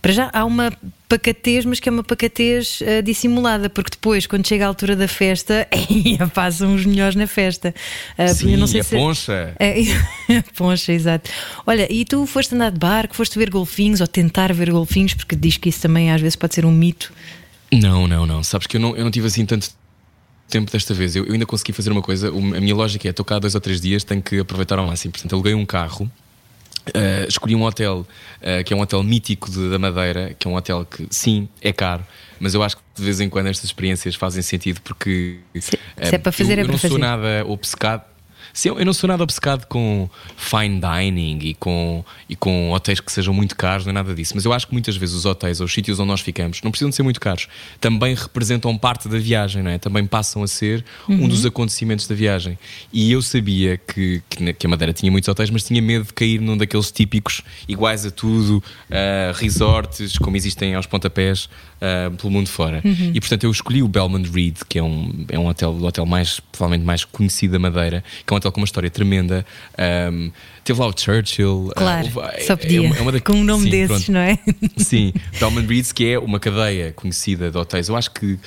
Para 0.00 0.12
já, 0.12 0.30
há 0.32 0.44
uma 0.44 0.72
pacatez, 1.08 1.64
mas 1.64 1.80
que 1.80 1.88
é 1.88 1.92
uma 1.92 2.02
pacatez 2.02 2.80
uh, 2.80 3.02
dissimulada, 3.02 3.68
porque 3.68 3.90
depois, 3.90 4.26
quando 4.26 4.46
chega 4.46 4.64
a 4.64 4.68
altura 4.68 4.96
da 4.96 5.06
festa, 5.06 5.68
passam 6.32 6.74
os 6.74 6.84
melhores 6.84 7.14
na 7.14 7.26
festa. 7.26 7.74
Uh, 8.18 8.34
Sim, 8.34 8.56
não 8.56 8.66
sei 8.66 8.80
a 8.80 8.84
se... 8.84 8.96
poncha. 8.96 9.54
É, 9.58 9.74
a 10.38 10.42
poncha, 10.54 10.92
exato. 10.92 11.30
Olha, 11.66 11.90
e 11.92 12.04
tu 12.04 12.26
foste 12.26 12.54
andar 12.54 12.70
de 12.70 12.78
barco, 12.78 13.14
foste 13.14 13.38
ver 13.38 13.50
golfinhos 13.50 14.00
ou 14.00 14.06
tentar 14.06 14.52
ver 14.52 14.70
golfinhos, 14.70 15.14
porque 15.14 15.36
diz 15.36 15.56
que 15.56 15.68
isso 15.68 15.80
também 15.80 16.10
às 16.10 16.20
vezes 16.20 16.36
pode 16.36 16.54
ser 16.54 16.64
um 16.64 16.72
mito. 16.72 17.12
Não, 17.72 18.06
não, 18.06 18.26
não. 18.26 18.42
Sabes 18.42 18.66
que 18.66 18.76
eu 18.76 18.80
não, 18.80 18.96
eu 18.96 19.04
não 19.04 19.10
tive 19.10 19.26
assim 19.26 19.44
tanto 19.44 19.70
tempo 20.48 20.70
desta 20.70 20.94
vez. 20.94 21.16
Eu, 21.16 21.24
eu 21.26 21.32
ainda 21.32 21.46
consegui 21.46 21.72
fazer 21.72 21.90
uma 21.90 22.02
coisa. 22.02 22.28
A 22.28 22.60
minha 22.60 22.74
lógica 22.74 23.08
é: 23.08 23.10
estou 23.10 23.24
cá 23.24 23.38
dois 23.38 23.54
ou 23.54 23.60
três 23.60 23.80
dias, 23.80 24.04
tenho 24.04 24.22
que 24.22 24.38
aproveitar 24.38 24.78
ao 24.78 24.86
máximo. 24.86 25.12
Portanto, 25.12 25.32
aluguei 25.34 25.54
um 25.54 25.66
carro 25.66 26.10
Uh, 26.90 27.26
escolhi 27.26 27.54
um 27.54 27.62
hotel 27.62 28.00
uh, 28.40 28.64
que 28.64 28.74
é 28.74 28.76
um 28.76 28.80
hotel 28.80 29.02
mítico 29.02 29.50
de, 29.50 29.70
da 29.70 29.78
Madeira, 29.78 30.34
que 30.38 30.46
é 30.46 30.50
um 30.50 30.54
hotel 30.54 30.84
que, 30.84 31.06
sim, 31.10 31.48
é 31.62 31.72
caro, 31.72 32.04
mas 32.38 32.52
eu 32.52 32.62
acho 32.62 32.76
que 32.76 32.82
de 32.94 33.02
vez 33.02 33.20
em 33.20 33.28
quando 33.30 33.46
estas 33.46 33.64
experiências 33.64 34.14
fazem 34.14 34.42
sentido 34.42 34.82
porque 34.82 35.38
se, 35.58 35.76
uh, 35.76 35.78
se 36.02 36.14
é 36.14 36.18
para 36.18 36.30
fazer, 36.30 36.58
eu, 36.58 36.58
é 36.58 36.62
eu 36.62 36.68
não 36.68 36.74
fazer. 36.74 36.88
sou 36.88 36.98
nada 36.98 37.42
obcecado 37.46 38.02
Sim, 38.52 38.70
eu 38.70 38.84
não 38.84 38.92
sou 38.92 39.08
nada 39.08 39.22
obcecado 39.22 39.66
com 39.66 40.08
fine 40.36 40.80
dining 40.80 41.38
e 41.42 41.54
com, 41.54 42.04
e 42.28 42.36
com 42.36 42.72
hotéis 42.72 43.00
que 43.00 43.10
sejam 43.10 43.32
muito 43.34 43.56
caros, 43.56 43.84
não 43.84 43.90
é 43.90 43.94
nada 43.94 44.14
disso. 44.14 44.32
Mas 44.34 44.44
eu 44.44 44.52
acho 44.52 44.66
que 44.66 44.72
muitas 44.72 44.96
vezes 44.96 45.14
os 45.14 45.24
hotéis 45.24 45.60
ou 45.60 45.66
os 45.66 45.72
sítios 45.72 45.98
onde 45.98 46.08
nós 46.08 46.20
ficamos 46.20 46.60
não 46.62 46.70
precisam 46.70 46.90
de 46.90 46.96
ser 46.96 47.02
muito 47.02 47.20
caros. 47.20 47.48
Também 47.80 48.14
representam 48.14 48.76
parte 48.76 49.08
da 49.08 49.18
viagem, 49.18 49.62
não 49.62 49.70
é? 49.70 49.78
Também 49.78 50.06
passam 50.06 50.42
a 50.42 50.48
ser 50.48 50.84
uhum. 51.08 51.24
um 51.24 51.28
dos 51.28 51.44
acontecimentos 51.46 52.06
da 52.06 52.14
viagem. 52.14 52.58
E 52.92 53.12
eu 53.12 53.22
sabia 53.22 53.78
que, 53.78 54.22
que, 54.28 54.66
a 54.66 54.68
Madeira 54.68 54.92
tinha 54.92 55.10
muitos 55.10 55.28
hotéis, 55.28 55.50
mas 55.50 55.64
tinha 55.64 55.80
medo 55.80 56.06
de 56.06 56.12
cair 56.12 56.40
num 56.40 56.56
daqueles 56.56 56.90
típicos 56.90 57.42
iguais 57.68 58.04
a 58.04 58.10
tudo, 58.10 58.58
uh, 58.58 59.32
resorts, 59.34 60.18
como 60.18 60.36
existem 60.36 60.74
aos 60.74 60.86
pontapés 60.86 61.44
uh, 61.44 62.10
pelo 62.16 62.30
mundo 62.30 62.48
fora. 62.48 62.82
Uhum. 62.84 63.12
E 63.14 63.20
portanto 63.20 63.44
eu 63.44 63.50
escolhi 63.50 63.82
o 63.82 63.88
Belmont 63.88 64.28
Reed, 64.30 64.58
que 64.68 64.78
é 64.78 64.82
um, 64.82 65.24
é 65.28 65.38
um 65.38 65.46
hotel, 65.46 65.70
o 65.70 65.84
hotel 65.84 66.06
mais, 66.06 66.40
provavelmente 66.40 66.84
mais 66.84 67.04
conhecido 67.04 67.52
da 67.52 67.58
Madeira, 67.58 68.04
que 68.26 68.32
é 68.34 68.36
um 68.36 68.38
hotel 68.38 68.52
com 68.52 68.60
uma 68.60 68.64
história 68.64 68.90
tremenda. 68.90 69.44
Um, 70.12 70.30
teve 70.62 70.80
lá 70.80 70.86
o 70.86 70.94
Churchill. 70.96 71.70
Ah, 71.76 71.78
claro, 71.78 72.08
uh, 72.08 72.46
só 72.46 72.56
podia. 72.56 72.78
É 72.78 72.80
uma, 72.82 72.96
é 72.96 73.00
uma 73.00 73.12
da... 73.12 73.20
Com 73.20 73.32
um 73.34 73.44
nome 73.44 73.64
Sim, 73.64 73.70
desses, 73.70 73.88
pronto. 73.88 74.12
não 74.12 74.20
é? 74.20 74.38
Sim, 74.76 75.12
Belmont 75.38 75.66
Reeds, 75.66 75.92
que 75.92 76.12
é 76.12 76.18
uma 76.18 76.40
cadeia 76.40 76.92
conhecida 76.92 77.50
de 77.50 77.56
hotéis, 77.56 77.88
eu 77.88 77.96
acho 77.96 78.10
que 78.10 78.38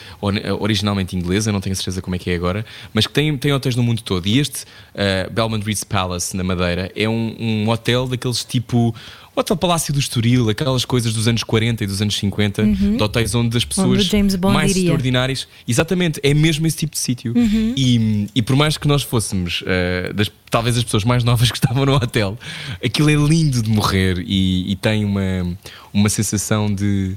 originalmente 0.60 1.16
inglesa, 1.16 1.52
não 1.52 1.62
tenho 1.62 1.76
certeza 1.76 2.02
como 2.02 2.16
é 2.16 2.20
que 2.20 2.30
é 2.30 2.36
agora, 2.36 2.66
mas 2.94 3.08
que 3.08 3.14
tem, 3.14 3.36
tem 3.38 3.54
hotéis 3.54 3.76
no 3.76 3.84
mundo 3.84 4.02
todo. 4.02 4.28
E 4.28 4.40
este 4.40 4.64
uh, 4.64 5.32
Belmont 5.32 5.66
Reeds 5.66 5.84
Palace, 5.84 6.36
na 6.36 6.44
Madeira, 6.44 6.92
é 6.96 7.08
um, 7.08 7.36
um 7.40 7.70
hotel 7.70 8.08
daqueles 8.08 8.44
tipo 8.44 8.94
o 9.38 9.40
Hotel 9.40 9.56
Palácio 9.56 9.94
do 9.94 10.00
Estoril, 10.00 10.50
aquelas 10.50 10.84
coisas 10.84 11.14
dos 11.14 11.28
anos 11.28 11.44
40 11.44 11.84
e 11.84 11.88
dos 11.88 12.02
anos 12.02 12.18
50, 12.18 12.64
uhum. 12.64 12.98
de 12.98 13.04
hotéis 13.04 13.36
onde 13.36 13.56
as 13.56 13.64
pessoas 13.64 13.88
onde 13.88 14.10
mais 14.56 14.72
iria. 14.72 14.82
extraordinárias. 14.86 15.48
Exatamente, 15.68 16.20
é 16.24 16.34
mesmo 16.34 16.66
esse 16.66 16.78
tipo 16.78 16.94
de 16.94 16.98
sítio. 16.98 17.34
Uhum. 17.36 17.74
E, 17.78 18.28
e 18.34 18.42
por 18.42 18.56
mais 18.56 18.78
que 18.78 18.88
nós 18.88 19.04
fôssemos 19.04 19.62
uh, 19.62 20.12
das, 20.16 20.32
talvez 20.50 20.76
as 20.76 20.84
pessoas 20.84 21.04
mais 21.04 21.24
novas 21.24 21.50
que 21.52 21.58
estavam 21.58 21.86
no 21.86 21.94
hotel, 21.94 22.38
aquilo 22.84 23.12
é 23.12 23.16
lindo 23.16 23.62
de 23.62 23.70
morrer 23.70 24.24
e, 24.26 24.72
e 24.72 24.76
tem 24.76 25.06
uma, 25.06 25.56
uma 25.94 26.10
sensação 26.10 26.74
de 26.74 27.16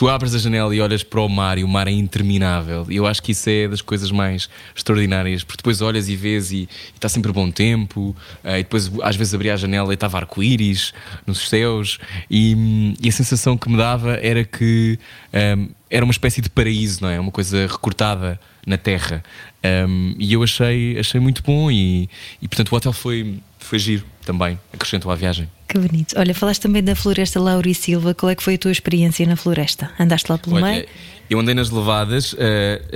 tu 0.00 0.08
abres 0.08 0.34
a 0.34 0.38
janela 0.38 0.74
e 0.74 0.80
olhas 0.80 1.02
para 1.02 1.20
o 1.20 1.28
mar 1.28 1.58
e 1.58 1.62
o 1.62 1.68
mar 1.68 1.86
é 1.86 1.90
interminável. 1.90 2.86
E 2.88 2.96
eu 2.96 3.06
acho 3.06 3.22
que 3.22 3.32
isso 3.32 3.50
é 3.50 3.68
das 3.68 3.82
coisas 3.82 4.10
mais 4.10 4.48
extraordinárias, 4.74 5.44
porque 5.44 5.58
depois 5.58 5.82
olhas 5.82 6.08
e 6.08 6.16
vês 6.16 6.50
e, 6.52 6.66
está 6.94 7.06
sempre 7.06 7.30
bom 7.32 7.50
tempo, 7.50 8.16
uh, 8.42 8.48
e 8.48 8.62
depois 8.62 8.90
às 9.02 9.14
vezes 9.14 9.34
abria 9.34 9.52
a 9.52 9.58
janela 9.58 9.92
e 9.92 9.94
estava 9.94 10.16
arco-íris 10.16 10.94
nos 11.26 11.46
céus, 11.50 11.98
e, 12.30 12.94
e, 12.98 13.10
a 13.10 13.12
sensação 13.12 13.58
que 13.58 13.68
me 13.68 13.76
dava 13.76 14.14
era 14.22 14.42
que 14.42 14.98
um, 15.34 15.38
ehm, 15.38 15.68
era 15.90 16.02
uma 16.02 16.12
espécie 16.12 16.40
de 16.40 16.48
paraíso, 16.48 17.02
não 17.02 17.10
é? 17.10 17.20
Uma 17.20 17.30
coisa 17.30 17.66
recortada 17.66 18.40
na 18.66 18.78
terra. 18.78 19.22
Um, 19.62 20.14
e 20.18 20.32
eu 20.32 20.42
achei, 20.42 20.98
achei 20.98 21.20
muito 21.20 21.42
bom 21.42 21.70
e, 21.70 22.08
e 22.40 22.48
portanto 22.48 22.72
o 22.72 22.74
hotel 22.74 22.94
foi, 22.94 23.38
foi 23.58 23.78
giro 23.78 24.06
também, 24.24 24.58
acrescentou 24.72 25.12
à 25.12 25.14
viagem. 25.14 25.46
Que 25.70 25.78
bonito. 25.78 26.18
Olha, 26.18 26.34
falaste 26.34 26.62
também 26.62 26.82
da 26.82 26.96
floresta 26.96 27.38
Lauri 27.38 27.74
Silva. 27.74 28.12
Qual 28.12 28.28
é 28.28 28.34
que 28.34 28.42
foi 28.42 28.56
a 28.56 28.58
tua 28.58 28.72
experiência 28.72 29.24
na 29.24 29.36
floresta? 29.36 29.88
Andaste 30.00 30.28
lá 30.28 30.36
pelo 30.36 30.56
Olha, 30.56 30.66
meio? 30.66 30.86
Eu 31.30 31.38
andei 31.38 31.54
nas 31.54 31.70
levadas, 31.70 32.32
uh, 32.32 32.36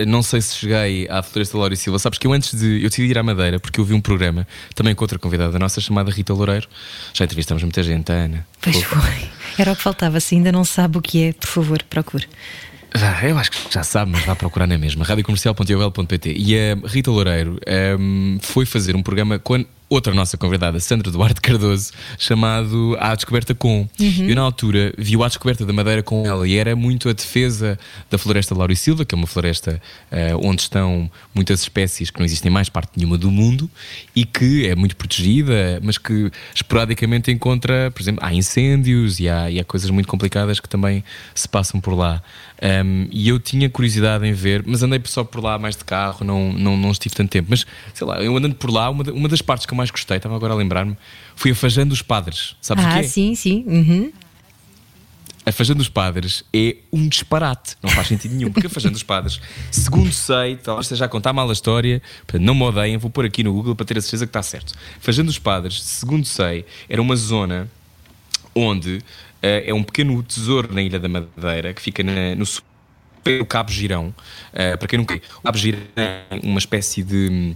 não 0.09 0.25
sei 0.25 0.40
se 0.40 0.57
cheguei 0.57 1.07
à 1.09 1.23
floresta 1.23 1.57
Lauri 1.57 1.76
Silva. 1.76 2.00
Sabes 2.00 2.19
que 2.19 2.26
eu 2.26 2.33
antes 2.33 2.52
de. 2.52 2.83
Eu 2.83 2.90
decidi 2.90 3.07
ir 3.07 3.16
à 3.16 3.23
Madeira 3.23 3.61
porque 3.61 3.78
eu 3.78 3.85
vi 3.85 3.95
um 3.95 4.00
programa 4.00 4.45
também 4.75 4.93
com 4.93 5.04
outra 5.04 5.21
convidada 5.21 5.57
nossa 5.57 5.81
chamada 5.81 6.11
Rita 6.11 6.35
Loureiro. 6.35 6.66
Já 7.12 7.25
entrevistamos 7.25 7.62
muita 7.62 7.81
gente, 7.81 8.11
Ana. 8.11 8.45
Pois 8.61 8.83
foi. 8.83 9.28
Era 9.57 9.71
o 9.71 9.76
que 9.76 9.83
faltava. 9.83 10.19
Se 10.19 10.35
ainda 10.35 10.50
não 10.50 10.64
sabe 10.64 10.99
o 10.99 11.00
que 11.00 11.28
é, 11.28 11.33
por 11.33 11.47
favor, 11.47 11.81
procure. 11.85 12.26
Eu 13.23 13.38
acho 13.38 13.50
que 13.50 13.59
já 13.73 13.83
sabe, 13.83 14.12
mas 14.12 14.25
vá 14.25 14.37
procurar 14.37 14.69
na 14.69 14.78
mesma. 14.78 15.04
radiocomercial.ioel.pt 15.04 16.35
E 16.37 16.57
a 16.57 16.76
Rita 16.87 17.11
Loureiro 17.11 17.59
um, 17.99 18.38
foi 18.40 18.64
fazer 18.66 18.95
um 18.95 19.02
programa 19.02 19.38
com 19.38 19.64
outra 19.94 20.12
nossa 20.12 20.36
convidada, 20.36 20.80
Sandra 20.80 21.10
Duarte 21.10 21.40
Cardoso, 21.40 21.92
chamado 22.18 22.96
À 22.98 23.14
Descoberta 23.14 23.54
Com. 23.54 23.88
Uhum. 23.98 24.28
Eu, 24.28 24.34
na 24.34 24.42
altura, 24.42 24.92
vi 24.98 25.16
o 25.16 25.22
À 25.22 25.28
Descoberta 25.28 25.64
da 25.64 25.72
Madeira 25.72 26.02
com 26.02 26.26
ela 26.26 26.46
e 26.46 26.56
era 26.56 26.74
muito 26.74 27.08
a 27.08 27.12
defesa 27.12 27.78
da 28.10 28.18
floresta 28.18 28.54
Lauro 28.54 28.72
e 28.72 28.76
Silva, 28.76 29.04
que 29.04 29.14
é 29.14 29.16
uma 29.16 29.26
floresta 29.26 29.80
eh, 30.10 30.34
onde 30.42 30.62
estão 30.62 31.10
muitas 31.34 31.60
espécies 31.60 32.10
que 32.10 32.18
não 32.18 32.26
existem 32.26 32.50
mais 32.50 32.68
parte 32.68 32.90
nenhuma 32.96 33.16
do 33.16 33.30
mundo 33.30 33.70
e 34.16 34.24
que 34.24 34.66
é 34.66 34.74
muito 34.74 34.96
protegida, 34.96 35.80
mas 35.82 35.96
que 35.96 36.30
esporadicamente 36.54 37.30
encontra, 37.30 37.90
por 37.92 38.02
exemplo, 38.02 38.24
há 38.24 38.34
incêndios 38.34 39.20
e 39.20 39.28
há, 39.28 39.50
e 39.50 39.60
há 39.60 39.64
coisas 39.64 39.88
muito 39.90 40.08
complicadas 40.08 40.58
que 40.58 40.68
também 40.68 41.04
se 41.34 41.48
passam 41.48 41.80
por 41.80 41.94
lá. 41.94 42.22
Um, 42.62 43.08
e 43.11 43.28
eu 43.28 43.38
tinha 43.38 43.68
curiosidade 43.68 44.25
em 44.26 44.32
ver, 44.32 44.62
mas 44.64 44.82
andei 44.82 45.00
só 45.04 45.25
por 45.25 45.42
lá 45.42 45.58
mais 45.58 45.76
de 45.76 45.84
carro, 45.84 46.25
não, 46.25 46.52
não, 46.52 46.76
não 46.76 46.90
estive 46.92 47.14
tanto 47.14 47.30
tempo. 47.30 47.49
Mas 47.50 47.66
sei 47.92 48.06
lá, 48.06 48.23
eu 48.23 48.34
andando 48.37 48.54
por 48.54 48.70
lá, 48.70 48.88
uma, 48.88 49.02
uma 49.12 49.28
das 49.28 49.42
partes 49.42 49.66
que 49.66 49.73
eu 49.73 49.76
mais 49.76 49.90
gostei, 49.90 50.16
estava 50.16 50.34
agora 50.37 50.52
a 50.54 50.56
lembrar-me, 50.56 50.96
foi 51.37 51.50
a 51.50 51.54
Fajã 51.54 51.87
dos 51.87 52.00
Padres. 52.00 52.56
Sabes 52.61 52.84
o 52.84 52.88
Ah, 52.88 52.92
que 52.94 52.99
é? 53.00 53.02
sim, 53.02 53.34
sim. 53.34 53.64
Uhum. 53.66 54.12
A 55.46 55.52
Fajã 55.52 55.75
dos 55.75 55.90
Padres 55.90 56.42
é 56.54 56.76
um 56.90 57.06
disparate, 57.06 57.76
não 57.82 57.90
faz 57.90 58.06
sentido 58.08 58.34
nenhum, 58.34 58.50
porque 58.50 58.66
a 58.66 58.70
Fajã 58.70 58.90
dos 58.90 59.02
Padres, 59.02 59.38
segundo 59.70 60.11
sei, 60.11 60.56
talvez 60.56 60.87
esteja 60.87 61.04
a 61.04 61.08
contar 61.08 61.34
mal 61.34 61.50
a 61.50 61.52
história, 61.52 62.00
não 62.40 62.54
me 62.54 62.62
odeiem, 62.62 62.96
vou 62.96 63.11
pôr 63.11 63.26
aqui 63.26 63.42
no 63.44 63.52
Google 63.52 63.75
para 63.76 63.84
ter 63.84 63.99
a 63.99 64.00
certeza 64.00 64.25
que 64.25 64.30
está 64.30 64.42
certo. 64.42 64.73
Fajã 65.00 65.23
dos 65.23 65.38
Padres, 65.38 65.82
segundo 65.82 66.25
sei, 66.25 66.64
era 66.88 67.02
uma 67.02 67.14
zona 67.14 67.68
onde 68.54 69.02
é 69.66 69.74
um 69.74 69.82
pequeno 69.82 70.22
tesouro 70.22 70.72
na 70.72 70.80
Ilha 70.82 70.98
da 70.98 71.08
Madeira 71.08 71.72
que 71.74 71.82
fica 71.82 72.02
na- 72.02 72.34
no 72.36 72.46
sul 72.46 72.62
Cabo 73.48 73.70
Girão. 73.70 74.14
Eh, 74.52 74.76
para 74.76 74.86
quem 74.86 74.98
não 74.98 75.04
conhece, 75.06 75.24
o 75.38 75.42
Cabo 75.42 75.56
Girão 75.58 75.80
é 75.96 76.24
uma 76.42 76.58
espécie 76.58 77.02
de 77.02 77.28
hum, 77.30 77.54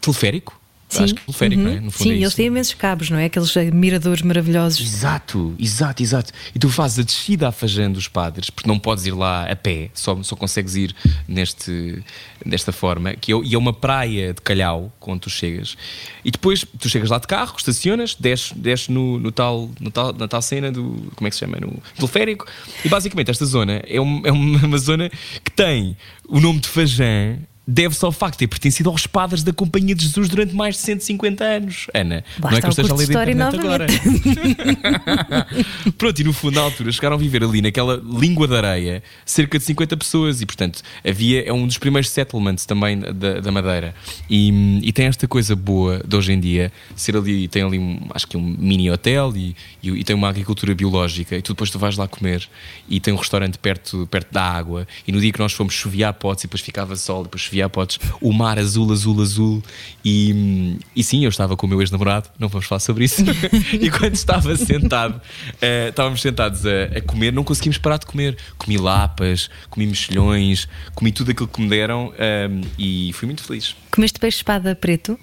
teleférico. 0.00 0.60
Sim. 0.92 1.04
Acho 1.04 1.14
que 1.14 1.22
teleférico, 1.24 1.62
Uhum. 1.62 1.68
não 1.68 1.76
é? 1.76 1.80
No 1.80 1.90
fundo 1.90 2.02
Sim, 2.08 2.12
é 2.12 2.16
eles 2.18 2.34
têm 2.34 2.46
imensos 2.46 2.74
cabos, 2.74 3.08
não 3.10 3.18
é? 3.18 3.24
Aqueles 3.26 3.54
miradores 3.72 4.22
maravilhosos. 4.22 4.80
Exato, 4.80 5.54
exato, 5.58 6.02
exato. 6.02 6.32
E 6.54 6.58
tu 6.58 6.68
fazes 6.68 6.98
a 6.98 7.02
descida 7.02 7.48
à 7.48 7.52
Fajã 7.52 7.90
dos 7.90 8.08
Padres, 8.08 8.50
porque 8.50 8.68
não 8.68 8.78
podes 8.78 9.06
ir 9.06 9.12
lá 9.12 9.50
a 9.50 9.56
pé, 9.56 9.88
só, 9.94 10.22
só 10.22 10.36
consegues 10.36 10.76
ir 10.76 10.94
neste, 11.26 12.02
desta 12.44 12.72
forma, 12.72 13.14
que 13.14 13.32
é, 13.32 13.36
e 13.42 13.54
é 13.54 13.58
uma 13.58 13.72
praia 13.72 14.34
de 14.34 14.40
calhau 14.42 14.92
quando 15.00 15.20
tu 15.20 15.30
chegas. 15.30 15.76
E 16.24 16.30
depois 16.30 16.64
tu 16.78 16.88
chegas 16.88 17.08
lá 17.10 17.18
de 17.18 17.26
carro, 17.26 17.54
estacionas, 17.56 18.14
desces, 18.14 18.52
desces 18.52 18.88
no, 18.88 19.18
no 19.18 19.32
tal, 19.32 19.70
no 19.80 19.90
tal, 19.90 20.12
na 20.12 20.28
tal 20.28 20.42
cena 20.42 20.70
do. 20.70 21.10
Como 21.16 21.26
é 21.26 21.30
que 21.30 21.36
se 21.36 21.40
chama? 21.40 21.56
No 21.60 21.82
teleférico. 21.96 22.46
E 22.84 22.88
basicamente 22.88 23.30
esta 23.30 23.46
zona 23.46 23.82
é, 23.86 24.00
um- 24.00 24.20
é 24.24 24.30
uma, 24.32 24.58
uma 24.66 24.78
zona 24.78 25.08
que 25.42 25.50
tem 25.50 25.96
o 26.28 26.38
nome 26.38 26.60
de 26.60 26.68
Fajã. 26.68 27.38
Deve-se 27.66 28.04
ao 28.04 28.10
facto 28.10 28.34
de 28.34 28.40
ter 28.40 28.48
pertencido 28.48 28.90
aos 28.90 29.06
padres 29.06 29.44
da 29.44 29.52
Companhia 29.52 29.94
de 29.94 30.02
Jesus 30.02 30.28
durante 30.28 30.54
mais 30.54 30.74
de 30.74 30.80
150 30.82 31.44
anos. 31.44 31.86
Ana, 31.94 32.24
Lá 32.40 32.50
não 32.50 32.58
é 32.58 32.60
que 32.60 32.66
eu 32.66 32.70
esteja 32.70 32.92
a 32.92 32.96
ler 32.96 33.06
da 33.06 33.24
de 33.24 33.30
internet 33.30 33.60
agora. 33.60 33.86
Pronto, 35.96 36.20
e 36.20 36.24
no 36.24 36.32
fundo, 36.32 36.56
na 36.56 36.62
altura, 36.62 36.90
chegaram 36.90 37.14
a 37.14 37.18
viver 37.18 37.44
ali 37.44 37.62
naquela 37.62 38.02
língua 38.04 38.48
de 38.48 38.56
areia 38.56 39.02
cerca 39.24 39.58
de 39.58 39.64
50 39.64 39.96
pessoas 39.96 40.40
e, 40.40 40.46
portanto, 40.46 40.82
havia, 41.06 41.48
é 41.48 41.52
um 41.52 41.66
dos 41.66 41.78
primeiros 41.78 42.10
settlements 42.10 42.66
também 42.66 42.98
da, 42.98 43.40
da 43.40 43.52
Madeira. 43.52 43.94
E, 44.28 44.80
e 44.82 44.92
tem 44.92 45.06
esta 45.06 45.28
coisa 45.28 45.54
boa 45.54 46.02
de 46.04 46.16
hoje 46.16 46.32
em 46.32 46.40
dia, 46.40 46.72
ser 46.96 47.16
ali, 47.16 47.46
tem 47.46 47.62
ali, 47.62 47.78
um, 47.78 48.00
acho 48.10 48.26
que 48.26 48.36
um 48.36 48.56
mini 48.58 48.90
hotel 48.90 49.32
e, 49.36 49.54
e, 49.82 49.90
e 49.90 50.04
tem 50.04 50.16
uma 50.16 50.28
agricultura 50.28 50.74
biológica 50.74 51.36
e 51.36 51.42
tu 51.42 51.52
depois 51.52 51.70
tu 51.70 51.78
vais 51.78 51.96
lá 51.96 52.08
comer 52.08 52.48
e 52.88 52.98
tem 52.98 53.14
um 53.14 53.16
restaurante 53.16 53.58
perto, 53.58 54.06
perto 54.10 54.32
da 54.32 54.42
água 54.42 54.86
e 55.06 55.12
no 55.12 55.20
dia 55.20 55.32
que 55.32 55.38
nós 55.38 55.52
fomos 55.52 55.74
chovia 55.74 56.08
a 56.08 56.12
potes 56.12 56.44
e 56.44 56.46
depois 56.46 56.60
ficava 56.60 56.96
sol 56.96 57.20
e 57.20 57.24
depois 57.24 57.51
chovia 57.52 57.66
a 57.66 57.68
potes, 57.68 57.98
o 58.20 58.32
mar 58.32 58.58
azul, 58.58 58.90
azul, 58.90 59.20
azul 59.20 59.62
e, 60.04 60.78
e 60.96 61.04
sim, 61.04 61.22
eu 61.24 61.28
estava 61.28 61.54
com 61.56 61.66
o 61.66 61.68
meu 61.68 61.80
ex-namorado, 61.82 62.30
não 62.38 62.48
vamos 62.48 62.66
falar 62.66 62.80
sobre 62.80 63.04
isso 63.04 63.22
e 63.78 63.90
quando 63.90 64.14
estava 64.14 64.56
sentado 64.56 65.20
eh, 65.60 65.88
estávamos 65.90 66.22
sentados 66.22 66.64
a, 66.66 66.84
a 66.96 67.00
comer, 67.02 67.32
não 67.32 67.44
conseguimos 67.44 67.76
parar 67.78 67.98
de 67.98 68.06
comer 68.06 68.36
comi 68.56 68.78
lapas, 68.78 69.50
comi 69.68 69.86
mexilhões 69.86 70.66
comi 70.94 71.12
tudo 71.12 71.30
aquilo 71.30 71.48
que 71.48 71.60
me 71.60 71.68
deram 71.68 72.12
ehm, 72.18 72.62
e 72.78 73.12
fui 73.12 73.26
muito 73.26 73.42
feliz 73.42 73.76
Comeste 73.90 74.18
peixe 74.18 74.38
espada 74.38 74.74
preto? 74.74 75.18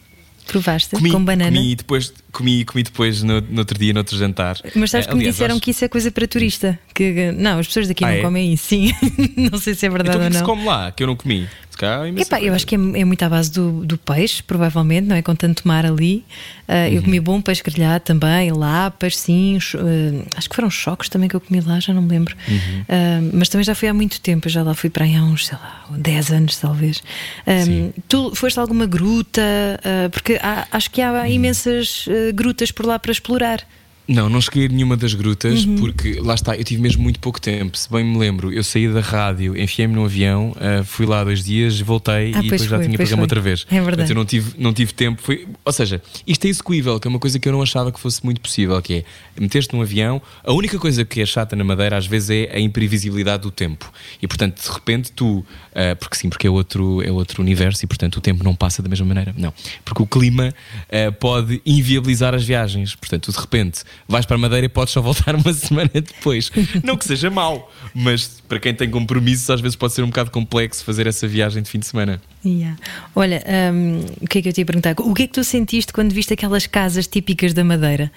Provaste? 0.46 0.96
Comi, 0.96 1.12
com 1.12 1.24
banana? 1.24 1.56
comi 1.56 1.76
depois, 1.76 2.12
comi, 2.32 2.66
comi 2.66 2.82
depois 2.84 3.22
no, 3.22 3.40
no 3.40 3.60
outro 3.60 3.78
dia, 3.78 3.94
no 3.94 4.00
outro 4.00 4.18
jantar. 4.18 4.58
Mas 4.76 4.90
sabes 4.90 5.06
Eh, 5.06 5.10
que 5.10 5.16
me 5.16 5.20
aliás, 5.22 5.36
disseram 5.36 5.56
acho- 5.56 5.62
que 5.62 5.70
isso 5.70 5.86
é 5.86 5.88
coisa 5.88 6.12
para 6.12 6.28
turista. 6.28 6.80
Que, 6.96 7.32
não, 7.34 7.60
as 7.60 7.68
pessoas 7.68 7.88
daqui 7.88 8.04
Ah, 8.04 8.08
não 8.08 8.16
é? 8.16 8.22
comem 8.24 8.54
isso, 8.54 8.66
sim. 8.70 8.92
não 9.52 9.60
sei 9.60 9.76
se 9.76 9.86
é 9.86 9.90
verdade 9.90 10.10
Então 10.18 10.22
o 10.22 10.24
que 10.24 10.28
é 10.28 10.30
que 10.32 10.38
se 10.38 10.42
ou 10.44 10.48
não. 10.48 10.56
come 10.56 10.68
lá? 10.68 10.92
Que 10.92 11.04
eu 11.04 11.08
não 11.08 11.16
comi. 11.16 11.48
Calhar, 11.80 12.08
é 12.08 12.22
Epá, 12.22 12.42
eu 12.42 12.54
acho 12.54 12.68
que 12.68 12.76
é, 12.76 12.78
é 12.78 13.06
muito 13.06 13.24
à 13.24 13.30
base 13.30 13.50
do, 13.52 13.86
do 13.86 13.98
peixe, 13.98 14.44
provavelmente, 14.44 15.08
não 15.08 15.16
é? 15.16 15.22
Com 15.22 15.34
tanto 15.34 15.68
mar 15.68 15.86
ali. 15.86 16.24
Ah, 16.68 16.88
Uhum. 16.88 16.94
Eu 16.96 17.02
comi 17.04 17.20
bom 17.20 17.42
peixe 17.42 17.64
grelhado 17.64 18.04
também, 18.04 18.52
lapas, 18.52 19.18
sim. 19.18 19.58
ah, 19.76 20.28
acho 20.38 20.50
que 20.50 20.56
foram 20.56 20.70
choques 20.70 21.10
também 21.10 21.28
que 21.30 21.36
eu 21.36 21.42
comi 21.42 21.62
lá, 21.62 21.80
já 21.80 21.94
não 21.94 22.02
me 22.02 22.10
lembro. 22.10 22.36
Uhum. 22.48 22.84
Ah, 22.90 23.20
mas 23.34 23.50
também 23.50 23.64
já 23.64 23.74
fui 23.74 23.88
há 23.88 23.94
muito 23.94 24.20
tempo, 24.22 24.48
eu 24.48 24.52
já 24.52 24.62
lá 24.62 24.74
fui 24.76 24.90
para 24.90 25.06
aí 25.06 25.16
há 25.16 25.24
uns, 25.24 25.48
sei 25.48 25.58
lá, 25.58 25.86
10 25.98 26.32
anos 26.32 26.58
talvez. 26.58 27.02
Ah, 27.48 27.64
Sim. 27.66 27.94
tu 28.08 28.36
foste 28.36 28.58
a 28.60 28.62
alguma 28.62 28.86
gruta? 28.86 29.42
Ah, 29.84 30.10
porque 30.10 30.38
há- 30.42 30.68
acho 30.72 30.92
que 30.92 31.02
Uhum. 31.02 31.16
há 31.16 31.30
imensas 31.30 32.06
ah, 32.10 32.32
grutas 32.34 32.72
por 32.72 32.86
lá 32.86 33.00
para 33.00 33.12
explorar. 33.12 33.66
Não, 34.10 34.28
não 34.28 34.42
cheguei 34.42 34.66
a 34.66 34.70
nenhuma 34.70 34.98
das 34.98 35.14
grutas 35.14 35.64
Uhum. 35.66 35.76
porque 35.78 36.20
lá 36.20 36.34
está, 36.34 36.56
eu 36.58 36.64
tive 36.64 36.82
mesmo 36.82 37.04
muito 37.04 37.20
pouco 37.20 37.40
tempo. 37.40 37.78
Se 37.78 37.88
bem 37.92 38.04
me 38.04 38.18
lembro, 38.18 38.52
eu 38.52 38.64
saí 38.64 38.88
da 38.92 39.02
rádio, 39.02 39.56
enfiei-me 39.56 39.94
no 39.94 40.04
avião, 40.04 40.56
ah, 40.60 40.84
fui 40.84 41.06
lá 41.06 41.24
dois 41.24 41.44
dias, 41.44 41.80
voltei 41.80 42.14
Ah, 42.14 42.30
e 42.30 42.32
pois 42.32 42.44
depois 42.44 42.62
já 42.64 42.78
foi, 42.78 42.86
tinha 42.88 42.98
pois 42.98 43.10
programa 43.10 43.22
foi. 43.22 43.24
outra 43.26 43.40
vez. 43.42 43.66
É 43.70 43.74
verdade. 43.76 43.86
Portanto, 43.90 44.10
eu 44.10 44.16
não 44.16 44.26
tive, 44.26 44.54
não 44.58 44.74
tive 44.74 44.94
tempo. 44.94 45.22
Foi, 45.22 45.48
ou 45.64 45.72
seja, 45.72 46.02
isto 46.26 46.46
é 46.46 46.48
execuível, 46.50 47.00
que 47.00 47.08
é 47.08 47.10
uma 47.10 47.20
coisa 47.20 47.38
que 47.38 47.48
eu 47.48 47.54
não 47.54 47.62
achava 47.62 47.92
que 47.92 48.00
fosse 48.00 48.26
muito 48.26 48.42
possível, 48.42 48.82
que 48.82 48.94
é 48.96 49.04
meter-te 49.40 49.74
num 49.76 49.82
avião. 49.84 50.20
A 50.44 50.52
única 50.54 50.80
coisa 50.80 51.06
que 51.06 51.22
é 51.22 51.26
chata 51.28 51.56
na 51.56 51.64
Madeira 51.64 51.96
às 51.96 52.08
vezes 52.08 52.32
é 52.32 52.50
a 52.56 52.60
imprevisibilidade 52.60 53.44
do 53.44 53.52
tempo. 53.52 53.92
E 54.20 54.28
portanto, 54.28 54.60
de 54.60 54.74
repente, 54.74 55.12
tu, 55.12 55.46
ah, 55.76 55.96
porque 55.96 56.16
sim, 56.18 56.30
porque 56.30 56.48
é 56.48 56.50
outro, 56.50 57.04
é 57.04 57.12
outro 57.12 57.44
universo 57.44 57.86
e 57.86 57.88
portanto 57.88 58.18
o 58.18 58.22
tempo 58.22 58.44
não 58.44 58.56
passa 58.56 58.82
da 58.82 58.90
mesma 58.90 59.06
maneira. 59.06 59.36
Não. 59.38 59.54
Porque 59.86 60.02
o 60.02 60.08
clima 60.08 60.52
ah, 60.92 61.12
pode 61.12 61.62
inviabilizar 61.64 62.34
as 62.34 62.44
viagens. 62.44 62.96
Portanto, 62.96 63.32
de 63.32 63.38
repente 63.40 63.84
vais 64.08 64.26
para 64.26 64.38
Madeira 64.38 64.66
e 64.66 64.70
podes 64.70 64.94
só 64.94 65.02
voltar 65.02 65.36
uma 65.38 65.54
semana 65.54 65.90
depois. 65.94 66.52
não 66.84 66.98
que 66.98 67.06
seja 67.06 67.30
mau, 67.30 67.72
mas 67.94 68.42
para 68.48 68.60
quem 68.60 68.74
tem 68.74 68.90
compromissos, 68.90 69.50
às 69.50 69.62
vezes 69.62 69.76
pode 69.76 69.94
ser 69.94 70.04
um 70.04 70.08
bocado 70.08 70.32
complexo 70.32 70.84
fazer 70.84 71.08
essa 71.08 71.28
viagem 71.28 71.62
de 71.62 71.70
fim 71.70 71.80
de 71.80 71.86
semana. 71.86 72.22
Yeah. 72.46 72.78
Olha, 73.16 73.44
hum, 73.74 74.06
o 74.22 74.28
que 74.28 74.40
é 74.40 74.42
que 74.42 74.50
eu 74.50 74.54
te 74.54 74.62
ia 74.62 74.66
perguntar? 74.66 74.96
O 75.00 75.14
que 75.14 75.24
é 75.24 75.28
que 75.28 75.34
tu 75.34 75.44
sentiste 75.44 75.92
quando 75.92 76.14
viste 76.14 76.34
aquelas 76.34 76.66
casas 76.66 77.08
típicas 77.08 77.54
da 77.54 77.64
Madeira? 77.64 78.12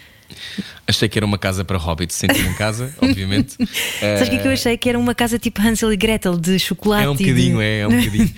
Achei 0.86 1.08
que 1.08 1.18
era 1.18 1.24
uma 1.26 1.38
casa 1.38 1.64
para 1.64 1.78
hobbits, 1.78 2.16
senti-me 2.16 2.48
em 2.48 2.54
casa, 2.54 2.92
obviamente. 3.00 3.52
Sabes 4.00 4.26
o 4.28 4.30
que 4.30 4.36
é 4.36 4.38
que 4.40 4.48
eu 4.48 4.52
achei? 4.52 4.76
Que 4.76 4.88
era 4.88 4.98
uma 4.98 5.14
casa 5.14 5.38
tipo 5.38 5.60
Hansel 5.62 5.92
e 5.92 5.96
Gretel 5.96 6.36
de 6.38 6.58
chocolate. 6.58 7.04
É 7.04 7.08
um 7.10 7.14
e 7.14 7.16
de- 7.16 7.24
bocadinho, 7.24 7.60
é, 7.60 7.80
é 7.80 7.86
um 7.88 7.90
bocadinho. 7.96 8.30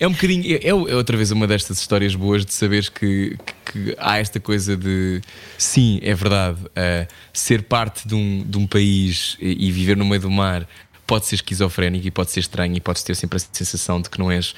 É 0.00 0.08
um 0.08 0.12
bocadinho. 0.12 0.56
É, 0.62 0.68
é 0.68 0.74
outra 0.74 1.16
vez 1.16 1.30
uma 1.30 1.46
destas 1.46 1.78
histórias 1.80 2.14
boas 2.14 2.44
de 2.46 2.52
saberes 2.54 2.88
que, 2.88 3.36
que- 3.44 3.54
que 3.72 3.96
há 3.98 4.18
esta 4.18 4.40
coisa 4.40 4.76
de. 4.76 5.20
Sim, 5.58 6.00
é 6.02 6.14
verdade. 6.14 6.58
uh, 6.62 7.06
ser 7.32 7.62
parte 7.64 8.06
de 8.08 8.14
um, 8.14 8.42
de 8.48 8.56
um 8.58 8.66
país 8.66 9.36
e, 9.40 9.68
e 9.68 9.70
viver 9.72 9.96
no 9.96 10.04
meio 10.04 10.20
do 10.22 10.30
mar 10.30 10.66
pode 11.06 11.24
ser 11.26 11.36
esquizofrénico 11.36 12.06
e 12.06 12.10
pode 12.10 12.30
ser 12.30 12.40
estranho 12.40 12.76
e 12.76 12.80
podes 12.80 13.02
ter 13.02 13.14
sempre 13.14 13.36
a 13.36 13.40
sensação 13.40 14.00
de 14.00 14.10
que 14.10 14.18
não 14.18 14.30
és 14.30 14.54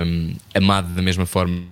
um, 0.00 0.34
amado 0.54 0.94
da 0.94 1.02
mesma 1.02 1.26
forma 1.26 1.62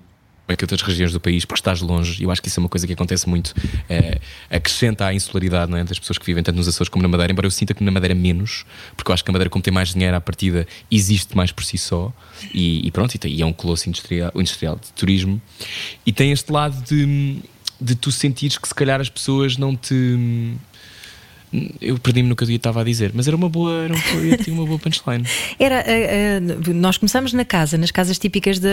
que 0.57 0.65
outras 0.65 0.81
regiões 0.83 1.13
do 1.13 1.21
país, 1.21 1.45
porque 1.45 1.61
estás 1.61 1.81
longe, 1.81 2.23
eu 2.23 2.31
acho 2.31 2.41
que 2.43 2.49
isso 2.49 2.59
é 2.59 2.63
uma 2.63 2.69
coisa 2.69 2.87
que 2.87 2.93
acontece 2.93 3.29
muito, 3.29 3.55
eh, 3.89 4.19
acrescenta 4.51 5.07
à 5.07 5.15
insularidade 5.15 5.75
é, 5.75 5.85
das 5.85 5.99
pessoas 5.99 6.19
que 6.19 6.27
vivem 6.27 6.43
tanto 6.43 6.57
nos 6.57 6.67
Açores 6.69 6.89
como 6.89 7.03
na 7.03 7.09
Madeira, 7.09 7.33
embora 7.33 7.47
eu 7.47 7.51
sinta 7.51 7.75
que 7.75 7.83
na 7.85 7.91
Madeira 7.91 8.15
menos, 8.15 8.65
porque 8.97 9.11
eu 9.11 9.15
acho 9.15 9.25
que 9.25 9.31
a 9.31 9.33
Madeira, 9.33 9.51
como 9.51 9.63
tem 9.63 9.73
mais 9.73 9.93
dinheiro 9.93 10.17
à 10.17 10.21
partida, 10.21 10.67
existe 10.91 11.37
mais 11.37 11.53
por 11.53 11.65
si 11.65 11.79
só, 11.79 12.13
e, 12.55 12.87
e 12.87 12.91
pronto, 12.91 13.15
e, 13.15 13.19
tem- 13.19 13.33
e 13.35 13.43
é 13.43 13.47
um 13.47 13.53
colosso 13.53 13.89
industrial, 13.89 14.33
industrial 14.35 14.77
de 14.77 14.93
turismo, 14.93 15.41
e 16.05 16.13
tem 16.13 16.33
este 16.33 16.51
lado 16.53 16.83
de, 16.85 17.39
de 17.81 17.95
tu 17.95 18.11
sentires 18.11 18.59
que 18.59 18.67
se 18.69 18.75
calhar 18.75 19.01
as 19.01 19.09
pessoas 19.09 19.57
não 19.57 19.75
te. 19.77 20.55
Eu 21.81 21.99
perdi-me 21.99 22.29
no 22.29 22.37
que 22.37 22.45
eu 22.45 22.51
estava 22.51 22.81
a 22.81 22.85
dizer, 22.85 23.11
mas 23.13 23.27
era 23.27 23.37
uma 23.37 23.49
boa, 23.49 23.73
era 23.85 23.93
uma, 23.95 24.03
eu 24.23 24.39
tinha 24.39 24.55
uma 24.55 24.65
boa 24.65 24.79
punchline. 24.79 25.25
Era, 25.59 25.81
eh, 25.85 26.39
eh, 26.39 26.73
nós 26.73 26.97
começámos 26.97 27.33
na 27.33 27.45
casa, 27.45 27.77
nas 27.77 27.91
casas 27.91 28.19
típicas 28.21 28.61
de, 28.61 28.69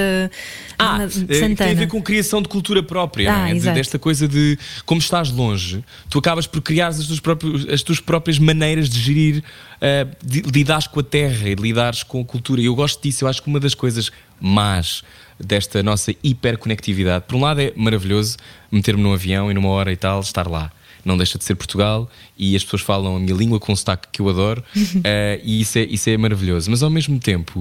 Ah, 0.77 1.05
de 1.07 1.23
eh, 1.23 1.25
tem 1.25 1.39
Santana. 1.39 1.71
a 1.71 1.73
ver 1.73 1.87
com 1.87 1.99
criação 2.03 2.39
de 2.39 2.47
cultura 2.47 2.83
própria, 2.83 3.33
Ah, 3.33 3.49
é? 3.49 3.55
Exato. 3.55 3.75
desta 3.75 3.97
coisa 3.97 4.27
de 4.27 4.59
como 4.85 4.99
estás 5.01 5.31
longe, 5.31 5.83
tu 6.07 6.19
acabas 6.19 6.45
por 6.45 6.61
criar 6.61 6.89
as 6.89 7.05
tuas 7.07 7.19
próprias, 7.19 7.67
as 7.67 7.81
tuas 7.81 7.99
próprias 7.99 8.37
maneiras 8.37 8.89
de 8.89 8.99
gerir, 8.99 9.43
eh, 9.81 10.05
de 10.23 10.41
lidares 10.41 10.85
com 10.85 10.99
a 10.99 11.03
terra 11.03 11.49
e 11.49 11.55
de 11.55 11.61
lidares 11.63 12.03
com 12.03 12.21
a 12.21 12.25
cultura. 12.25 12.61
E 12.61 12.65
eu 12.65 12.75
gosto 12.75 13.01
disso, 13.01 13.23
eu 13.23 13.27
acho 13.27 13.41
que 13.41 13.49
uma 13.49 13.59
das 13.59 13.73
coisas 13.73 14.11
más 14.39 15.01
desta 15.39 15.81
nossa 15.81 16.13
hiperconectividade, 16.23 17.25
por 17.27 17.35
um 17.37 17.41
lado 17.41 17.59
é 17.59 17.73
maravilhoso 17.75 18.37
meter-me 18.71 19.01
num 19.01 19.13
avião 19.13 19.49
e 19.49 19.53
numa 19.55 19.69
hora 19.69 19.91
e 19.91 19.95
tal, 19.97 20.19
estar 20.19 20.47
lá. 20.47 20.71
Não 21.03 21.17
deixa 21.17 21.37
de 21.37 21.43
ser 21.43 21.55
Portugal 21.55 22.09
e 22.37 22.55
as 22.55 22.63
pessoas 22.63 22.81
falam 22.81 23.15
a 23.15 23.19
minha 23.19 23.35
língua 23.35 23.59
com 23.59 23.71
um 23.71 23.75
sotaque 23.75 24.07
que 24.11 24.21
eu 24.21 24.29
adoro 24.29 24.63
eh, 25.03 25.39
e 25.43 25.61
isso 25.61 25.77
é, 25.77 25.83
isso 25.83 26.09
é 26.09 26.17
maravilhoso. 26.17 26.69
Mas 26.69 26.83
ao 26.83 26.89
mesmo 26.89 27.19
tempo, 27.19 27.59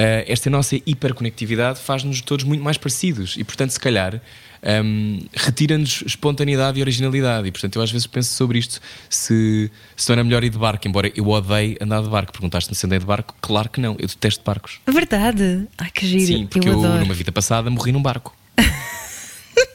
uh, 0.00 0.24
esta 0.26 0.48
nossa 0.48 0.76
hiperconectividade 0.86 1.78
faz-nos 1.78 2.20
todos 2.20 2.44
muito 2.44 2.62
mais 2.62 2.78
parecidos 2.78 3.36
e, 3.36 3.44
portanto, 3.44 3.70
se 3.70 3.80
calhar. 3.80 4.20
Um, 4.62 5.20
retira-nos 5.34 6.02
espontaneidade 6.06 6.78
e 6.78 6.82
originalidade, 6.82 7.48
e 7.48 7.50
portanto 7.50 7.76
eu 7.76 7.82
às 7.82 7.90
vezes 7.90 8.06
penso 8.06 8.34
sobre 8.34 8.58
isto: 8.58 8.78
se, 9.08 9.70
se 9.96 10.08
não 10.10 10.16
era 10.16 10.22
melhor 10.22 10.44
ir 10.44 10.50
de 10.50 10.58
barco, 10.58 10.86
embora 10.86 11.10
eu 11.16 11.26
odeie 11.26 11.78
andar 11.80 12.02
de 12.02 12.10
barco. 12.10 12.30
Perguntaste-me 12.30 12.76
se 12.76 12.84
andei 12.84 12.98
de 12.98 13.06
barco? 13.06 13.34
Claro 13.40 13.70
que 13.70 13.80
não, 13.80 13.92
eu 13.98 14.06
detesto 14.06 14.44
barcos. 14.44 14.78
Verdade, 14.86 15.66
ai 15.78 15.90
que 15.90 16.06
giro. 16.06 16.26
Sim, 16.26 16.46
porque 16.46 16.68
eu, 16.68 16.72
eu, 16.72 17.00
numa 17.00 17.14
vida 17.14 17.32
passada 17.32 17.70
morri 17.70 17.90
num 17.90 18.02
barco. 18.02 18.36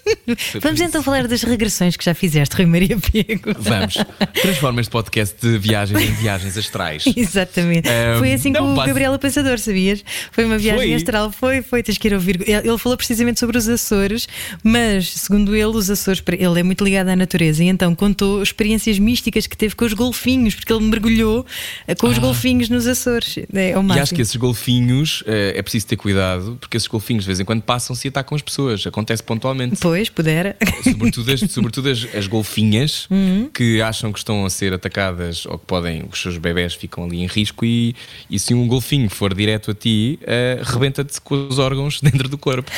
Vamos 0.62 0.80
então 0.82 1.02
falar 1.02 1.28
das 1.28 1.42
regressões 1.44 1.96
que 1.98 2.04
já 2.06 2.14
fizeste, 2.14 2.56
Rui 2.56 2.66
Maria 2.66 2.98
Piego. 2.98 3.52
Vamos. 3.58 3.96
Transforma 4.42 4.82
este 4.82 4.90
podcast 4.92 5.36
de 5.42 5.58
viagens 5.58 6.00
em 6.02 6.12
viagens 6.14 6.58
astrais. 6.58 7.04
Exatamente. 7.16 7.88
Um, 7.90 8.20
foi 8.20 8.34
assim 8.34 8.54
com 8.54 8.72
o 8.72 8.76
base- 8.76 8.88
Gabriela 8.88 9.18
Pensador, 9.18 9.58
sabias? 9.60 10.04
Foi 10.32 10.46
uma 10.46 10.58
viagem 10.58 10.88
Foi? 10.90 10.94
astral, 10.94 11.32
foi, 11.32 11.62
foi, 11.62 11.82
tens 11.84 11.98
que 11.98 12.08
ir 12.08 12.14
ouvir. 12.14 12.48
Ele 12.48 12.78
falou 12.78 12.98
precisamente 12.98 13.40
sobre 13.40 13.58
os 13.58 13.68
Açores, 13.68 14.28
mas 14.64 15.08
segundo 15.10 15.56
ele, 15.56 15.66
os 15.66 15.90
Açores, 15.90 16.22
ele 16.38 16.60
é 16.60 16.64
muito 16.64 16.84
ligado 16.84 17.10
à 17.10 17.16
natureza 17.16 17.64
e 17.64 17.68
então 17.68 17.94
contou 17.96 18.42
experiências 18.44 19.00
místicas 19.00 19.48
que 19.48 19.58
teve 19.58 19.76
com 19.76 19.86
os 19.86 19.94
golfinhos, 19.94 20.56
porque 20.56 20.72
ele 20.72 20.84
mergulhou 20.86 21.46
eh, 21.88 21.96
com 21.96 22.08
os 22.08 22.18
golfinhos 22.18 22.70
nos 22.70 22.86
Açores. 22.88 23.38
É 23.54 23.76
o 23.76 23.80
Ah. 23.80 23.82
E 23.82 23.84
máximo. 23.84 24.04
acho 24.04 24.16
que 24.16 24.22
esses 24.22 24.36
golfinhos 24.36 25.24
eh, 25.28 25.54
é 25.56 25.62
preciso 25.62 25.88
ter 25.88 25.96
cuidado, 25.98 26.58
porque 26.60 26.78
esses 26.78 26.88
golfinhos 26.88 27.24
de 27.24 27.28
vez 27.28 27.40
em 27.40 27.46
quando 27.46 27.62
passam-se 27.62 28.08
e 28.08 28.10
atacam 28.10 28.36
as 28.36 28.42
pessoas. 28.42 28.86
Acontece 28.86 29.24
pontualmente. 29.24 29.78
Pois, 29.80 29.95
pudera. 30.10 30.56
Sobretudo, 30.84 31.32
as, 31.32 31.40
sobretudo 31.52 31.90
as, 31.90 32.08
as 32.16 32.28
golfinhas 32.28 33.08
Uhum. 33.16 33.50
que 33.54 33.82
acham 33.82 34.12
que 34.12 34.20
estão 34.20 34.46
a 34.46 34.50
ser 34.50 34.74
atacadas 34.74 35.46
ou 35.46 35.58
que 35.58 35.66
podem, 35.66 36.04
os 36.12 36.22
seus 36.22 36.38
bebés 36.38 36.74
ficam 36.74 37.06
ali 37.06 37.22
em 37.22 37.28
risco 37.28 37.64
e, 37.64 37.96
e 38.30 38.38
se 38.40 38.54
um 38.54 38.68
golfinho 38.68 39.10
for 39.10 39.34
direto 39.34 39.72
a 39.72 39.74
ti, 39.74 40.20
eh, 40.24 40.60
rebenta-te 40.64 41.20
com 41.22 41.48
os 41.48 41.60
órgãos 41.60 42.02
dentro 42.04 42.28
do 42.28 42.38
corpo. 42.38 42.70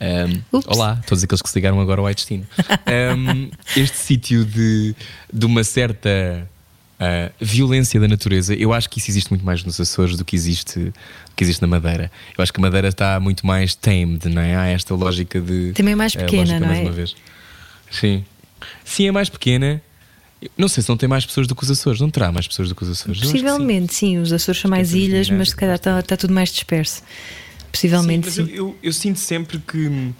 Um, 0.00 0.60
olá, 0.66 1.00
todos 1.06 1.24
aqueles 1.24 1.42
que 1.42 1.48
se 1.48 1.56
ligaram 1.56 1.80
agora 1.80 2.00
ao 2.00 2.06
Destino. 2.12 2.46
Um, 3.16 3.50
este 3.76 3.96
sítio 3.96 4.44
de, 4.44 4.94
de 5.32 5.46
uma 5.46 5.64
certa 5.64 6.48
uh, 7.00 7.32
violência 7.40 7.98
da 7.98 8.06
natureza, 8.06 8.54
eu 8.54 8.72
acho 8.72 8.88
que 8.90 8.98
isso 8.98 9.10
existe 9.10 9.30
muito 9.30 9.44
mais 9.44 9.64
nos 9.64 9.80
Açores 9.80 10.16
do 10.16 10.24
que 10.24 10.36
existe, 10.36 10.92
que 11.34 11.42
existe 11.44 11.60
na 11.62 11.66
Madeira. 11.68 12.10
Eu 12.36 12.42
acho 12.42 12.52
que 12.52 12.60
a 12.60 12.62
Madeira 12.62 12.88
está 12.88 13.18
muito 13.18 13.46
mais 13.46 13.74
tamed, 13.74 14.28
não 14.28 14.42
é? 14.42 14.56
Há 14.56 14.66
esta 14.66 14.94
lógica 14.94 15.40
de. 15.40 15.72
Também 15.74 15.92
é 15.92 15.96
mais 15.96 16.14
eh, 16.14 16.18
pequena, 16.24 16.42
lógica, 16.42 16.60
não 16.60 16.66
mais 16.68 16.78
é? 16.78 16.82
uma 16.82 16.92
vez. 16.92 17.16
Sim. 17.90 18.24
Sim, 18.84 19.08
é 19.08 19.12
mais 19.12 19.28
pequena. 19.28 19.80
Não 20.56 20.68
sei 20.68 20.82
se 20.82 20.88
não 20.88 20.96
tem 20.96 21.08
mais 21.08 21.26
pessoas 21.26 21.46
do 21.46 21.54
que 21.54 21.62
os 21.64 21.70
Açores. 21.70 22.00
Não 22.00 22.08
terá 22.10 22.30
mais 22.32 22.46
pessoas 22.48 22.68
do 22.68 22.74
que 22.74 22.82
os 22.82 22.90
Açores. 22.90 23.20
Que 23.20 23.26
sim. 23.26 23.32
Possivelmente, 23.32 23.94
sim. 23.94 24.18
Os 24.18 24.32
Açores 24.32 24.60
são 24.60 24.68
é 24.68 24.72
mais 24.72 24.94
ilhas, 24.94 25.28
mas 25.30 25.50
se 25.50 25.56
calhar 25.56 25.76
está, 25.76 25.98
está 26.00 26.16
tudo 26.16 26.32
mais 26.32 26.50
disperso. 26.50 27.02
Possivelmente, 27.72 28.30
Sim, 28.30 28.46
sim. 28.46 28.52
eu, 28.52 28.68
eu- 28.68 28.76
eu 28.82 28.92
sinto 28.92 29.18
sempre 29.20 29.58
que, 29.58 30.12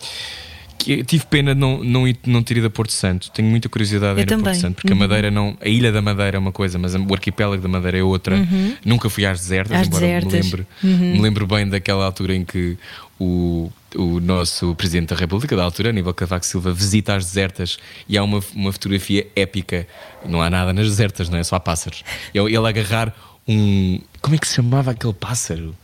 que 0.81 1.05
tive 1.05 1.27
pena 1.27 1.55
de 1.55 1.61
não, 1.61 1.85
não, 1.85 2.05
não 2.27 2.43
ter 2.43 2.57
ido 2.57 2.66
a 2.66 2.71
Porto 2.71 2.93
Santo. 2.93 3.31
Tenho 3.31 3.49
muita 3.49 3.69
curiosidade 3.69 4.19
em 4.19 4.23
ir 4.23 4.25
a 4.25 4.27
Porto 4.29 4.45
também. 4.45 4.55
Santo, 4.61 4.77
porque 4.77 4.93
a 4.93 4.97
Madeira 4.97 5.31
não. 5.31 5.57
A 5.61 5.69
Ilha 5.69 5.93
da 5.93 6.01
Madeira 6.01 6.38
é 6.38 6.40
uma 6.40 6.53
coisa, 6.53 6.79
mas 6.79 6.95
o 6.95 7.12
arquipélago 7.12 7.62
da 7.62 7.69
Madeira 7.69 7.99
é 7.99 8.03
outra. 8.03 8.37
Nunca 8.85 9.11
fui 9.11 9.27
às 9.27 9.40
desertas, 9.40 9.79
Às 9.79 9.87
embora 9.87 10.01
desertas. 10.07 10.33
me 10.33 10.90
lembre, 10.90 11.07
me 11.12 11.21
lembro 11.21 11.47
bem 11.47 11.69
daquela 11.69 12.07
altura 12.07 12.35
em 12.35 12.45
que 12.45 12.79
o, 13.19 13.71
o 13.95 14.21
nosso 14.21 14.75
Presidente 14.75 15.11
da 15.11 15.16
República, 15.16 15.55
da 15.55 15.62
altura, 15.62 15.90
Aníbal 15.90 16.14
Cavaco 16.14 16.47
Silva, 16.47 16.73
visita 16.73 17.14
as 17.14 17.27
desertas 17.27 17.79
e 18.09 18.16
há 18.16 18.25
uma, 18.25 18.43
uma 18.55 18.73
fotografia 18.73 19.27
épica. 19.37 19.87
Não 20.27 20.40
há 20.40 20.49
nada 20.49 20.73
nas 20.73 20.87
desertas, 20.88 21.29
não 21.29 21.38
é? 21.38 21.45
Só 21.45 21.57
há 21.57 21.61
pássaros. 21.61 22.03
Ele, 22.33 22.57
ele 22.57 22.66
agarrar 22.66 23.14
um. 23.47 24.01
Como 24.23 24.35
é 24.35 24.38
que 24.38 24.49
se 24.49 24.55
chamava 24.57 24.93
aquele 24.93 25.12
pássaro? 25.12 25.75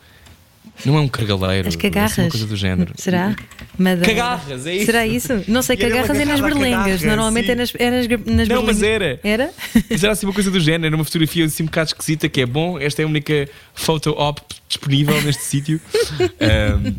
Não 0.85 0.97
é 0.97 1.01
um 1.01 1.09
cargaleiro. 1.09 1.69
As 1.69 1.75
deve 1.75 1.83
ser 1.83 1.91
cagarras. 1.91 2.19
Uma 2.19 2.31
coisa 2.31 2.47
do 2.47 2.57
género. 2.57 2.93
Será? 2.99 3.35
Madeira. 3.79 4.07
Cagarras, 4.07 4.67
é 4.67 4.75
isso? 4.75 4.87
Será 4.87 5.07
isso? 5.07 5.45
Não 5.49 5.63
sei, 5.63 5.77
cagarras 5.77 6.19
é 6.19 6.25
nas 6.25 6.41
berlengas. 6.41 7.03
Normalmente 7.03 7.47
sim. 7.47 7.53
é 7.53 7.55
nas, 7.55 7.73
é 7.75 7.91
nas, 7.91 8.27
nas 8.27 8.49
Não, 8.49 8.63
mas 8.63 8.83
era. 8.83 9.21
Era? 9.23 9.51
Isso 9.91 10.05
era 10.05 10.13
assim 10.13 10.27
uma 10.27 10.33
coisa 10.33 10.51
do 10.51 10.61
género, 10.61 10.87
era 10.87 10.97
uma 10.97 11.05
fotografia 11.05 11.45
assim 11.45 11.63
um 11.63 11.67
bocado 11.67 11.89
esquisita 11.89 12.29
que 12.29 12.41
é 12.41 12.47
bom. 12.47 12.79
Esta 12.79 13.03
é 13.03 13.05
a 13.05 13.09
única 13.09 13.49
photo 13.75 14.11
op 14.11 14.41
disponível 14.69 15.21
neste 15.23 15.43
sítio. 15.45 15.81
Ahm, 16.41 16.95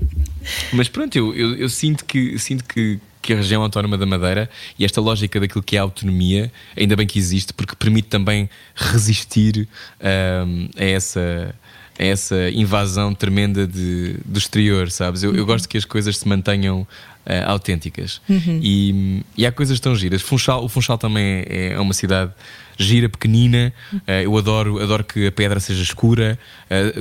mas 0.74 0.88
pronto, 0.88 1.16
eu, 1.18 1.36
eu, 1.36 1.56
eu 1.56 1.70
sinto 1.70 2.06
que 2.06 2.38
sinto 2.40 2.64
que, 2.64 3.00
que 3.22 3.34
a 3.34 3.38
região 3.38 3.62
autónoma 3.62 3.98
da 3.98 4.06
Madeira 4.06 4.50
e 4.78 4.86
esta 4.86 5.02
lógica 5.02 5.40
daquilo 5.40 5.64
que 5.64 5.76
é 5.76 5.80
a 5.80 5.84
autonomia, 5.84 6.52
ainda 6.76 6.96
bem 6.96 7.06
que 7.06 7.20
existe, 7.20 7.54
porque 7.54 7.76
permite 7.76 8.08
também 8.08 8.50
resistir 8.76 9.68
ahm, 10.00 10.70
a 10.78 10.84
essa. 10.84 11.56
Essa 11.98 12.50
invasão 12.52 13.14
tremenda 13.14 13.66
de, 13.68 14.16
do 14.26 14.38
exterior, 14.38 14.90
sabes? 14.92 15.24
Eu, 15.24 15.36
eu 15.36 15.46
gosto 15.46 15.68
que 15.68 15.78
as 15.78 15.86
coisas 15.86 16.18
se 16.18 16.28
mantenham 16.28 16.88
ah, 17.26 17.52
autênticas 17.52 18.22
e, 18.62 19.22
e 19.38 19.46
há 19.46 19.52
coisas 19.52 19.80
tão 19.80 19.96
giras. 19.96 20.22
Funchal, 20.22 20.64
o 20.64 20.70
Funchal 20.70 20.98
também 20.98 21.44
é, 21.48 21.74
é 21.74 21.80
uma 21.80 21.94
cidade 21.94 22.32
gira, 22.78 23.10
pequenina. 23.10 23.74
Ah, 24.06 24.22
eu 24.22 24.38
adoro, 24.38 24.80
adoro 24.82 25.04
que 25.04 25.26
a 25.28 25.32
pedra 25.32 25.60
seja 25.60 25.82
escura. 25.82 26.38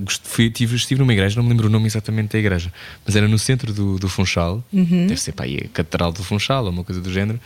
Gost- 0.02 0.22
fui- 0.24 0.48
tive, 0.50 0.74
estive 0.76 0.98
numa 1.00 1.12
igreja, 1.12 1.36
não 1.36 1.42
me 1.42 1.50
lembro 1.50 1.66
o 1.66 1.70
nome 1.70 1.86
exatamente 1.86 2.32
da 2.32 2.38
igreja, 2.38 2.72
mas 3.04 3.14
era 3.14 3.28
no 3.28 3.38
centro 3.38 3.74
do, 3.74 3.98
do 3.98 4.08
Funchal. 4.08 4.64
Deve 4.72 5.16
ser 5.20 5.32
para 5.32 5.44
aí 5.44 5.58
a 5.64 5.68
Catedral 5.68 6.12
do 6.12 6.24
Funchal 6.24 6.64
ou 6.64 6.70
uma 6.70 6.82
coisa 6.84 7.00
do 7.02 7.12
género. 7.12 7.38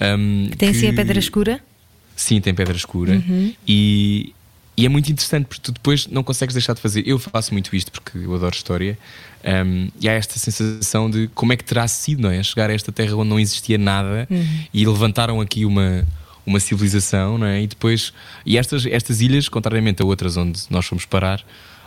Ahm, 0.00 0.48
Tem 0.58 0.70
assim 0.70 0.86
a 0.88 0.90
que- 0.90 0.96
pedra 0.96 1.18
escura? 1.18 1.60
Sim, 2.16 2.40
tem 2.40 2.52
pedra 2.54 2.74
escura. 2.76 3.22
E, 3.68 4.32
e 4.76 4.84
é 4.84 4.88
muito 4.88 5.10
interessante 5.10 5.46
porque 5.46 5.62
tu 5.62 5.72
depois 5.72 6.06
não 6.06 6.22
consegues 6.22 6.54
deixar 6.54 6.74
de 6.74 6.80
fazer. 6.80 7.02
Eu 7.06 7.18
faço 7.18 7.52
muito 7.52 7.74
isto 7.74 7.90
porque 7.90 8.18
eu 8.18 8.34
adoro 8.34 8.54
história. 8.54 8.98
Um, 9.44 9.88
e 10.00 10.08
há 10.08 10.12
esta 10.12 10.38
sensação 10.38 11.08
de 11.08 11.28
como 11.34 11.52
é 11.52 11.56
que 11.56 11.64
terá 11.64 11.88
sido, 11.88 12.22
não 12.22 12.30
é? 12.30 12.42
Chegar 12.42 12.68
a 12.68 12.74
esta 12.74 12.92
terra 12.92 13.14
onde 13.16 13.30
não 13.30 13.40
existia 13.40 13.78
nada 13.78 14.28
e 14.74 14.86
levantaram 14.86 15.40
aqui 15.40 15.64
uma, 15.64 16.06
uma 16.44 16.60
civilização, 16.60 17.38
não 17.38 17.46
é? 17.46 17.62
E 17.62 17.66
depois. 17.66 18.12
E 18.44 18.58
estas, 18.58 18.84
estas 18.84 19.22
ilhas, 19.22 19.48
contrariamente 19.48 20.02
a 20.02 20.04
outras 20.04 20.36
onde 20.36 20.60
nós 20.68 20.84
fomos 20.84 21.06
parar 21.06 21.42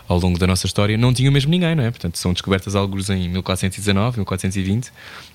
ao 0.07 0.19
longo 0.19 0.39
da 0.39 0.47
nossa 0.47 0.65
história, 0.65 0.97
não 0.97 1.13
tinham 1.13 1.31
mesmo 1.31 1.51
ninguém, 1.51 1.75
não 1.75 1.83
é? 1.83 1.91
Portanto, 1.91 2.17
são 2.17 2.33
descobertas 2.33 2.75
alguns 2.75 3.11
em 3.11 3.29
1419, 3.29 4.17
1420 4.17 4.91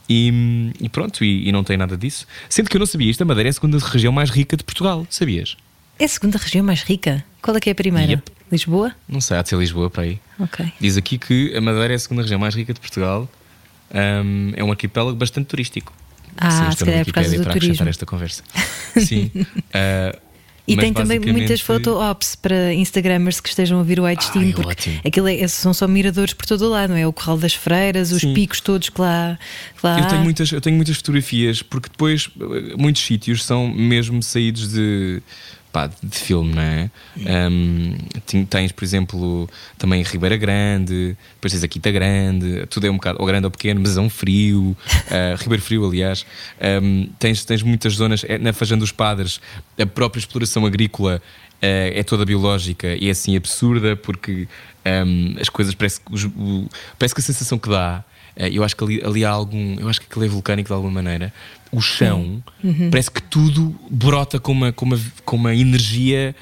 e, 0.09 0.73
e 0.81 0.89
pronto, 0.89 1.23
e, 1.25 1.49
e 1.49 1.53
não 1.53 1.63
tem 1.63 1.77
nada 1.77 1.97
disso. 1.97 2.27
Sendo 2.49 2.69
que 2.69 2.77
eu 2.77 2.81
não 2.81 2.87
sabia 2.87 3.09
isto, 3.09 3.23
a 3.23 3.25
Madeira 3.25 3.49
é 3.49 3.51
a 3.51 3.53
segunda 3.53 3.79
região 3.79 4.13
mais 4.13 4.31
rica 4.31 4.57
de 4.57 4.65
Portugal, 4.65 5.07
sabias? 5.09 5.57
É 5.99 6.05
a 6.05 6.09
segunda 6.09 6.39
região 6.39 6.65
mais 6.65 6.83
rica? 6.83 7.25
Qual 7.41 7.57
é 7.57 7.61
que 7.61 7.69
é 7.69 7.73
a 7.73 7.75
primeira? 7.75 8.13
Yep. 8.13 8.31
Lisboa? 8.51 8.93
Não 9.09 9.21
sei, 9.21 9.37
há 9.37 9.43
de 9.43 9.49
ser 9.49 9.59
Lisboa 9.59 9.89
para 9.91 10.03
aí. 10.05 10.19
Ok. 10.39 10.65
Diz 10.81 10.97
aqui 10.97 11.19
que 11.19 11.55
a 11.57 11.61
Madeira 11.61 11.93
é 11.93 11.97
a 11.97 11.99
segunda 11.99 12.23
região 12.23 12.39
mais 12.39 12.55
rica 12.55 12.73
de 12.75 12.81
Portugal. 12.81 13.29
Hum, 14.25 14.53
é 14.57 14.63
um 14.65 14.71
arquipélago 14.71 15.17
bastante 15.17 15.47
turístico. 15.47 15.93
Ah, 16.37 16.51
Sim, 16.51 16.57
se 16.77 16.81
na 16.81 16.87
calhar 16.87 17.01
é 17.01 17.05
por 17.05 17.13
causa 17.13 17.37
do 17.37 17.43
para 17.45 17.53
turismo. 17.53 17.89
esta 17.89 18.05
conversa. 18.07 18.43
Sim. 18.99 19.31
Ah, 19.73 20.17
E 20.67 20.77
tem 20.77 20.93
também 20.93 21.19
basicamente- 21.19 21.33
muitas 21.33 21.61
photo-ops 21.61 22.35
para 22.37 22.73
Instagrammers 22.75 23.41
que 23.41 23.49
estejam 23.49 23.77
a 23.79 23.81
ouvir 23.81 24.01
o 24.01 24.05
White 24.05 24.25
Steam, 24.25 24.47
Ai, 24.47 24.53
porque 24.53 24.71
ótimo. 24.71 25.01
aquilo 25.05 25.29
é, 25.29 25.47
são 25.49 25.73
só 25.75 25.87
miradores 25.87 26.35
por 26.35 26.47
todo 26.47 26.63
o 26.63 26.69
lado, 26.71 26.91
não 26.91 26.97
é? 26.97 27.07
O 27.07 27.13
Corral 27.13 27.39
das 27.39 27.55
Freiras, 27.55 28.11
os 28.13 28.21
Sim. 28.23 28.35
picos 28.35 28.61
todos 28.61 28.89
que 28.89 29.01
lá, 29.01 29.39
que 29.79 29.87
lá 29.87 30.01
Eu 30.01 30.07
tenho, 30.09 30.23
muitas, 30.23 30.51
eu 30.53 30.61
tenho 30.61 30.75
muitas 30.77 30.97
fotografias, 30.97 31.63
porque 31.63 31.89
depois 31.89 32.29
eh, 32.41 32.75
muitos 32.77 33.03
sítios 33.05 33.45
são 33.45 33.69
mesmo 33.69 34.23
saídos 34.23 34.73
de, 34.73 35.23
pá, 35.75 35.91
de 36.01 36.17
filme, 36.17 36.55
não 36.55 36.63
é? 36.63 36.89
Um, 37.51 37.97
tens, 38.49 38.71
por 38.71 38.85
exemplo, 38.85 39.51
também 39.77 40.05
Ribeira 40.05 40.37
Grande, 40.37 41.17
depois 41.35 41.53
tens 41.53 41.65
a 41.65 41.69
Quinta 41.69 41.91
Grande, 41.91 42.65
tudo 42.71 42.87
é 42.87 42.91
um 42.91 42.95
bocado, 42.95 43.19
ou 43.21 43.27
grande 43.27 43.47
ou 43.47 43.51
pequeno, 43.51 43.81
mas 43.81 43.97
é 43.97 44.01
um 44.01 44.09
frio, 44.09 44.77
eh, 45.11 45.35
Ribeiro 45.43 45.61
Frio, 45.61 45.85
aliás. 45.85 46.25
Um, 46.81 47.09
tens, 47.19 47.45
tens 47.45 47.61
muitas 47.65 47.95
zonas, 47.95 48.25
eh, 48.29 48.39
na 48.39 48.53
Fajã 48.53 48.79
dos 48.79 48.93
Padres, 48.93 49.41
a 49.77 49.85
própria 49.85 50.21
exploração 50.21 50.65
agrícola 50.65 51.21
eh, 51.61 51.99
é 51.99 52.05
toda 52.05 52.25
biológica 52.25 52.95
e 52.95 53.09
é 53.09 53.11
assim 53.11 53.37
absurda, 53.37 53.97
porque 53.97 54.47
um, 54.87 55.35
as 55.41 55.49
coisas 55.49 55.75
parece 55.75 56.01
parece 56.97 57.15
que 57.17 57.21
a 57.21 57.25
sensação 57.25 57.59
que 57.59 57.69
dá. 57.69 58.05
Eh, 58.37 58.51
Eu 58.53 58.65
acho 58.65 58.77
que 58.77 58.85
ali, 58.85 59.03
ali 59.05 59.25
há 59.25 59.31
algum. 59.31 59.79
Eu 59.79 59.89
acho 59.89 60.01
que 60.01 60.07
aquilo 60.09 60.25
é 60.25 60.29
vulcânico 60.29 60.69
de 60.69 60.73
alguma 60.73 60.93
maneira. 60.93 61.33
O 61.73 61.81
chão 61.81 62.43
Uhum. 62.63 62.89
parece 62.91 63.11
que 63.11 63.21
tudo 63.23 63.75
brota 63.91 64.39
com 64.39 64.53
uma, 64.53 64.73
com 64.73 64.85
uma, 64.87 65.01
com 65.25 65.37
uma 65.37 65.55
energia. 65.55 66.35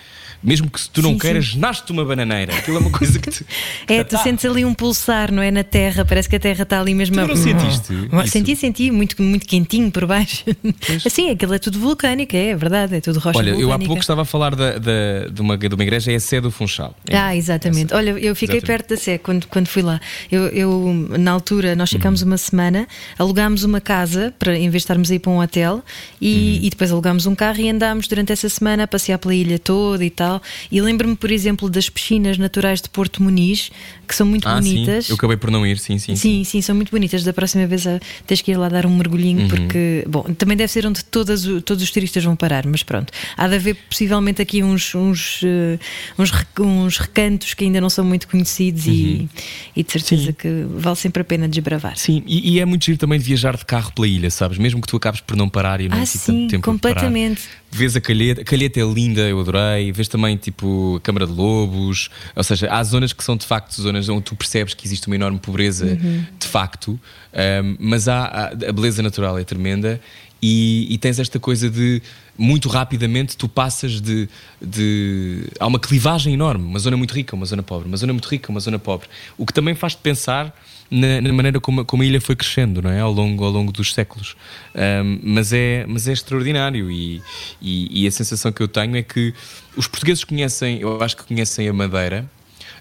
Mesmo 0.42 0.68
que 0.70 0.80
se 0.80 0.90
tu 0.90 1.00
não 1.02 1.10
Sim, 1.12 1.18
queiras, 1.18 1.54
nasce-te 1.54 1.92
uma 1.92 2.04
bananeira. 2.04 2.52
Aquilo 2.56 2.78
é 2.78 2.80
uma 2.80 2.90
coisa 2.90 3.18
que 3.18 3.30
te. 3.30 3.46
É, 3.86 4.02
tu 4.02 4.16
sentes 4.18 4.44
ali 4.44 4.64
um 4.64 4.74
pulsar, 4.74 5.30
não 5.30 5.42
é? 5.42 5.50
Na 5.50 5.62
terra, 5.62 6.04
parece 6.04 6.28
que 6.28 6.36
a 6.36 6.40
terra 6.40 6.62
está 6.62 6.80
ali 6.80 6.94
mesmo 6.94 7.14
Tu 7.16 7.20
a. 7.20 7.26
não 7.26 7.36
sentiste 7.36 7.92
isso? 7.92 8.28
Senti, 8.30 8.56
senti, 8.56 8.90
muito, 8.90 9.20
muito 9.22 9.46
quentinho 9.46 9.90
por 9.90 10.06
baixo. 10.06 10.44
Assim, 11.06 11.30
aquilo 11.30 11.54
é 11.54 11.58
tudo 11.58 11.78
vulcânico, 11.78 12.34
é, 12.34 12.48
é 12.48 12.56
verdade, 12.56 12.96
é 12.96 13.00
tudo 13.00 13.18
rocha 13.18 13.38
Olha, 13.38 13.50
eu 13.50 13.54
há 13.54 13.58
vulcânica. 13.60 13.86
pouco 13.86 14.00
estava 14.00 14.22
a 14.22 14.24
falar 14.24 14.54
da, 14.56 14.78
da- 14.78 15.28
de, 15.30 15.40
uma, 15.40 15.56
de 15.58 15.68
uma 15.74 15.82
igreja, 15.82 16.10
é 16.12 16.14
a 16.16 16.20
Sé 16.20 16.40
do 16.40 16.50
Funchal. 16.50 16.96
É. 17.08 17.16
Ah, 17.16 17.36
exatamente. 17.36 17.92
Olha, 17.94 18.10
eu 18.10 18.34
fiquei 18.34 18.56
Exatamente. 18.58 18.66
perto 18.66 18.88
da 18.90 18.96
Sé 18.96 19.18
quando, 19.18 19.46
quando 19.46 19.66
fui 19.68 19.82
lá. 19.82 20.00
Eu, 20.30 20.46
eu, 20.48 21.08
na 21.18 21.30
altura, 21.32 21.74
nós 21.76 21.90
ficámos 21.90 22.22
Uhum. 22.22 22.28
uma 22.28 22.38
semana, 22.38 22.86
alugámos 23.18 23.64
uma 23.64 23.80
casa, 23.80 24.32
para, 24.38 24.54
em 24.56 24.62
vez 24.70 24.72
de 24.72 24.76
estarmos 24.78 25.10
a 25.10 25.14
ir 25.14 25.18
para 25.18 25.30
um 25.32 25.40
hotel, 25.40 25.82
e, 26.20 26.58
Uhum. 26.60 26.66
e 26.66 26.70
depois 26.70 26.90
alugámos 26.90 27.26
um 27.26 27.34
carro 27.34 27.60
e 27.60 27.68
andámos 27.70 28.06
durante 28.08 28.32
essa 28.32 28.48
semana 28.48 28.84
a 28.84 28.86
passear 28.88 29.18
pela 29.18 29.34
ilha 29.34 29.58
toda 29.58 30.04
e 30.04 30.10
tal. 30.10 30.31
E 30.70 30.80
lembro-me, 30.80 31.16
por 31.16 31.30
exemplo, 31.30 31.68
das 31.68 31.88
piscinas 31.88 32.38
naturais 32.38 32.80
de 32.80 32.88
Porto 32.88 33.22
Muniz, 33.22 33.70
que 34.06 34.14
são 34.14 34.26
muito 34.26 34.46
Ah, 34.48 34.54
bonitas. 34.54 35.06
sim. 35.06 35.12
Eu 35.12 35.16
acabei 35.16 35.36
por 35.36 35.50
não 35.50 35.66
ir, 35.66 35.78
sim, 35.78 35.98
sim. 35.98 36.14
Sim, 36.16 36.44
sim, 36.44 36.60
são 36.62 36.74
muito 36.74 36.90
bonitas. 36.90 37.24
Da 37.24 37.32
próxima 37.32 37.66
vez 37.66 37.84
tens 38.26 38.40
que 38.42 38.50
ir 38.52 38.56
lá 38.56 38.68
dar 38.68 38.86
um 38.86 38.96
mergulhinho, 38.96 39.42
Uhum. 39.42 39.48
porque, 39.48 40.04
bom, 40.08 40.22
também 40.36 40.56
deve 40.56 40.70
ser 40.72 40.86
onde 40.86 41.04
todas, 41.04 41.44
todos 41.64 41.82
os 41.82 41.90
turistas 41.90 42.22
vão 42.22 42.36
parar, 42.36 42.66
mas 42.66 42.82
pronto. 42.82 43.12
Há 43.36 43.48
de 43.48 43.54
haver 43.56 43.74
possivelmente 43.88 44.40
aqui 44.42 44.62
uns, 44.62 44.94
uns, 44.94 45.40
eh, 45.44 45.78
uns, 46.18 46.30
uns 46.58 46.98
recantos 46.98 47.54
que 47.54 47.64
ainda 47.64 47.80
não 47.80 47.90
são 47.90 48.04
muito 48.04 48.28
conhecidos 48.28 48.86
e, 48.86 49.28
e 49.74 49.82
de 49.82 49.90
certeza 49.92 50.12
Uhum. 50.22 50.26
Sim. 50.28 50.32
que 50.34 50.66
vale 50.76 50.96
sempre 50.96 51.22
a 51.22 51.24
pena 51.24 51.48
desbravar. 51.48 51.96
Sim, 51.96 52.22
e, 52.26 52.52
e 52.52 52.60
é 52.60 52.64
muito 52.64 52.84
giro 52.84 52.98
também 52.98 53.18
de 53.18 53.24
viajar 53.24 53.56
de 53.56 53.64
carro 53.64 53.92
pela 53.92 54.06
ilha, 54.06 54.30
sabes? 54.30 54.58
Mesmo 54.58 54.80
que 54.80 54.86
tu 54.86 54.96
acabes 54.96 55.20
por 55.20 55.36
não 55.36 55.48
parar 55.48 55.80
e 55.80 55.88
não 55.88 55.96
Ah, 55.96 56.00
necessites 56.00 56.26
sim, 56.26 56.32
tanto 56.42 56.50
tempo 56.50 56.64
completamente. 56.64 57.42
Vês 57.70 57.96
a 57.96 58.00
calheta, 58.02 58.42
a 58.42 58.44
calheta 58.44 58.78
é 58.80 58.84
linda, 58.84 59.22
eu 59.22 59.40
adorei. 59.40 59.90
Vês 59.92 60.06
também 60.06 60.21
tipo 60.36 60.96
a 60.96 61.00
Câmara 61.00 61.26
de 61.26 61.32
Lobos, 61.32 62.08
ou 62.36 62.42
seja, 62.44 62.68
há 62.72 62.82
zonas 62.84 63.12
que 63.12 63.22
são 63.22 63.36
de 63.36 63.44
facto 63.46 63.80
zonas 63.80 64.08
onde 64.08 64.22
tu 64.22 64.34
percebes 64.36 64.74
que 64.74 64.86
existe 64.86 65.06
uma 65.06 65.16
enorme 65.16 65.38
pobreza 65.38 65.86
Uhum. 65.86 66.24
de 66.38 66.46
facto, 66.46 66.98
ahm, 67.32 67.76
mas 67.78 68.08
há- 68.08 68.50
a 68.68 68.72
beleza 68.72 69.02
natural 69.02 69.38
é 69.38 69.44
tremenda 69.44 70.00
e, 70.42 70.88
e 70.90 70.98
tens 70.98 71.20
esta 71.20 71.38
coisa 71.38 71.70
de 71.70 72.02
muito 72.36 72.68
rapidamente 72.68 73.36
tu 73.36 73.48
passas 73.48 74.00
de, 74.00 74.28
de. 74.60 75.44
Há 75.60 75.66
uma 75.66 75.78
clivagem 75.78 76.34
enorme, 76.34 76.64
uma 76.64 76.78
zona 76.78 76.96
muito 76.96 77.14
rica, 77.14 77.36
uma 77.36 77.46
zona 77.46 77.62
pobre, 77.62 77.86
uma 77.86 77.96
zona 77.96 78.12
muito 78.12 78.26
rica, 78.26 78.50
uma 78.50 78.60
zona 78.60 78.78
pobre. 78.78 79.08
O 79.38 79.46
que 79.46 79.52
também 79.52 79.74
faz-te 79.74 80.00
pensar 80.00 80.52
na, 80.90 81.20
na 81.20 81.32
maneira 81.32 81.60
como, 81.60 81.84
como 81.84 82.02
a 82.02 82.06
ilha 82.06 82.20
foi 82.20 82.34
crescendo, 82.34 82.82
não 82.82 82.90
é? 82.90 83.00
Ao 83.00 83.12
longo, 83.12 83.44
ao 83.44 83.50
longo 83.50 83.70
dos 83.70 83.94
séculos. 83.94 84.36
Ahm, 84.74 85.20
mas, 85.22 85.52
é, 85.52 85.86
mas 85.86 86.08
é 86.08 86.12
extraordinário 86.12 86.90
e, 86.90 87.22
e, 87.60 88.02
e 88.02 88.06
a 88.06 88.10
sensação 88.10 88.50
que 88.50 88.62
eu 88.62 88.68
tenho 88.68 88.96
é 88.96 89.02
que 89.02 89.32
os 89.76 89.86
portugueses 89.86 90.24
conhecem, 90.24 90.80
eu 90.80 91.02
acho 91.02 91.16
que 91.16 91.24
conhecem 91.24 91.68
a 91.68 91.72
Madeira. 91.72 92.28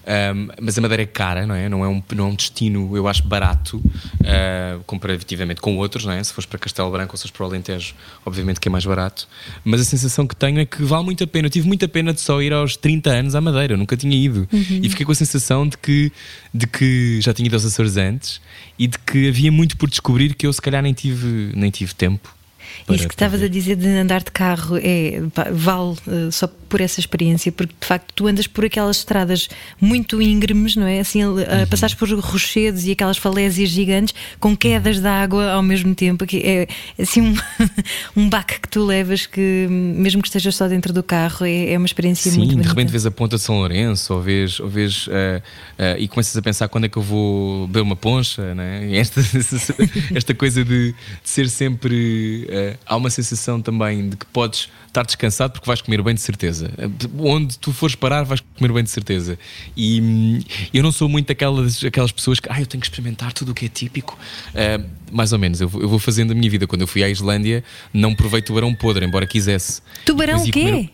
Um, 0.02 0.48
mas 0.60 0.78
a 0.78 0.82
Madeira 0.82 1.04
é 1.04 1.06
cara, 1.06 1.46
não 1.46 1.54
é? 1.54 1.70
Não 1.70 1.86
é 1.86 1.88
um, 1.88 2.02
não 2.16 2.26
é 2.26 2.28
um 2.30 2.36
destino, 2.36 2.96
eu 2.96 3.08
acho, 3.08 3.24
barato 3.24 3.78
uh, 3.78 4.84
comparativamente 4.86 5.62
com 5.62 5.78
outros, 5.78 6.06
não 6.06 6.14
é? 6.14 6.24
Se 6.24 6.34
fores 6.34 6.46
para 6.46 6.58
Castelo 6.58 6.90
Branco 6.92 7.14
ou 7.14 7.18
se 7.18 7.24
fores 7.24 7.38
para 7.38 7.44
o 7.44 7.48
Alentejo, 7.48 7.94
obviamente 8.26 8.60
que 8.60 8.68
é 8.68 8.72
mais 8.72 8.86
barato. 8.86 9.28
Mas 9.64 9.82
a 9.82 9.84
sensação 9.84 10.26
que 10.26 10.36
tenho 10.36 10.60
é 10.60 10.66
que 10.66 10.84
vale 10.84 11.06
muito 11.06 11.24
a 11.24 11.28
pena. 11.28 11.48
Eu 11.48 11.52
tive 11.52 11.68
muita 11.68 11.88
pena 11.88 12.14
de 12.14 12.22
só 12.22 12.42
ir 12.42 12.54
aos 12.54 12.76
30 12.76 13.10
anos 13.10 13.36
à 13.36 13.42
Madeira, 13.42 13.74
eu 13.74 13.78
nunca 13.78 13.96
tinha 13.96 14.16
ido. 14.16 14.48
E 14.52 14.90
fiquei 14.90 15.06
com 15.06 15.12
a 15.12 15.16
sensação 15.16 15.68
de 15.68 15.78
que, 15.78 16.12
de 16.54 16.66
que 16.68 17.20
já 17.22 17.34
tinha 17.34 17.46
ido 17.46 17.56
aos 17.56 17.66
Açores 17.66 17.98
antes 17.98 18.42
e 18.78 18.88
de 18.88 18.98
que 18.98 19.28
havia 19.28 19.52
muito 19.52 19.78
por 19.78 19.90
descobrir 19.90 20.34
que 20.34 20.48
eu, 20.48 20.54
se 20.54 20.62
calhar, 20.62 20.82
nem 20.82 20.94
tive, 20.94 21.52
nem 21.56 21.70
tive 21.70 21.94
tempo. 21.94 22.41
Para- 22.86 22.96
Isso 22.96 23.08
que 23.08 23.14
estavas 23.14 23.42
a 23.42 23.48
dizer 23.48 23.76
de 23.76 23.88
andar 23.88 24.24
de 24.24 24.32
carro 24.32 24.78
é, 24.78 25.22
vale 25.52 25.96
eh, 26.08 26.32
só 26.32 26.48
por 26.48 26.80
essa 26.80 27.00
experiência, 27.02 27.52
porque 27.52 27.74
de 27.80 27.86
facto 27.86 28.14
tu 28.16 28.28
andas 28.28 28.48
por 28.48 28.64
aquelas 28.64 28.98
estradas 28.98 29.50
muito 29.80 30.22
íngremes, 30.22 30.76
não 30.76 30.86
é? 30.88 31.00
Assim, 31.02 31.24
Uhum. 31.26 31.36
passares 31.70 31.94
por 31.96 32.10
rochedos 32.20 32.86
e 32.86 32.92
aquelas 32.92 33.18
falésias 33.18 33.70
gigantes 33.70 34.16
com 34.40 34.56
quedas 34.56 35.00
de 35.02 35.08
água 35.08 35.52
ao 35.52 35.62
mesmo 35.62 35.94
tempo, 35.94 36.26
que 36.26 36.38
é 36.38 36.68
assim 37.02 37.22
um, 37.22 37.36
um 38.16 38.30
baque 38.30 38.60
que 38.62 38.70
tu 38.70 38.86
levas 38.86 39.26
que, 39.26 39.68
mesmo 39.70 40.22
que 40.22 40.28
estejas 40.30 40.56
só 40.56 40.68
dentro 40.70 40.94
do 40.94 41.04
carro, 41.04 41.46
é, 41.46 41.74
é 41.74 41.78
uma 41.78 41.86
experiência 41.86 42.32
Sim, 42.32 42.38
muito 42.38 42.50
de 42.52 42.56
bonita. 42.56 42.70
repente 42.70 42.90
vês 42.92 43.06
a 43.06 43.12
ponta 43.12 43.36
de 43.36 43.42
São 43.42 43.58
Lourenço 43.58 44.14
ou 44.14 44.22
vês, 44.22 44.60
ou 44.60 44.70
vês 44.70 45.08
eh, 45.12 45.42
eh, 45.78 45.96
e 46.00 46.08
começas 46.08 46.36
a 46.38 46.42
pensar 46.42 46.70
quando 46.70 46.86
é 46.86 46.90
que 46.90 46.98
eu 46.98 47.02
vou 47.04 47.68
beber 47.68 47.82
uma 47.82 47.96
poncha, 47.98 48.56
né? 48.56 48.88
E 48.88 48.96
esta, 48.98 49.20
esta 50.16 50.34
coisa 50.34 50.64
de, 50.64 50.92
de 50.94 50.96
ser 51.30 51.50
sempre. 51.50 52.48
Há 52.86 52.96
uma 52.96 53.10
sensação 53.10 53.62
também 53.62 54.10
de 54.10 54.18
que 54.18 54.26
podes 54.28 54.70
estar 54.88 55.04
descansado 55.06 55.54
porque 55.54 55.66
vais 55.68 55.82
comer 55.82 56.02
bem 56.02 56.14
de 56.14 56.22
certeza. 56.22 56.72
Onde 57.20 57.58
tu 57.60 57.72
fores 57.72 57.96
parar, 57.96 58.24
vais 58.24 58.42
comer 58.58 58.74
bem 58.74 58.84
de 58.84 58.90
certeza. 58.90 59.38
E 59.76 60.02
hum, 60.02 60.40
eu 60.74 60.84
não 60.84 60.92
sou 60.92 61.08
muito 61.10 61.28
daquelas 61.28 61.84
aquelas 61.84 62.12
pessoas 62.12 62.40
que, 62.40 62.48
ah, 62.52 62.60
eu 62.60 62.66
tenho 62.66 62.82
que 62.82 62.88
experimentar 62.88 63.32
tudo 63.34 63.52
o 63.52 63.56
que 63.56 63.66
é 63.66 63.70
típico. 63.70 64.18
Eh, 64.54 64.80
mais 65.12 65.32
ou 65.34 65.40
menos, 65.40 65.62
eu 65.62 65.68
vou, 65.70 65.82
eu 65.82 65.90
vou 65.90 66.00
fazendo 66.00 66.32
a 66.32 66.36
minha 66.36 66.50
vida. 66.50 66.66
Quando 66.68 66.82
eu 66.82 66.88
fui 66.88 67.04
à 67.04 67.10
Islândia, 67.10 67.64
não 67.94 68.14
provei 68.16 68.42
tubarão 68.42 68.74
podre, 68.76 69.06
embora 69.06 69.26
quisesse. 69.26 69.82
Tubarão 70.06 70.46
ia 70.46 70.52
quê? 70.52 70.62
comer- 70.64 70.90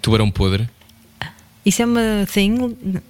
Tubarão 0.00 0.30
podre. 0.30 0.68
Isso 1.64 1.80
é 1.82 1.86
uma 1.86 2.26
thing? 2.32 2.58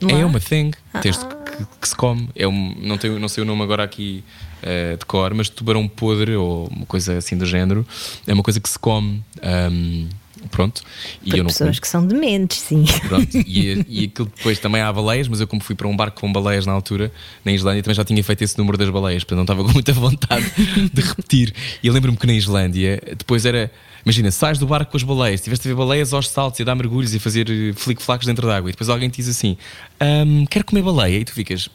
lá? 0.03 0.13
É 0.19 0.25
uma 0.27 0.39
thing 0.41 0.73
Ah. 0.93 0.99
tens 1.01 1.17
de- 1.19 1.25
que, 1.25 1.67
que 1.81 1.89
se 1.89 1.97
come. 1.97 2.29
É 2.37 2.47
um, 2.47 2.75
não, 2.83 2.99
tenho, 2.99 3.19
não 3.19 3.29
sei 3.29 3.43
o 3.43 3.47
nome 3.47 3.63
agora 3.63 3.83
aqui 3.83 4.23
eh, 4.63 4.97
de 4.99 5.05
cor, 5.05 5.35
mas 5.35 5.49
tubarão 5.49 5.87
podre 5.89 6.35
ou 6.37 6.67
uma 6.69 6.87
coisa 6.87 7.17
assim 7.19 7.37
do 7.37 7.45
género 7.47 7.87
é 8.27 8.33
uma 8.33 8.43
coisa 8.43 8.61
que 8.61 8.69
se 8.69 8.79
come. 8.79 9.23
ahm, 9.43 10.07
pronto. 10.51 10.83
E 11.25 11.31
Por 11.31 11.39
eu 11.39 11.45
não 11.45 11.51
pessoas 11.51 11.71
como. 11.77 11.81
que 11.81 11.89
são 11.89 12.05
dementes, 12.07 12.59
sim. 12.59 12.85
Pronto, 13.09 13.29
e, 13.47 13.85
e 13.89 14.05
aquilo 14.07 14.31
depois 14.37 14.59
também 14.59 14.83
há 14.83 14.93
baleias, 14.93 15.29
mas 15.29 15.41
eu, 15.41 15.47
como 15.47 15.63
fui 15.63 15.75
para 15.77 15.87
um 15.87 15.97
barco 15.97 16.21
com 16.21 16.33
baleias 16.33 16.67
na 16.67 16.73
altura, 16.73 17.13
na 17.45 17.53
Islândia, 17.53 17.83
também 17.83 17.95
já 17.95 18.05
tinha 18.05 18.23
feito 18.25 18.43
esse 18.43 18.59
número 18.59 18.77
das 18.77 18.91
baleias, 18.91 19.23
portanto 19.23 19.37
não 19.37 19.45
estava 19.45 19.65
com 19.65 19.73
muita 19.73 19.93
vontade 19.93 20.45
de 20.93 21.01
repetir. 21.01 21.55
E 21.83 21.87
eu 21.87 21.93
lembro-me 21.95 22.17
que 22.19 22.27
na 22.27 22.33
Islândia, 22.35 23.01
depois 23.17 23.45
era. 23.47 23.71
Imagina, 24.05 24.33
sais 24.33 24.59
do 24.59 24.67
barco 24.67 24.91
com 24.91 24.97
as 24.97 25.05
baleias, 25.05 25.41
tiveste 25.41 25.69
a 25.69 25.71
ver 25.71 25.77
baleias 25.77 26.13
aos 26.13 26.29
saltos 26.29 26.59
e 26.59 26.63
a 26.65 26.67
dar 26.67 26.75
mergulhos 26.75 27.15
e 27.15 27.19
a 27.19 27.21
fazer 27.21 27.49
eh, 27.49 27.73
flic-flacs 27.73 28.27
dentro 28.27 28.49
da 28.49 28.57
água, 28.57 28.69
e 28.69 28.73
depois 28.73 28.89
alguém 28.91 29.09
te 29.09 29.19
diz 29.19 29.29
assim: 29.29 29.57
"Ahm, 30.01 30.45
Quero 30.51 30.65
comer 30.65 30.83
baleia, 30.83 31.19
e 31.21 31.25
tu 31.25 31.33
ficas. 31.33 31.69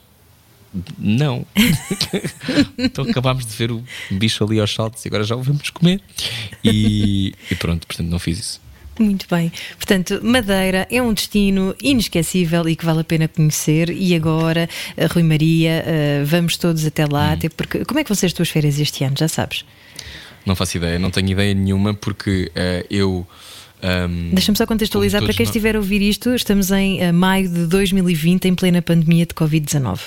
Não. 0.97 1.45
então 2.77 3.05
acabámos 3.05 3.45
de 3.45 3.53
ver 3.55 3.71
o 3.71 3.83
bicho 4.11 4.43
ali 4.43 4.59
aos 4.59 4.73
saltos 4.73 5.03
e 5.05 5.07
agora 5.07 5.23
já 5.23 5.35
o 5.35 5.41
vamos 5.41 5.69
comer. 5.69 6.01
E, 6.63 7.33
e 7.51 7.55
pronto, 7.55 7.85
portanto 7.87 8.07
não 8.07 8.19
fiz 8.19 8.39
isso. 8.39 8.67
Muito 8.99 9.27
bem. 9.29 9.51
Portanto, 9.75 10.19
Madeira 10.23 10.87
é 10.89 10.99
um 11.01 11.13
destino 11.13 11.75
inesquecível 11.81 12.67
e 12.67 12.75
que 12.75 12.83
vale 12.83 13.01
a 13.01 13.03
pena 13.03 13.27
conhecer. 13.27 13.91
E 13.91 14.15
agora, 14.15 14.67
eh, 14.95 15.05
Rui 15.05 15.21
Maria, 15.21 15.83
eh, 15.85 16.23
vamos 16.25 16.57
todos 16.57 16.83
até 16.83 17.05
lá, 17.05 17.29
Hum. 17.29 17.33
até 17.33 17.47
porque. 17.49 17.85
Como 17.85 17.99
é 17.99 18.03
que 18.03 18.09
vão 18.09 18.15
ser 18.15 18.25
as 18.25 18.33
tuas 18.33 18.49
férias 18.49 18.79
este 18.79 19.03
ano? 19.03 19.15
Já 19.15 19.27
sabes? 19.27 19.63
Não 20.47 20.55
faço 20.55 20.77
ideia, 20.77 20.97
não 20.97 21.11
tenho 21.11 21.29
ideia 21.29 21.53
nenhuma 21.53 21.93
porque 21.93 22.51
eh, 22.55 22.87
eu. 22.89 23.27
ahm, 23.83 24.31
Deixa-me 24.33 24.57
só 24.57 24.65
contextualizar 24.65 25.21
para 25.21 25.33
quem 25.33 25.43
estiver 25.45 25.75
a 25.75 25.79
ouvir 25.79 26.01
isto. 26.01 26.33
Estamos 26.33 26.71
em 26.71 27.11
maio 27.11 27.47
de 27.49 27.67
2020, 27.67 28.45
em 28.45 28.55
plena 28.55 28.81
pandemia 28.81 29.27
de 29.27 29.35
Covid-19. 29.35 29.99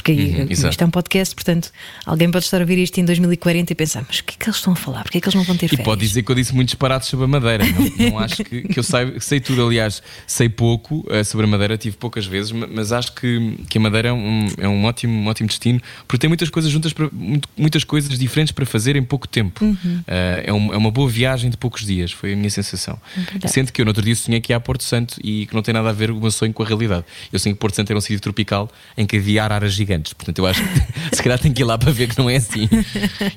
Porque 0.00 0.12
aí, 0.12 0.40
Uhum, 0.40 0.46
isto 0.50 0.82
é 0.82 0.86
um 0.86 0.90
podcast, 0.90 1.34
portanto, 1.34 1.70
alguém 2.06 2.30
pode 2.30 2.44
estar 2.46 2.56
a 2.56 2.60
ouvir 2.60 2.78
isto 2.78 2.98
em 2.98 3.04
2040 3.04 3.72
e 3.72 3.76
pensar: 3.76 4.04
mas 4.08 4.18
o 4.20 4.24
que 4.24 4.34
é 4.34 4.36
que 4.38 4.44
eles 4.46 4.56
estão 4.56 4.72
a 4.72 4.76
falar? 4.76 5.02
Porquê 5.02 5.18
é 5.18 5.20
que 5.20 5.26
eles 5.28 5.34
não 5.34 5.42
vão 5.44 5.56
ter 5.56 5.66
E 5.66 5.68
férias? 5.68 5.84
pode 5.84 6.00
dizer 6.00 6.22
que 6.22 6.30
eu 6.30 6.34
disse 6.34 6.54
muitos 6.54 6.72
disparates 6.72 7.08
sobre 7.08 7.24
a 7.24 7.28
Madeira. 7.28 7.64
Não, 7.66 8.08
não 8.12 8.18
acho 8.18 8.42
que, 8.44 8.62
que 8.62 8.78
eu 8.78 8.82
sei, 8.82 9.20
sei 9.20 9.40
tudo. 9.40 9.66
Aliás, 9.66 10.02
sei 10.26 10.48
pouco 10.48 11.04
eh, 11.10 11.22
sobre 11.24 11.44
a 11.46 11.48
Madeira, 11.48 11.76
tive 11.76 11.96
poucas 11.96 12.24
vezes, 12.26 12.52
ma- 12.52 12.66
mas 12.66 12.92
acho 12.92 13.12
que, 13.14 13.56
que 13.68 13.76
a 13.78 13.80
Madeira 13.80 14.08
é 14.08 14.12
um, 14.12 14.46
é 14.58 14.68
um, 14.68 14.84
ótimo, 14.84 15.12
um 15.12 15.26
ótimo 15.26 15.48
destino 15.48 15.80
porque 16.08 16.18
tem 16.18 16.28
muitas 16.28 16.48
coisas 16.48 16.70
juntas, 16.70 16.92
para, 16.92 17.08
muitas 17.56 17.84
coisas 17.84 18.18
diferentes 18.18 18.52
para 18.52 18.64
fazer 18.64 18.96
em 18.96 19.02
pouco 19.02 19.28
tempo. 19.28 19.64
Uhum. 19.64 20.02
Eh, 20.06 20.44
é, 20.46 20.52
um- 20.52 20.72
é 20.72 20.76
uma 20.76 20.90
boa 20.90 21.08
viagem 21.08 21.50
de 21.50 21.56
poucos 21.56 21.84
dias, 21.84 22.10
foi 22.12 22.32
a 22.32 22.36
minha 22.36 22.50
sensação. 22.50 22.98
É. 23.42 23.48
Sendo 23.48 23.72
que 23.72 23.80
eu 23.80 23.84
no 23.84 23.90
outro 23.90 24.02
dia 24.02 24.14
sonhei 24.16 24.40
que 24.40 24.52
ia 24.52 24.56
a 24.56 24.60
Porto 24.60 24.82
Santo 24.84 25.16
e 25.22 25.46
que 25.46 25.54
não 25.54 25.62
tem 25.62 25.74
nada 25.74 25.90
a 25.90 25.92
ver 25.92 26.10
o 26.10 26.20
meu 26.20 26.30
sonho 26.30 26.52
com 26.52 26.62
a 26.62 26.66
realidade. 26.66 27.04
Eu 27.32 27.38
sonhei 27.38 27.54
que 27.54 27.60
Porto 27.60 27.74
Santo 27.76 27.90
era 27.90 27.98
um 27.98 28.00
sítio 28.00 28.20
tropical 28.20 28.70
em 28.96 29.06
que 29.06 29.16
havia 29.16 29.44
araras 29.44 29.72
gigantes. 29.74 29.89
Portanto, 29.98 30.38
eu 30.38 30.46
acho 30.46 30.62
que 30.62 30.80
se 31.16 31.22
calhar 31.22 31.38
tenho 31.38 31.54
que 31.54 31.62
ir 31.62 31.64
lá 31.64 31.76
para 31.76 31.90
ver 31.90 32.08
que 32.08 32.18
não 32.18 32.28
é 32.28 32.36
assim. 32.36 32.68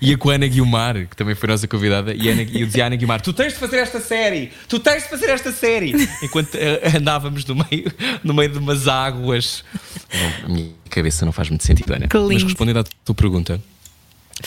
E 0.01 0.13
a 0.13 0.17
com 0.17 0.29
a 0.29 0.35
Ana 0.35 0.47
Guilmar, 0.47 1.07
que 1.07 1.15
também 1.15 1.35
foi 1.35 1.49
nossa 1.49 1.67
convidada, 1.67 2.13
e, 2.13 2.29
Ana, 2.29 2.43
eu 2.43 2.65
dizia 2.65 2.83
à 2.83 2.87
Ana 2.87 2.95
Guilmar: 2.95 3.21
Tu 3.21 3.33
tens 3.33 3.53
de 3.53 3.59
fazer 3.59 3.77
esta 3.77 3.99
série, 3.99 4.51
tu 4.67 4.79
tens 4.79 5.03
de 5.03 5.09
fazer 5.09 5.29
esta 5.29 5.51
série. 5.51 5.93
Enquanto 6.21 6.55
eh, 6.55 6.97
andávamos 6.97 7.45
no 7.45 7.55
meio, 7.55 7.91
no 8.23 8.33
meio 8.33 8.49
de 8.49 8.57
umas 8.57 8.87
águas. 8.87 9.63
Não, 10.13 10.45
a 10.45 10.49
minha 10.49 10.69
cabeça 10.89 11.25
não 11.25 11.31
faz 11.31 11.49
muito 11.49 11.63
sentido, 11.63 11.93
Ana. 11.93 12.07
Mas 12.33 12.43
respondendo 12.43 12.79
à 12.79 12.83
tua 13.03 13.15
pergunta. 13.15 13.59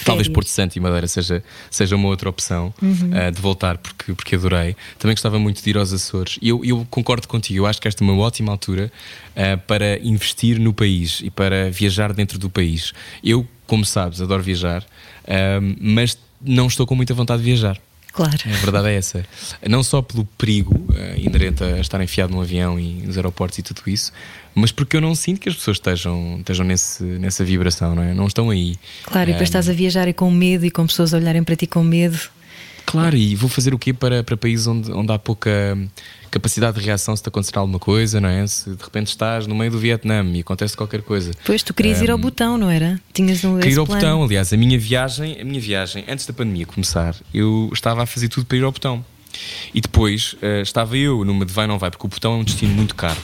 Talvez. 0.04 0.28
Porto 0.28 0.48
Santo 0.48 0.76
e 0.76 0.80
Madeira 0.80 1.06
seja, 1.06 1.42
seja 1.70 1.96
uma 1.96 2.08
outra 2.08 2.28
opção 2.28 2.72
ah, 3.12 3.30
de 3.30 3.40
voltar, 3.40 3.78
porque, 3.78 4.12
porque 4.12 4.34
adorei. 4.34 4.76
Também 4.98 5.14
gostava 5.14 5.38
muito 5.38 5.62
de 5.62 5.70
ir 5.70 5.76
aos 5.76 5.92
Açores. 5.92 6.38
E 6.42 6.48
eu, 6.48 6.64
eu 6.64 6.86
concordo 6.90 7.26
contigo, 7.26 7.60
eu 7.60 7.66
acho 7.66 7.80
que 7.80 7.88
esta 7.88 8.02
é 8.02 8.04
uma 8.04 8.16
ótima 8.16 8.52
altura 8.52 8.92
ah, 9.34 9.56
para 9.56 9.98
investir 10.00 10.58
no 10.58 10.72
país 10.72 11.20
e 11.22 11.30
para 11.30 11.70
viajar 11.70 12.12
dentro 12.12 12.38
do 12.38 12.50
país. 12.50 12.92
Eu, 13.22 13.46
como 13.66 13.84
sabes, 13.84 14.20
adoro 14.20 14.42
viajar, 14.42 14.84
ah, 15.26 15.60
mas 15.80 16.18
não 16.40 16.66
estou 16.66 16.86
com 16.86 16.94
muita 16.94 17.14
vontade 17.14 17.42
de 17.42 17.46
viajar. 17.46 17.78
Claro. 18.16 18.38
A 18.46 18.56
verdade 18.64 18.88
é 18.88 18.94
essa. 18.96 19.24
Não 19.68 19.82
só 19.82 20.00
pelo 20.00 20.24
perigo 20.38 20.86
eh, 20.96 21.16
inerente 21.18 21.62
a 21.62 21.78
estar 21.78 22.02
enfiado 22.02 22.32
num 22.32 22.40
avião 22.40 22.80
e 22.80 22.94
nos 23.06 23.16
aeroportos 23.18 23.58
e 23.58 23.62
tudo 23.62 23.82
isso, 23.86 24.10
mas 24.54 24.72
porque 24.72 24.96
eu 24.96 25.02
não 25.02 25.14
sinto 25.14 25.38
que 25.38 25.50
as 25.50 25.54
pessoas 25.54 25.76
estejam, 25.76 26.38
estejam 26.38 26.64
nesse, 26.64 27.02
nessa 27.04 27.44
vibração, 27.44 27.94
não 27.94 28.02
é? 28.02 28.14
Não 28.14 28.26
estão 28.26 28.48
aí. 28.48 28.74
Claro, 29.04 29.28
e 29.28 29.32
depois 29.34 29.48
Eh, 29.48 29.50
estás 29.50 29.68
a 29.68 29.72
viajar 29.74 30.08
e 30.08 30.14
com 30.14 30.30
medo 30.30 30.64
e 30.64 30.70
com 30.70 30.86
pessoas 30.86 31.12
a 31.12 31.18
olharem 31.18 31.44
para 31.44 31.54
ti 31.56 31.66
com 31.66 31.82
medo. 31.84 32.18
Claro, 32.86 33.16
e 33.16 33.34
vou 33.34 33.50
fazer 33.50 33.74
o 33.74 33.78
quê 33.78 33.92
para, 33.92 34.22
para 34.22 34.36
países 34.36 34.66
onde, 34.68 34.92
onde 34.92 35.12
há 35.12 35.18
pouca 35.18 35.50
hum, 35.76 35.88
capacidade 36.30 36.78
de 36.78 36.86
reação 36.86 37.16
se 37.16 37.22
te 37.22 37.28
acontecer 37.28 37.58
alguma 37.58 37.80
coisa, 37.80 38.20
não 38.20 38.28
é? 38.28 38.46
Se 38.46 38.70
de 38.70 38.82
repente 38.82 39.08
estás 39.08 39.46
no 39.46 39.56
meio 39.56 39.72
do 39.72 39.78
Vietnã 39.78 40.24
e 40.32 40.40
acontece 40.40 40.76
qualquer 40.76 41.02
coisa. 41.02 41.32
Pois 41.44 41.64
tu 41.64 41.74
querias 41.74 42.00
ir 42.00 42.10
ao 42.10 42.16
botão, 42.16 42.56
não 42.56 42.70
era? 42.70 43.00
Tinhas 43.12 43.42
um 43.44 43.58
Queria 43.58 43.74
ir 43.74 43.78
ao 43.78 43.86
botão, 43.86 44.22
aliás, 44.22 44.52
a 44.52 44.56
minha 44.56 44.78
viagem, 44.78 45.40
a 45.40 45.44
minha 45.44 45.60
viagem, 45.60 46.04
antes 46.08 46.26
da 46.26 46.32
pandemia 46.32 46.64
começar, 46.64 47.16
eu 47.34 47.68
estava 47.72 48.04
a 48.04 48.06
fazer 48.06 48.28
tudo 48.28 48.46
para 48.46 48.56
ir 48.56 48.62
ao 48.62 48.70
botão. 48.72 49.04
e 49.74 49.80
depois 49.80 50.34
uh, 50.34 50.62
estava 50.62 50.96
eu 50.96 51.24
numa 51.24 51.44
de 51.44 51.52
vai 51.52 51.66
não 51.66 51.78
vai, 51.78 51.90
porque 51.90 52.06
o 52.06 52.08
botão 52.08 52.34
é 52.34 52.36
um 52.36 52.44
destino 52.44 52.72
muito 52.72 52.94
caro. 52.94 53.20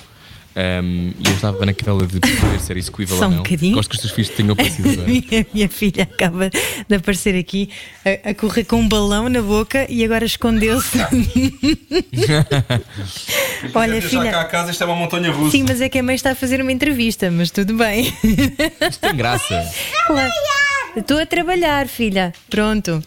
Um, 0.55 1.13
e 1.19 1.29
eu 1.29 1.33
estava 1.35 1.65
naquela 1.65 2.07
de 2.07 2.21
poder 2.21 2.61
ser 2.61 2.77
execuível 2.77 3.17
Só 3.17 3.25
ou 3.25 3.31
um 3.31 3.35
não. 3.37 3.43
bocadinho. 3.43 3.75
Gosto 3.75 3.89
que 3.89 3.95
os 3.97 4.01
teus 4.03 4.13
filhos 4.13 4.31
tenham 4.31 4.55
parecido 4.55 4.91
agora. 4.93 5.09
minha, 5.09 5.47
minha 5.55 5.69
filha 5.69 6.03
acaba 6.03 6.51
de 6.51 6.95
aparecer 6.95 7.35
aqui 7.39 7.71
a, 8.05 8.31
a 8.31 8.35
correr 8.35 8.65
com 8.65 8.77
um 8.77 8.87
balão 8.89 9.29
na 9.31 9.41
boca 9.41 9.87
e 9.89 10.05
agora 10.05 10.27
escondeu-se. 10.27 10.99
Olha, 13.75 13.93
Deixar 13.93 14.11
cá 14.11 14.23
filha. 14.25 14.41
a 14.41 14.45
casa, 14.45 14.71
isto 14.71 14.83
é 14.83 14.87
uma 14.87 14.97
montanha 14.97 15.31
russa. 15.31 15.51
Sim, 15.53 15.65
mas 15.67 15.81
é 15.81 15.89
que 15.89 15.99
a 15.99 16.03
mãe 16.03 16.15
está 16.15 16.33
a 16.33 16.35
fazer 16.35 16.61
uma 16.61 16.73
entrevista, 16.73 17.31
mas 17.31 17.51
tudo 17.51 17.75
bem. 17.75 18.13
Isto 18.23 19.01
tem 19.01 19.15
graça. 19.17 19.43
Claro. 20.07 20.31
Estou 20.97 21.19
a 21.19 21.25
trabalhar, 21.25 21.87
filha. 21.89 22.33
Pronto. 22.51 23.03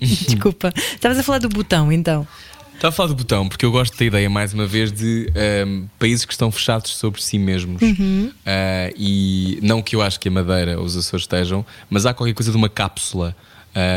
Desculpa. 0.00 0.72
Estavas 0.76 1.18
a 1.18 1.22
falar 1.22 1.38
do 1.38 1.48
botão, 1.48 1.90
então. 1.90 2.26
Estava 2.74 2.88
a 2.88 2.92
falar 2.92 3.08
do 3.08 3.14
botão, 3.14 3.48
porque 3.48 3.64
eu 3.64 3.72
gosto 3.72 3.96
da 3.96 4.04
ideia, 4.04 4.28
mais 4.28 4.52
uma 4.52 4.66
vez, 4.66 4.92
de 4.92 5.30
um, 5.66 5.86
países 5.98 6.24
que 6.24 6.32
estão 6.32 6.50
fechados 6.52 6.90
sobre 6.92 7.22
si 7.22 7.38
mesmos. 7.38 7.80
Uhum. 7.80 8.30
Uh, 8.30 8.94
e 8.96 9.58
não 9.62 9.80
que 9.80 9.96
eu 9.96 10.02
acho 10.02 10.20
que 10.20 10.28
a 10.28 10.30
Madeira 10.30 10.78
ou 10.78 10.84
os 10.84 10.96
Açores 10.96 11.24
estejam, 11.24 11.64
mas 11.88 12.04
há 12.04 12.12
qualquer 12.12 12.34
coisa 12.34 12.50
de 12.50 12.56
uma 12.56 12.68
cápsula 12.68 13.34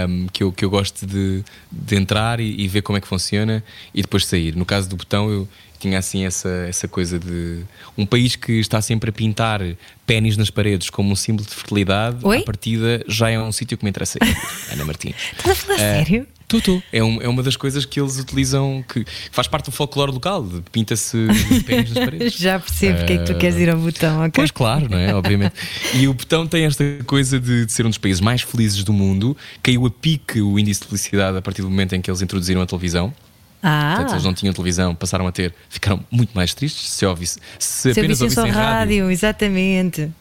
um, 0.10 0.28
que, 0.28 0.44
eu, 0.44 0.52
que 0.52 0.66
eu 0.66 0.70
gosto 0.70 1.06
de, 1.06 1.44
de 1.72 1.96
entrar 1.96 2.40
e, 2.40 2.62
e 2.62 2.68
ver 2.68 2.82
como 2.82 2.98
é 2.98 3.02
que 3.02 3.08
funciona 3.08 3.64
e 3.94 4.02
depois 4.02 4.26
sair. 4.26 4.56
No 4.56 4.66
caso 4.66 4.90
do 4.90 4.96
botão, 4.96 5.30
eu 5.30 5.48
tinha 5.80 6.00
assim 6.00 6.26
essa, 6.26 6.50
essa 6.68 6.88
coisa 6.88 7.18
de 7.20 7.62
um 7.98 8.06
país 8.06 8.36
que 8.36 8.54
está 8.54 8.82
sempre 8.82 9.10
a 9.10 9.14
pintar 9.14 9.62
pênis 10.06 10.38
nas 10.38 10.50
paredes 10.50 10.90
como 10.90 11.12
um 11.12 11.16
símbolo 11.16 11.48
de 11.48 11.54
fertilidade. 11.56 12.18
Oi? 12.24 12.38
À 12.40 12.44
partida 12.44 13.04
já 13.08 13.30
é 13.30 13.40
um 13.40 13.52
sítio 13.52 13.78
que 13.78 13.84
me 13.84 13.90
interessa. 13.90 14.18
Ana 14.72 14.86
Martins. 14.86 15.16
Estás 15.38 15.52
a 15.52 15.62
falar 15.62 15.78
sério? 15.80 16.28
Tu, 16.48 16.62
tu. 16.62 16.82
É, 16.94 17.04
um- 17.04 17.22
é 17.22 17.28
uma 17.28 17.44
das 17.44 17.58
coisas 17.58 17.84
que 17.84 18.00
eles 18.00 18.18
utilizam, 18.18 18.82
que 18.88 19.06
faz 19.34 19.50
parte 19.50 19.66
do 19.66 19.72
folclore 19.74 20.14
local, 20.14 20.48
pinta-se 20.72 21.28
pênis 21.66 21.92
nas 21.92 22.06
paredes. 22.06 22.34
Já 22.40 22.58
percebo 22.58 23.00
porque 23.00 23.14
é 23.14 23.18
que 23.18 23.26
tu 23.26 23.36
queres 23.38 23.58
ir 23.60 23.70
ao 23.70 23.78
botão, 23.78 24.20
ok? 24.22 24.32
Pois 24.34 24.50
claro, 24.52 24.88
não 24.90 24.98
é? 24.98 25.14
Obviamente. 25.14 25.54
E 25.96 26.08
o 26.08 26.14
botão 26.14 26.48
tem 26.48 26.64
esta 26.64 26.86
coisa 27.06 27.38
de, 27.38 27.66
de 27.66 27.74
ser 27.74 27.86
um 27.86 27.90
dos 27.90 27.98
países 27.98 28.22
mais 28.22 28.44
felizes 28.44 28.82
do 28.86 28.94
mundo. 28.94 29.36
Caiu 29.62 29.86
a 29.86 29.92
pique 29.92 30.40
o 30.42 30.58
índice 30.58 30.80
de 30.84 30.88
felicidade 30.88 31.38
a 31.38 31.42
partir 31.42 31.62
do 31.64 31.70
momento 31.70 31.94
em 31.96 32.02
que 32.02 32.10
eles 32.10 32.22
introduziram 32.22 32.62
a 32.62 32.66
televisão. 32.66 33.14
Ah, 33.62 33.94
Portanto, 33.96 34.14
eles 34.14 34.24
não 34.24 34.34
tinham 34.34 34.54
televisão, 34.54 34.94
passaram 34.94 35.26
a 35.28 35.32
ter, 35.32 35.54
ficaram 35.70 36.00
muito 36.12 36.32
mais 36.34 36.54
tristes 36.54 36.92
se, 36.92 37.06
ouvisse, 37.06 37.40
se, 37.58 37.94
se 37.94 38.00
apenas 38.00 38.20
visse 38.20 38.36
só 38.36 38.42
ouvissem 38.42 38.62
rádio. 38.62 39.04
rádio, 39.04 39.12
exatamente. 39.12 40.12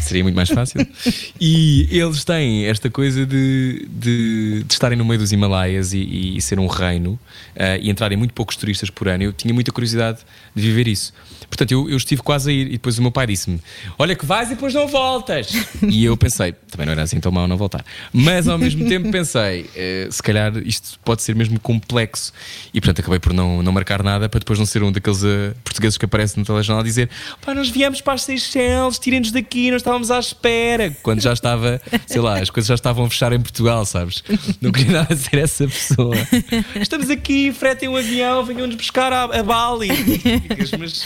Seria 0.00 0.22
muito 0.22 0.36
mais 0.36 0.48
fácil. 0.48 0.86
e 1.40 1.88
eles 1.90 2.24
têm 2.24 2.66
esta 2.66 2.88
coisa 2.88 3.26
de, 3.26 3.86
de, 3.90 4.62
de 4.64 4.72
estarem 4.72 4.96
no 4.96 5.04
meio 5.04 5.18
dos 5.18 5.32
Himalaias 5.32 5.92
e, 5.92 6.36
e, 6.36 6.40
ser 6.40 6.58
um 6.58 6.66
reino 6.66 7.18
eh, 7.54 7.78
e 7.82 7.90
entrarem 7.90 8.16
muito 8.16 8.32
poucos 8.32 8.56
turistas 8.56 8.88
por 8.88 9.08
ano. 9.08 9.24
Eu 9.24 9.32
tinha 9.32 9.52
muita 9.52 9.72
curiosidade 9.72 10.18
de 10.54 10.62
viver 10.62 10.88
isso. 10.88 11.12
Portanto, 11.48 11.72
eu, 11.72 11.88
eu 11.88 11.96
estive 11.96 12.22
quase 12.22 12.50
a 12.50 12.52
ir 12.52 12.66
e 12.66 12.72
depois 12.72 12.98
o 12.98 13.02
meu 13.02 13.10
pai 13.10 13.26
disse-me: 13.26 13.60
Olha, 13.98 14.14
que 14.14 14.26
vais 14.26 14.50
e 14.50 14.54
depois 14.54 14.74
não 14.74 14.86
voltas. 14.88 15.48
e 15.82 16.04
eu 16.04 16.16
pensei: 16.16 16.52
também 16.70 16.86
não 16.86 16.92
era 16.92 17.02
assim 17.02 17.20
tão 17.20 17.30
mal 17.30 17.46
não 17.46 17.56
voltar. 17.56 17.84
Mas 18.12 18.48
ao 18.48 18.58
mesmo 18.58 18.86
tempo 18.88 19.10
pensei: 19.10 19.68
eh, 19.74 20.08
se 20.10 20.22
calhar 20.22 20.56
isto 20.58 20.98
pode 21.04 21.22
ser 21.22 21.34
mesmo 21.34 21.58
complexo. 21.60 22.32
E 22.74 22.80
portanto 22.80 23.00
acabei 23.00 23.18
por 23.18 23.32
não, 23.32 23.62
não 23.62 23.72
marcar 23.72 24.02
nada 24.02 24.28
para 24.28 24.40
depois 24.40 24.58
não 24.58 24.66
ser 24.66 24.82
um 24.82 24.90
daqueles 24.90 25.22
eh, 25.24 25.54
portugueses 25.62 25.96
que 25.96 26.04
aparece 26.04 26.38
no 26.38 26.44
telejornal 26.44 26.80
a 26.80 26.84
dizer: 26.84 27.08
Pá, 27.44 27.54
nós 27.54 27.68
viemos 27.68 28.00
para 28.00 28.14
as 28.14 28.22
Seychelles, 28.22 28.98
tirem-nos 28.98 29.30
daqui, 29.30 29.65
nós 29.70 29.80
estávamos 29.80 30.10
à 30.10 30.18
espera. 30.18 30.94
Quando 31.02 31.20
já 31.20 31.32
estava, 31.32 31.80
sei 32.06 32.20
lá, 32.20 32.38
as 32.38 32.50
coisas 32.50 32.68
já 32.68 32.74
estavam 32.74 33.04
a 33.04 33.10
fechar 33.10 33.32
em 33.32 33.40
Portugal, 33.40 33.84
sabes? 33.84 34.22
Não 34.60 34.72
queria 34.72 34.92
nada 34.92 35.14
ser 35.16 35.38
essa 35.38 35.66
pessoa. 35.66 36.16
Estamos 36.80 37.10
aqui, 37.10 37.52
fretem 37.52 37.88
um 37.88 37.96
avião, 37.96 38.44
venham-nos 38.44 38.76
buscar 38.76 39.12
a, 39.12 39.24
a 39.24 39.42
Bali. 39.42 39.88
Mas 40.78 41.04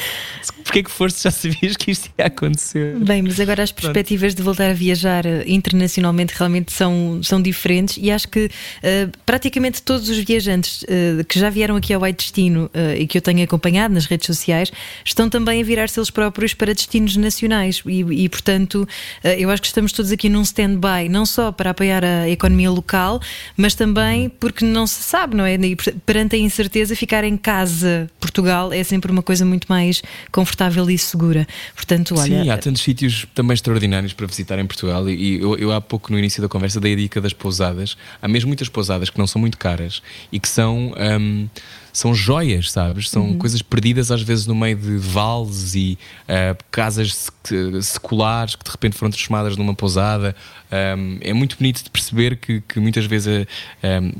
porquê 0.64 0.82
que 0.82 0.90
foste? 0.90 1.22
Já 1.22 1.30
sabias 1.30 1.76
que 1.76 1.90
isto 1.90 2.10
ia 2.18 2.26
acontecer? 2.26 2.96
Bem, 2.98 3.22
mas 3.22 3.40
agora 3.40 3.62
as 3.62 3.72
perspectivas 3.72 4.34
de 4.34 4.42
voltar 4.42 4.70
a 4.70 4.74
viajar 4.74 5.26
eh, 5.26 5.44
internacionalmente 5.46 6.34
realmente 6.36 6.72
são, 6.72 7.20
são 7.22 7.42
diferentes 7.42 7.98
e 8.00 8.10
acho 8.10 8.28
que 8.28 8.50
eh, 8.82 9.08
praticamente 9.26 9.82
todos 9.82 10.08
os 10.08 10.18
viajantes 10.18 10.84
eh, 10.88 11.24
que 11.24 11.38
já 11.38 11.50
vieram 11.50 11.76
aqui 11.76 11.92
ao 11.92 12.02
White 12.02 12.24
Destino 12.24 12.70
eh, 12.72 13.00
e 13.00 13.06
que 13.06 13.18
eu 13.18 13.22
tenho 13.22 13.42
acompanhado 13.42 13.94
nas 13.94 14.06
redes 14.06 14.26
sociais 14.26 14.70
estão 15.04 15.28
também 15.28 15.60
a 15.60 15.64
virar-se 15.64 15.98
eles 15.98 16.10
próprios 16.10 16.54
para 16.54 16.72
destinos 16.72 17.16
nacionais 17.16 17.82
e, 17.86 18.00
e, 18.24 18.28
portanto, 18.28 18.49
eh, 19.22 19.36
eu 19.38 19.50
acho 19.50 19.62
que 19.62 19.68
estamos 19.68 19.92
todos 19.92 20.10
aqui 20.10 20.28
num 20.28 20.42
stand-by, 20.42 21.08
não 21.08 21.24
só 21.24 21.52
para 21.52 21.70
apoiar 21.70 22.04
a 22.04 22.28
economia 22.28 22.70
local, 22.70 23.20
mas 23.56 23.74
também 23.74 24.28
porque 24.28 24.64
não 24.64 24.86
se 24.86 25.02
sabe, 25.02 25.36
não 25.36 25.44
é? 25.44 25.54
E 25.54 25.76
perante 26.04 26.34
a 26.34 26.38
incerteza, 26.38 26.96
ficar 26.96 27.22
em 27.22 27.36
casa, 27.36 28.10
Portugal, 28.18 28.72
é 28.72 28.82
sempre 28.82 29.12
uma 29.12 29.22
coisa 29.22 29.44
muito 29.44 29.66
mais 29.68 30.02
confortável 30.32 30.90
e 30.90 30.98
segura. 30.98 31.46
Portanto, 31.74 32.14
olha. 32.18 32.42
Sim, 32.42 32.50
há 32.50 32.58
tantos 32.58 32.82
sítios 32.82 33.26
também 33.34 33.54
extraordinários 33.54 34.12
para 34.12 34.26
visitar 34.26 34.58
em 34.58 34.66
Portugal. 34.66 35.08
E 35.08 35.20
e 35.20 35.40
eu, 35.40 35.56
eu 35.58 35.72
há 35.72 35.80
pouco, 35.80 36.10
no 36.10 36.18
início 36.18 36.40
da 36.40 36.48
conversa, 36.48 36.80
dei 36.80 36.94
a 36.94 36.96
dica 36.96 37.20
das 37.20 37.34
pousadas. 37.34 37.96
Há 38.22 38.26
mesmo 38.26 38.48
muitas 38.48 38.68
pousadas 38.70 39.10
que 39.10 39.18
não 39.18 39.26
são 39.26 39.38
muito 39.38 39.58
caras 39.58 40.02
e 40.32 40.40
que 40.40 40.48
são. 40.48 40.94
hum, 40.98 41.48
são 41.92 42.14
joias, 42.14 42.70
sabes? 42.70 43.08
São 43.10 43.36
coisas 43.36 43.62
perdidas 43.62 44.10
às 44.10 44.22
vezes 44.22 44.46
no 44.46 44.54
meio 44.54 44.76
de 44.76 44.96
vales 44.98 45.74
e 45.74 45.98
ah, 46.28 46.56
casas 46.70 47.14
sec- 47.14 47.82
seculares 47.82 48.54
que 48.56 48.64
de 48.64 48.70
repente 48.70 48.96
foram 48.96 49.10
transformadas 49.10 49.56
numa 49.56 49.74
pousada. 49.74 50.34
Hum, 50.96 51.18
é 51.20 51.32
muito 51.32 51.56
bonito 51.56 51.82
de 51.82 51.90
perceber 51.90 52.36
que, 52.36 52.60
que 52.60 52.78
muitas 52.80 53.04
vezes 53.06 53.46
ah, 53.82 54.00
hum, 54.00 54.12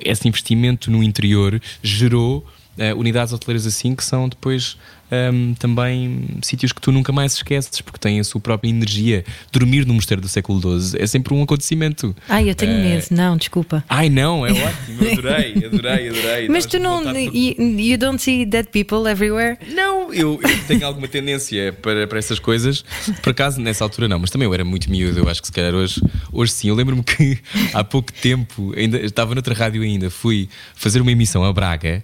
esse 0.00 0.26
investimento 0.26 0.90
no 0.90 1.02
interior 1.02 1.60
gerou 1.82 2.44
eh, 2.76 2.92
unidades 2.94 3.32
hoteleiras 3.32 3.66
assim 3.66 3.94
que 3.94 4.04
são 4.04 4.28
depois 4.28 4.76
ehm, 5.10 5.54
também 5.54 6.26
sítios 6.42 6.72
que 6.72 6.80
tu 6.80 6.90
nunca 6.92 7.12
mais 7.12 7.34
esqueces 7.34 7.80
porque 7.80 7.98
têm 7.98 8.20
a 8.20 8.24
sua 8.24 8.40
própria 8.40 8.68
energia. 8.68 9.24
Dormir 9.52 9.86
no 9.86 9.94
mosteiro 9.94 10.20
do 10.20 10.28
século 10.28 10.60
XII 10.80 11.00
é 11.00 11.06
sempre 11.06 11.34
um 11.34 11.42
acontecimento. 11.42 12.14
Ai, 12.28 12.50
eu 12.50 12.54
tenho 12.54 12.72
Eh, 12.72 12.82
medo. 12.82 13.06
Não, 13.10 13.36
desculpa. 13.36 13.84
Ai 13.88 14.08
não, 14.10 14.46
é 14.46 14.50
ótimo, 14.52 15.12
adorei, 15.12 15.64
adorei, 15.66 16.08
adorei. 16.08 16.48
Mas 16.48 16.66
tu 16.66 16.78
não. 16.78 17.12
de- 17.12 17.18
You, 17.38 17.78
you 17.78 17.98
don't 17.98 18.20
see 18.20 18.44
dead 18.44 18.66
people 18.68 19.08
everywhere? 19.10 19.58
Não, 19.74 20.12
eu, 20.12 20.40
eu 20.42 20.64
tenho 20.66 20.86
alguma 20.86 21.06
tendência 21.08 21.72
para, 21.72 22.06
para 22.06 22.18
essas 22.18 22.38
coisas. 22.38 22.84
Por 23.22 23.30
acaso, 23.30 23.60
nessa 23.60 23.84
altura 23.84 24.08
não, 24.08 24.18
mas 24.18 24.30
também 24.30 24.46
eu 24.46 24.54
era 24.54 24.64
muito 24.64 24.90
miúdo. 24.90 25.18
Eu 25.18 25.28
acho 25.28 25.40
que 25.40 25.46
se 25.48 25.52
calhar 25.52 25.74
hoje, 25.74 26.00
hoje 26.32 26.52
sim. 26.52 26.68
Eu 26.68 26.74
lembro-me 26.74 27.02
que 27.02 27.38
há 27.72 27.84
pouco 27.84 28.12
tempo, 28.12 28.72
ainda 28.76 28.98
estava 28.98 29.34
noutra 29.34 29.54
rádio 29.54 29.82
ainda, 29.82 30.10
fui 30.10 30.48
fazer 30.74 31.00
uma 31.00 31.12
emissão 31.12 31.44
a 31.44 31.52
Braga 31.52 32.02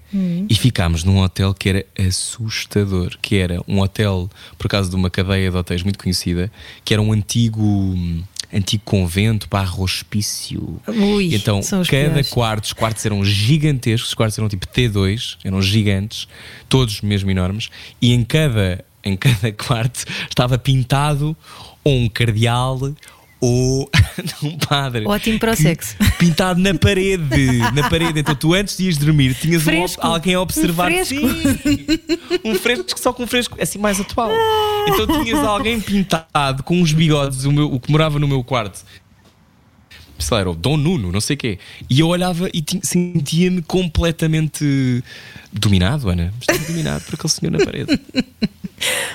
e 0.49 0.55
ficámos 0.55 1.05
num 1.05 1.19
hotel 1.19 1.53
que 1.55 1.69
era 1.69 1.87
assustador. 1.99 2.94
Que 3.21 3.37
era 3.37 3.61
um 3.67 3.81
hotel, 3.81 4.31
por 4.59 4.67
acaso 4.67 4.91
de 4.91 4.97
uma 4.97 5.11
cadeia 5.11 5.51
de 5.51 5.57
hotéis 5.57 5.83
muito 5.83 5.99
conhecida, 5.99 6.51
que 6.85 6.93
era 6.93 7.03
um 7.03 7.13
antigo. 7.13 7.95
Antigo 8.53 8.85
convento 8.85 9.49
barra 9.51 9.81
hospício. 9.81 10.81
Ui, 10.87 11.35
então, 11.35 11.61
cada 11.61 11.85
piores. 11.87 12.29
quarto, 12.29 12.65
os 12.67 12.73
quartos 12.73 13.05
eram 13.05 13.25
gigantescos, 13.25 14.11
os 14.11 14.15
quartos 14.15 14.39
eram 14.39 14.49
tipo 14.49 14.65
T2, 14.69 15.39
eram 15.43 15.61
gigantes, 15.61 16.29
todos 16.69 17.01
mesmo 17.01 17.29
enormes, 17.33 17.69
e 18.01 18.13
em 18.13 18.23
cada, 18.23 18.85
em 19.03 19.17
cada 19.17 19.51
quarto 19.59 20.05
estava 20.29 20.57
pintado 20.57 21.37
ou 21.83 21.97
um 21.97 22.09
cardeal 22.09 22.95
ou 23.45 23.91
um 24.43 24.57
padre. 24.59 25.05
Ótimo 25.07 25.39
para 25.39 25.53
o 25.53 25.57
sexo. 25.57 25.97
Pintado 26.19 26.61
na 26.61 26.75
parede, 26.75 27.59
na 27.75 27.89
parede. 27.91 28.21
Então 28.21 28.35
tu 28.35 28.55
antes 28.55 28.77
de 28.77 28.85
ires 28.85 28.97
dormir 28.99 29.35
tinhas 29.35 29.63
um 29.63 29.65
Fresco. 29.65 30.01
ob- 30.07 30.13
alguém 30.15 30.35
a 30.35 30.41
observar 30.41 30.91
Um 30.91 31.05
fresco. 31.05 31.15
Sim, 31.15 31.99
um 32.45 32.55
fresco 32.55 32.99
só 33.01 33.13
com 33.13 33.23
um 33.25 33.27
fresco 33.27 33.57
assim 33.61 33.79
mais 33.79 34.01
atual. 34.01 34.31
Então 34.89 35.23
tinhas 35.23 35.39
alguém 35.41 35.81
pintado 35.81 36.63
com 36.63 36.81
uns 36.81 36.93
bigodes, 36.93 37.45
o, 37.45 37.53
meu, 37.53 37.73
o 37.73 37.79
que 37.81 37.91
morava 37.91 38.19
no 38.19 38.27
meu 38.29 38.43
quarto 38.43 38.83
sei 40.17 40.35
lá, 40.37 40.41
era 40.41 40.51
o 40.51 40.55
Dom 40.55 40.77
Nuno, 40.77 41.11
não 41.13 41.21
sei 41.21 41.35
o 41.35 41.37
quê. 41.37 41.59
E 41.91 42.01
eu 42.01 42.07
olhava 42.09 42.49
e 42.55 42.63
ti- 42.63 42.81
sentia-me 42.83 43.61
completamente 43.63 45.03
dominado, 45.53 46.09
Ana. 46.09 46.33
Estava 46.41 46.59
dominado 46.67 47.05
por 47.05 47.15
aquele 47.15 47.29
senhor 47.33 47.51
na 47.51 47.59
parede. 47.65 48.01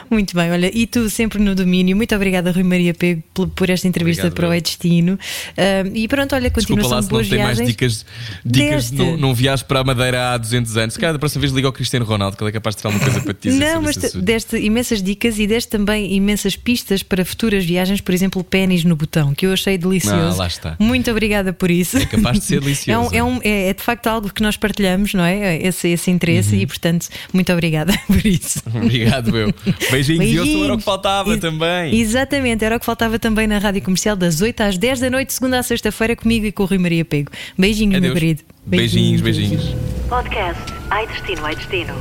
Muito 0.10 0.36
bem, 0.36 0.50
olha, 0.52 0.72
e 0.74 0.88
tu 0.88 1.10
sempre 1.10 1.40
no 1.40 1.54
domínio. 1.54 1.96
Muito 1.96 2.16
obrigada, 2.16 2.52
Rui 2.52 2.64
Maria 2.64 2.94
Pego, 2.94 3.22
por, 3.56 3.70
esta 3.70 3.88
entrevista 3.88 4.24
Obrigado, 4.28 4.36
para 4.36 4.48
o 4.50 4.54
eu. 4.54 4.58
É 4.58 4.62
Destino. 4.62 5.20
Ah, 5.58 5.88
e 5.94 6.08
pronto, 6.08 6.34
olha, 6.34 6.50
continuação 6.50 6.92
lá 6.92 6.98
de 7.00 7.04
não 7.04 7.10
boas 7.10 7.30
tem 7.30 7.38
mais 7.44 7.58
viagens. 7.58 7.68
dicas, 7.70 8.06
dicas 8.44 8.92
não, 8.92 9.18
não 9.18 9.34
viajes 9.34 9.62
para 9.64 9.80
a 9.82 9.84
Madeira 9.84 10.34
há 10.34 10.38
200 10.38 10.78
anos. 10.78 10.94
Se 10.94 11.00
calhar 11.00 11.14
da 11.14 11.20
próxima 11.20 11.42
vez 11.42 11.54
liga 11.54 11.68
ao 11.68 11.74
Cristiano 11.74 12.06
Ronaldo, 12.06 12.36
que 12.38 12.44
ele 12.44 12.50
é 12.50 12.54
capaz 12.54 12.76
de 12.76 12.82
ter 12.82 12.88
alguma 12.88 13.04
coisa 13.04 13.22
para 13.22 13.34
te 13.34 13.50
dizer. 13.50 13.60
Não, 13.74 13.82
mas 13.82 13.96
deste 13.98 14.58
imensas 14.58 15.04
dicas 15.04 15.38
e 15.38 15.46
deste 15.46 15.70
também 15.70 16.14
imensas 16.16 16.56
pistas 16.56 17.04
para 17.04 17.24
futuras 17.24 17.64
viagens, 17.64 18.02
por 18.02 18.14
exemplo, 18.14 18.44
pênis 18.44 18.84
no 18.84 18.96
botão, 18.96 19.34
que 19.36 19.46
eu 19.46 19.54
achei 19.54 19.78
delicioso. 19.78 20.18
Ah, 20.18 20.44
lá 20.44 20.48
está. 20.48 20.76
Muito 20.80 21.12
obrigada 21.12 21.54
por 21.54 21.70
isso. 21.70 21.98
É 21.98 22.06
capaz 22.06 22.40
de 22.40 22.46
ser 22.46 22.60
delicioso. 22.62 22.90
É, 22.90 22.98
um- 22.98 23.14
é 23.14 23.24
um- 23.24 23.40
é- 23.44 23.70
é 23.70 23.74
de 23.74 23.84
facto 23.84 24.08
algo 24.08 24.32
que 24.34 24.42
nós 24.42 24.58
partilhamos, 24.58 25.14
não 25.14 25.24
é? 25.24 25.58
Esse, 25.62 25.90
esse 25.90 26.10
interesse 26.10 26.56
Uhum. 26.56 26.62
e, 26.62 26.66
portanto, 26.68 27.08
muito 27.32 27.52
obrigada 27.54 27.94
por 28.08 28.26
isso. 28.26 28.62
Obrigado, 28.74 29.38
eu. 29.38 29.49
Perceberam? 29.54 29.80
Beijinhos, 29.92 30.26
e 30.26 30.36
eu 30.36 30.46
sou 30.46 30.64
era 30.66 30.74
o 30.74 30.78
que 30.78 30.84
faltava 30.84 31.32
Ex- 31.32 31.42
também. 31.42 31.96
Exatamente, 32.00 32.64
era 32.66 32.76
o 32.76 32.80
que 32.80 32.86
faltava 32.86 33.18
também 33.20 33.48
na 33.48 33.58
rádio 33.58 33.82
comercial 33.82 34.16
das 34.16 34.42
8 34.42 34.62
às 34.62 34.78
10 34.78 35.00
da 35.00 35.10
noite, 35.10 35.34
segunda 35.34 35.60
a 35.60 35.64
sexta-feira, 35.64 36.16
comigo 36.16 36.46
e 36.46 36.52
com 36.52 36.64
o 36.64 36.66
Rui 36.66 36.78
Maria 36.78 37.04
Pego. 37.06 37.32
Beijinhos, 37.58 37.92
meu 38.00 38.12
Adeus. 38.12 38.14
querido. 38.14 38.44
Beijinhos, 38.66 39.22
beijinhos. 39.22 39.76
Podcast 40.08 40.62
Ai 40.92 41.08
Destino, 41.08 41.46
Ai 41.46 41.56
Destino. 41.56 41.94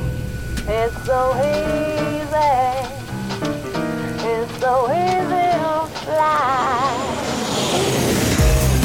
It's 0.67 1.05
so 1.05 1.33
easy. 1.39 2.89
It's 4.21 4.59
so 4.59 4.87
easy 4.91 5.49
to 5.57 5.87
fly. 6.05 6.99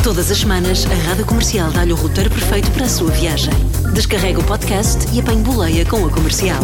Todas 0.03 0.31
as 0.31 0.39
semanas, 0.39 0.87
a 0.87 0.95
Rádio 1.09 1.25
Comercial 1.27 1.71
dá-lhe 1.73 1.93
o 1.93 1.97
roteiro 1.97 2.31
perfeito 2.31 2.71
para 2.73 2.85
a 2.85 2.89
sua 2.89 3.11
viagem. 3.11 3.53
Descarrega 3.95 4.39
o 4.41 4.45
podcast 4.45 5.07
e 5.15 5.21
apanhe 5.21 5.43
boleia 5.43 5.85
com 5.87 6.05
a 6.07 6.11
comercial. 6.11 6.61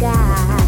sky. 0.00 0.59